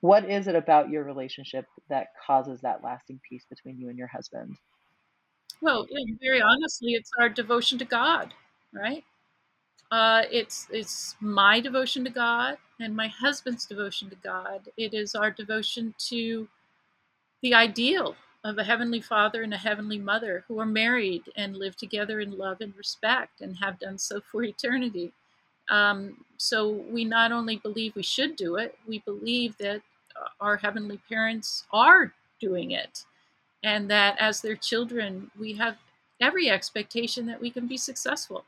What 0.01 0.25
is 0.25 0.47
it 0.47 0.55
about 0.55 0.89
your 0.89 1.05
relationship 1.05 1.67
that 1.89 2.09
causes 2.27 2.61
that 2.63 2.83
lasting 2.83 3.21
peace 3.29 3.45
between 3.51 3.79
you 3.79 3.89
and 3.89 3.99
your 3.99 4.07
husband? 4.07 4.57
Well, 5.61 5.87
very 6.23 6.41
honestly, 6.41 6.93
it's 6.93 7.11
our 7.21 7.29
devotion 7.29 7.79
to 7.79 7.85
God, 7.85 8.33
right? 8.73 9.05
Uh, 9.91 10.23
it's 10.31 10.69
it's 10.71 11.17
my 11.21 11.61
devotion 11.61 12.05
to 12.05 12.11
God 12.11 12.57
and 12.79 12.95
my 12.95 13.09
husband's 13.09 13.67
devotion 13.67 14.09
to 14.11 14.17
God. 14.17 14.69
It 14.77 14.95
is 14.95 15.15
our 15.15 15.31
devotion 15.31 15.95
to 16.09 16.49
the 17.43 17.55
ideal 17.55 18.15
of 18.45 18.57
a 18.57 18.65
heavenly 18.65 19.01
father 19.01 19.43
and 19.43 19.53
a 19.53 19.59
heavenly 19.59 19.99
mother 19.99 20.45
who 20.49 20.59
are 20.61 20.67
married 20.67 21.23
and 21.37 21.57
live 21.57 21.77
together 21.77 22.21
in 22.21 22.39
love 22.39 22.59
and 22.61 22.75
respect 22.77 23.41
and 23.43 23.57
have 23.59 23.79
done 23.79 23.99
so 23.99 24.21
for 24.21 24.43
eternity. 24.43 25.13
Um, 25.71 26.25
so 26.37 26.69
we 26.69 27.05
not 27.05 27.33
only 27.33 27.57
believe 27.57 27.95
we 27.95 28.03
should 28.03 28.37
do 28.37 28.57
it, 28.57 28.77
we 28.87 29.01
believe 29.01 29.57
that 29.59 29.83
uh, 30.17 30.29
our 30.41 30.57
heavenly 30.57 31.01
parents 31.09 31.65
are 31.73 32.13
doing 32.41 32.73
it, 32.73 33.05
and 33.63 33.91
that 33.91 34.19
as 34.19 34.41
their 34.41 34.57
children, 34.57 35.31
we 35.39 35.55
have 35.55 35.77
every 36.21 36.51
expectation 36.51 37.27
that 37.27 37.41
we 37.41 37.51
can 37.51 37.67
be 37.67 37.77
successful. 37.77 38.45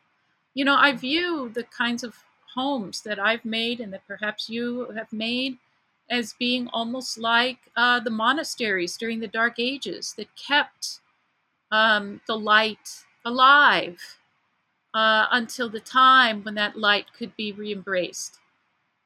You 0.55 0.65
know, 0.65 0.77
I 0.77 0.93
view 0.93 1.51
the 1.55 1.65
kinds 1.65 2.03
of 2.05 2.17
homes 2.55 3.01
that 3.03 3.19
I've 3.19 3.45
made 3.45 3.81
and 3.81 3.93
that 3.93 4.07
perhaps 4.07 4.49
you 4.51 4.91
have 4.97 5.13
made 5.13 5.57
as 6.11 6.35
being 6.39 6.69
almost 6.73 7.19
like 7.19 7.59
uh, 7.77 8.01
the 8.01 8.11
monasteries 8.11 8.97
during 8.97 9.21
the 9.21 9.29
Dark 9.29 9.59
Ages 9.59 10.15
that 10.19 10.29
kept 10.37 11.01
um, 11.71 12.21
the 12.27 12.37
light 12.39 13.05
alive 13.25 14.19
uh, 14.95 15.27
until 15.31 15.69
the 15.69 15.81
time 15.81 16.43
when 16.45 16.55
that 16.55 16.77
light 16.79 17.07
could 17.17 17.35
be 17.37 17.53
re-embraced. 17.53 18.39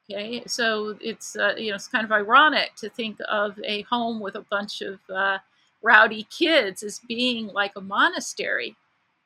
Okay, 0.09 0.43
so 0.47 0.97
it's 1.01 1.35
uh, 1.35 1.55
you 1.57 1.69
know 1.69 1.75
it's 1.75 1.87
kind 1.87 2.05
of 2.05 2.11
ironic 2.11 2.75
to 2.77 2.89
think 2.89 3.17
of 3.27 3.59
a 3.63 3.81
home 3.83 4.19
with 4.19 4.35
a 4.35 4.41
bunch 4.49 4.81
of 4.81 4.99
uh, 5.09 5.39
rowdy 5.81 6.23
kids 6.29 6.81
as 6.83 6.99
being 7.07 7.47
like 7.47 7.73
a 7.75 7.81
monastery, 7.81 8.75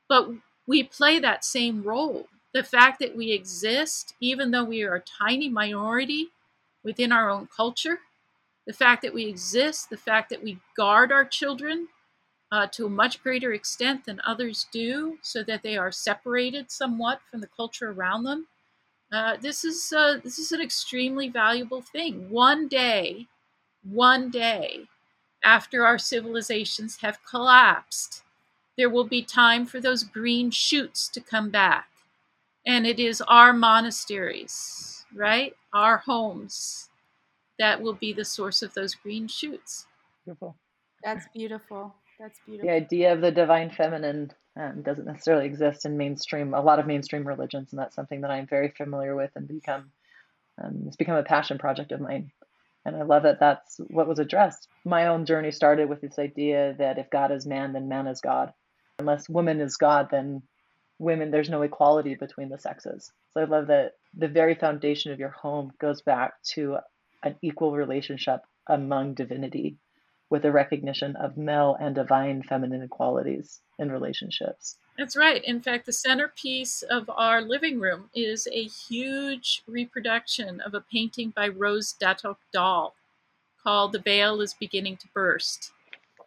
but 0.10 0.30
we 0.68 0.84
play 0.84 1.20
that 1.20 1.46
same 1.46 1.84
role. 1.84 2.28
The 2.54 2.64
fact 2.64 3.00
that 3.00 3.16
we 3.16 3.32
exist, 3.32 4.16
even 4.22 4.52
though 4.52 4.64
we 4.66 4.84
are 4.84 4.96
a 4.96 5.02
tiny 5.02 5.50
minority 5.50 6.30
within 6.84 7.12
our 7.12 7.30
own 7.30 7.48
culture, 7.56 8.00
the 8.68 8.74
fact 8.74 9.02
that 9.04 9.14
we 9.14 9.26
exist, 9.26 9.90
the 9.90 9.98
fact 9.98 10.30
that 10.30 10.44
we 10.44 10.60
guard 10.78 11.12
our 11.12 11.26
children, 11.26 11.90
uh, 12.52 12.68
to 12.68 12.86
a 12.86 12.90
much 12.90 13.24
greater 13.24 13.54
extent 13.54 14.06
than 14.06 14.22
others 14.26 14.68
do, 14.72 15.18
so 15.22 15.44
that 15.44 15.64
they 15.64 15.78
are 15.78 15.92
separated 15.92 16.72
somewhat 16.72 17.22
from 17.30 17.42
the 17.42 17.48
culture 17.48 17.92
around 17.92 18.24
them. 18.24 18.48
Uh, 19.12 19.38
this 19.42 19.64
is 19.66 19.94
uh, 19.94 20.20
this 20.24 20.40
is 20.40 20.52
an 20.52 20.62
extremely 20.62 21.30
valuable 21.30 21.82
thing. 21.82 22.30
One 22.30 22.68
day, 22.68 23.28
one 23.84 24.30
day, 24.30 24.88
after 25.44 25.86
our 25.86 25.98
civilizations 25.98 26.98
have 27.02 27.26
collapsed, 27.26 28.24
there 28.78 28.90
will 28.90 29.06
be 29.06 29.22
time 29.22 29.66
for 29.66 29.80
those 29.80 30.04
green 30.04 30.52
shoots 30.52 31.08
to 31.10 31.22
come 31.22 31.50
back, 31.50 31.90
and 32.66 32.88
it 32.88 33.00
is 33.00 33.22
our 33.28 33.54
monasteries, 33.54 35.06
right, 35.16 35.56
our 35.74 35.98
homes, 35.98 36.90
that 37.60 37.82
will 37.82 37.94
be 37.94 38.14
the 38.14 38.26
source 38.26 38.62
of 38.62 38.74
those 38.74 38.96
green 38.96 39.28
shoots. 39.28 39.88
Beautiful. 40.26 40.56
That's 41.04 41.28
beautiful. 41.34 41.96
That's 42.22 42.40
beautiful. 42.46 42.70
The 42.70 42.76
idea 42.76 43.14
of 43.14 43.22
the 43.22 43.32
divine 43.32 43.72
feminine 43.72 44.32
um, 44.56 44.84
doesn't 44.84 45.06
necessarily 45.06 45.48
exist 45.48 45.86
in 45.86 45.98
mainstream, 45.98 46.54
a 46.54 46.62
lot 46.62 46.78
of 46.78 46.86
mainstream 46.86 47.28
religions, 47.28 47.72
and 47.72 47.80
that's 47.80 47.96
something 47.96 48.22
that 48.22 48.30
I'm 48.30 48.46
very 48.46 48.70
familiar 48.70 49.16
with 49.16 49.32
and 49.36 49.48
become, 49.48 49.92
um, 50.62 50.84
it's 50.86 50.98
become 50.98 51.16
a 51.16 51.24
passion 51.24 51.58
project 51.58 51.92
of 51.92 52.00
mine. 52.00 52.32
And 52.86 52.96
I 52.96 53.02
love 53.02 53.24
that 53.24 53.40
that's 53.40 53.80
what 53.90 54.08
was 54.08 54.20
addressed. 54.20 54.68
My 54.86 55.08
own 55.08 55.26
journey 55.26 55.52
started 55.52 55.90
with 55.90 56.02
this 56.02 56.20
idea 56.20 56.76
that 56.78 57.00
if 57.00 57.10
God 57.10 57.32
is 57.32 57.48
man, 57.48 57.74
then 57.74 57.90
man 57.90 58.06
is 58.06 58.22
God. 58.22 58.54
Unless 59.00 59.28
woman 59.28 59.60
is 59.60 59.78
God, 59.78 60.10
then 60.12 60.44
women, 61.00 61.32
there's 61.32 61.50
no 61.50 61.64
equality 61.64 62.14
between 62.14 62.50
the 62.50 62.60
sexes. 62.60 63.12
So 63.34 63.42
I 63.42 63.46
love 63.46 63.68
that 63.68 63.94
the 64.16 64.28
very 64.28 64.54
foundation 64.54 65.12
of 65.12 65.20
your 65.20 65.30
home 65.30 65.74
goes 65.80 66.04
back 66.04 66.34
to 66.54 66.78
an 67.24 67.36
equal 67.42 67.72
relationship 67.76 68.42
among 68.68 69.16
divinity 69.16 69.78
with 70.32 70.46
a 70.46 70.52
recognition 70.52 71.16
of 71.18 71.38
male 71.38 71.78
and 71.80 71.94
divine 71.94 72.42
feminine 72.42 72.88
qualities 72.88 73.60
in 73.78 73.92
relationships. 73.92 74.78
That's 74.98 75.18
right. 75.18 75.44
In 75.44 75.62
fact, 75.62 75.86
the 75.86 75.94
centerpiece 75.94 76.84
of 76.84 77.10
our 77.10 77.42
living 77.42 77.80
room 77.80 78.10
is 78.16 78.48
a 78.52 78.64
huge 78.64 79.62
reproduction 79.68 80.62
of 80.62 80.74
a 80.74 80.82
painting 80.82 81.32
by 81.36 81.50
Rose 81.50 81.94
Datoc 82.02 82.38
Dall 82.54 82.96
called 83.62 83.92
The 83.92 84.00
Veil 84.00 84.40
is 84.42 84.54
Beginning 84.54 84.98
to 84.98 85.08
Burst, 85.14 85.72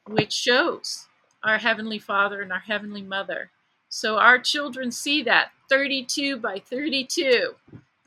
which 0.06 0.32
shows 0.32 1.06
our 1.42 1.58
Heavenly 1.58 1.98
Father 1.98 2.42
and 2.42 2.52
our 2.52 2.60
Heavenly 2.60 3.02
Mother. 3.02 3.50
So 3.88 4.18
our 4.18 4.38
children 4.38 4.92
see 4.92 5.22
that 5.22 5.52
32 5.70 6.36
by 6.36 6.58
32. 6.58 7.54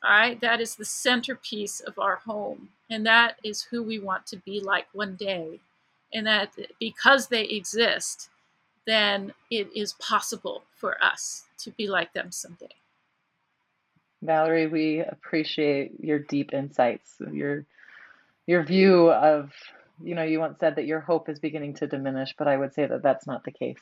All 0.03 0.11
right, 0.11 0.39
that 0.41 0.61
is 0.61 0.75
the 0.75 0.85
centerpiece 0.85 1.79
of 1.79 1.97
our 1.97 2.17
home. 2.17 2.69
And 2.89 3.05
that 3.05 3.37
is 3.43 3.63
who 3.63 3.81
we 3.81 3.99
want 3.99 4.27
to 4.27 4.37
be 4.37 4.59
like 4.59 4.87
one 4.93 5.15
day 5.15 5.59
and 6.13 6.25
that 6.27 6.53
because 6.79 7.27
they 7.27 7.43
exist, 7.43 8.29
then 8.85 9.33
it 9.51 9.69
is 9.75 9.93
possible 9.93 10.63
for 10.75 11.01
us 11.03 11.43
to 11.59 11.71
be 11.71 11.87
like 11.87 12.13
them 12.13 12.31
someday. 12.31 12.75
Valerie, 14.21 14.67
we 14.67 14.99
appreciate 14.99 15.99
your 15.99 16.19
deep 16.19 16.53
insights, 16.53 17.15
your 17.31 17.65
your 18.47 18.63
view 18.63 19.11
of, 19.11 19.51
you 20.01 20.15
know, 20.15 20.23
you 20.23 20.39
once 20.39 20.57
said 20.59 20.77
that 20.77 20.85
your 20.85 21.01
hope 21.01 21.27
is 21.27 21.37
beginning 21.37 21.73
to 21.75 21.87
diminish, 21.87 22.33
but 22.37 22.47
I 22.47 22.55
would 22.55 22.73
say 22.73 22.87
that 22.87 23.03
that's 23.03 23.27
not 23.27 23.43
the 23.43 23.51
case. 23.51 23.81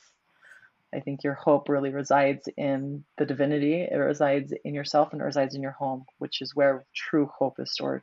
I 0.93 1.01
think 1.01 1.23
your 1.23 1.35
hope 1.35 1.69
really 1.69 1.91
resides 1.91 2.49
in 2.57 3.03
the 3.17 3.25
divinity, 3.25 3.81
it 3.81 3.95
resides 3.95 4.53
in 4.63 4.73
yourself, 4.73 5.11
and 5.11 5.21
it 5.21 5.25
resides 5.25 5.55
in 5.55 5.61
your 5.61 5.71
home, 5.71 6.05
which 6.17 6.41
is 6.41 6.55
where 6.55 6.85
true 6.95 7.29
hope 7.37 7.59
is 7.59 7.71
stored. 7.71 8.01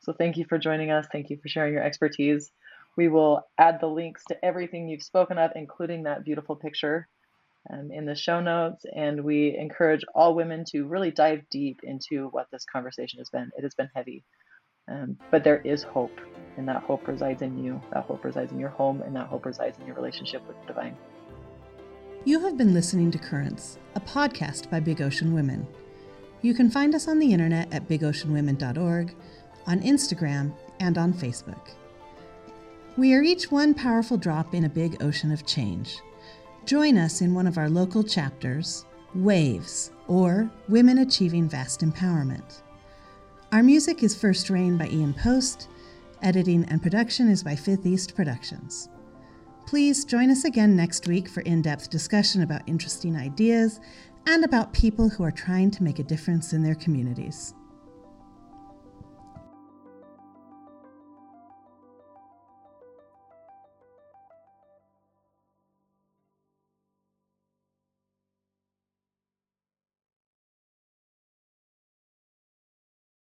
So 0.00 0.12
thank 0.12 0.36
you 0.36 0.44
for 0.44 0.58
joining 0.58 0.90
us. 0.90 1.06
Thank 1.12 1.30
you 1.30 1.38
for 1.40 1.48
sharing 1.48 1.74
your 1.74 1.84
expertise. 1.84 2.50
We 2.96 3.08
will 3.08 3.46
add 3.58 3.80
the 3.80 3.86
links 3.86 4.24
to 4.28 4.44
everything 4.44 4.88
you've 4.88 5.02
spoken 5.02 5.38
of, 5.38 5.52
including 5.54 6.02
that 6.04 6.24
beautiful 6.24 6.56
picture 6.56 7.08
um, 7.70 7.90
in 7.90 8.04
the 8.04 8.14
show 8.14 8.40
notes. 8.40 8.84
And 8.94 9.24
we 9.24 9.56
encourage 9.56 10.04
all 10.14 10.34
women 10.34 10.64
to 10.70 10.84
really 10.84 11.10
dive 11.10 11.42
deep 11.50 11.80
into 11.82 12.28
what 12.28 12.48
this 12.50 12.64
conversation 12.64 13.18
has 13.18 13.30
been. 13.30 13.50
It 13.56 13.62
has 13.62 13.74
been 13.74 13.90
heavy, 13.94 14.24
um, 14.88 15.16
but 15.30 15.44
there 15.44 15.60
is 15.60 15.82
hope, 15.82 16.18
and 16.56 16.68
that 16.68 16.82
hope 16.82 17.06
resides 17.08 17.42
in 17.42 17.56
you. 17.56 17.80
That 17.92 18.04
hope 18.04 18.24
resides 18.24 18.52
in 18.52 18.58
your 18.58 18.70
home, 18.70 19.02
and 19.02 19.14
that 19.16 19.28
hope 19.28 19.46
resides 19.46 19.78
in 19.78 19.86
your 19.86 19.96
relationship 19.96 20.46
with 20.46 20.60
the 20.60 20.66
divine. 20.66 20.96
You 22.24 22.40
have 22.40 22.56
been 22.56 22.74
listening 22.74 23.10
to 23.12 23.18
Currents, 23.18 23.78
a 23.96 24.00
podcast 24.00 24.70
by 24.70 24.80
Big 24.80 25.02
Ocean 25.02 25.34
Women. 25.34 25.66
You 26.40 26.54
can 26.54 26.70
find 26.70 26.94
us 26.94 27.08
on 27.08 27.18
the 27.18 27.32
internet 27.32 27.72
at 27.72 27.88
bigoceanwomen.org, 27.88 29.14
on 29.66 29.80
Instagram, 29.80 30.52
and 30.80 30.98
on 30.98 31.12
Facebook. 31.12 31.70
We 32.98 33.14
are 33.14 33.22
each 33.22 33.50
one 33.50 33.72
powerful 33.72 34.18
drop 34.18 34.54
in 34.54 34.64
a 34.64 34.68
big 34.68 35.02
ocean 35.02 35.32
of 35.32 35.46
change. 35.46 36.00
Join 36.66 36.98
us 36.98 37.22
in 37.22 37.32
one 37.32 37.46
of 37.46 37.56
our 37.56 37.70
local 37.70 38.02
chapters, 38.02 38.84
Waves, 39.14 39.92
or 40.08 40.50
Women 40.68 40.98
Achieving 40.98 41.48
Vast 41.48 41.80
Empowerment. 41.80 42.60
Our 43.50 43.62
music 43.62 44.02
is 44.02 44.14
First 44.14 44.50
Rain 44.50 44.76
by 44.76 44.88
Ian 44.88 45.14
Post. 45.14 45.68
Editing 46.20 46.66
and 46.66 46.82
production 46.82 47.30
is 47.30 47.42
by 47.42 47.56
Fifth 47.56 47.86
East 47.86 48.14
Productions. 48.14 48.90
Please 49.66 50.04
join 50.04 50.28
us 50.28 50.44
again 50.44 50.76
next 50.76 51.08
week 51.08 51.28
for 51.28 51.40
in 51.40 51.62
depth 51.62 51.88
discussion 51.88 52.42
about 52.42 52.60
interesting 52.66 53.16
ideas 53.16 53.80
and 54.26 54.44
about 54.44 54.74
people 54.74 55.08
who 55.08 55.24
are 55.24 55.30
trying 55.30 55.70
to 55.70 55.82
make 55.82 55.98
a 55.98 56.04
difference 56.04 56.52
in 56.52 56.62
their 56.62 56.74
communities. 56.74 57.54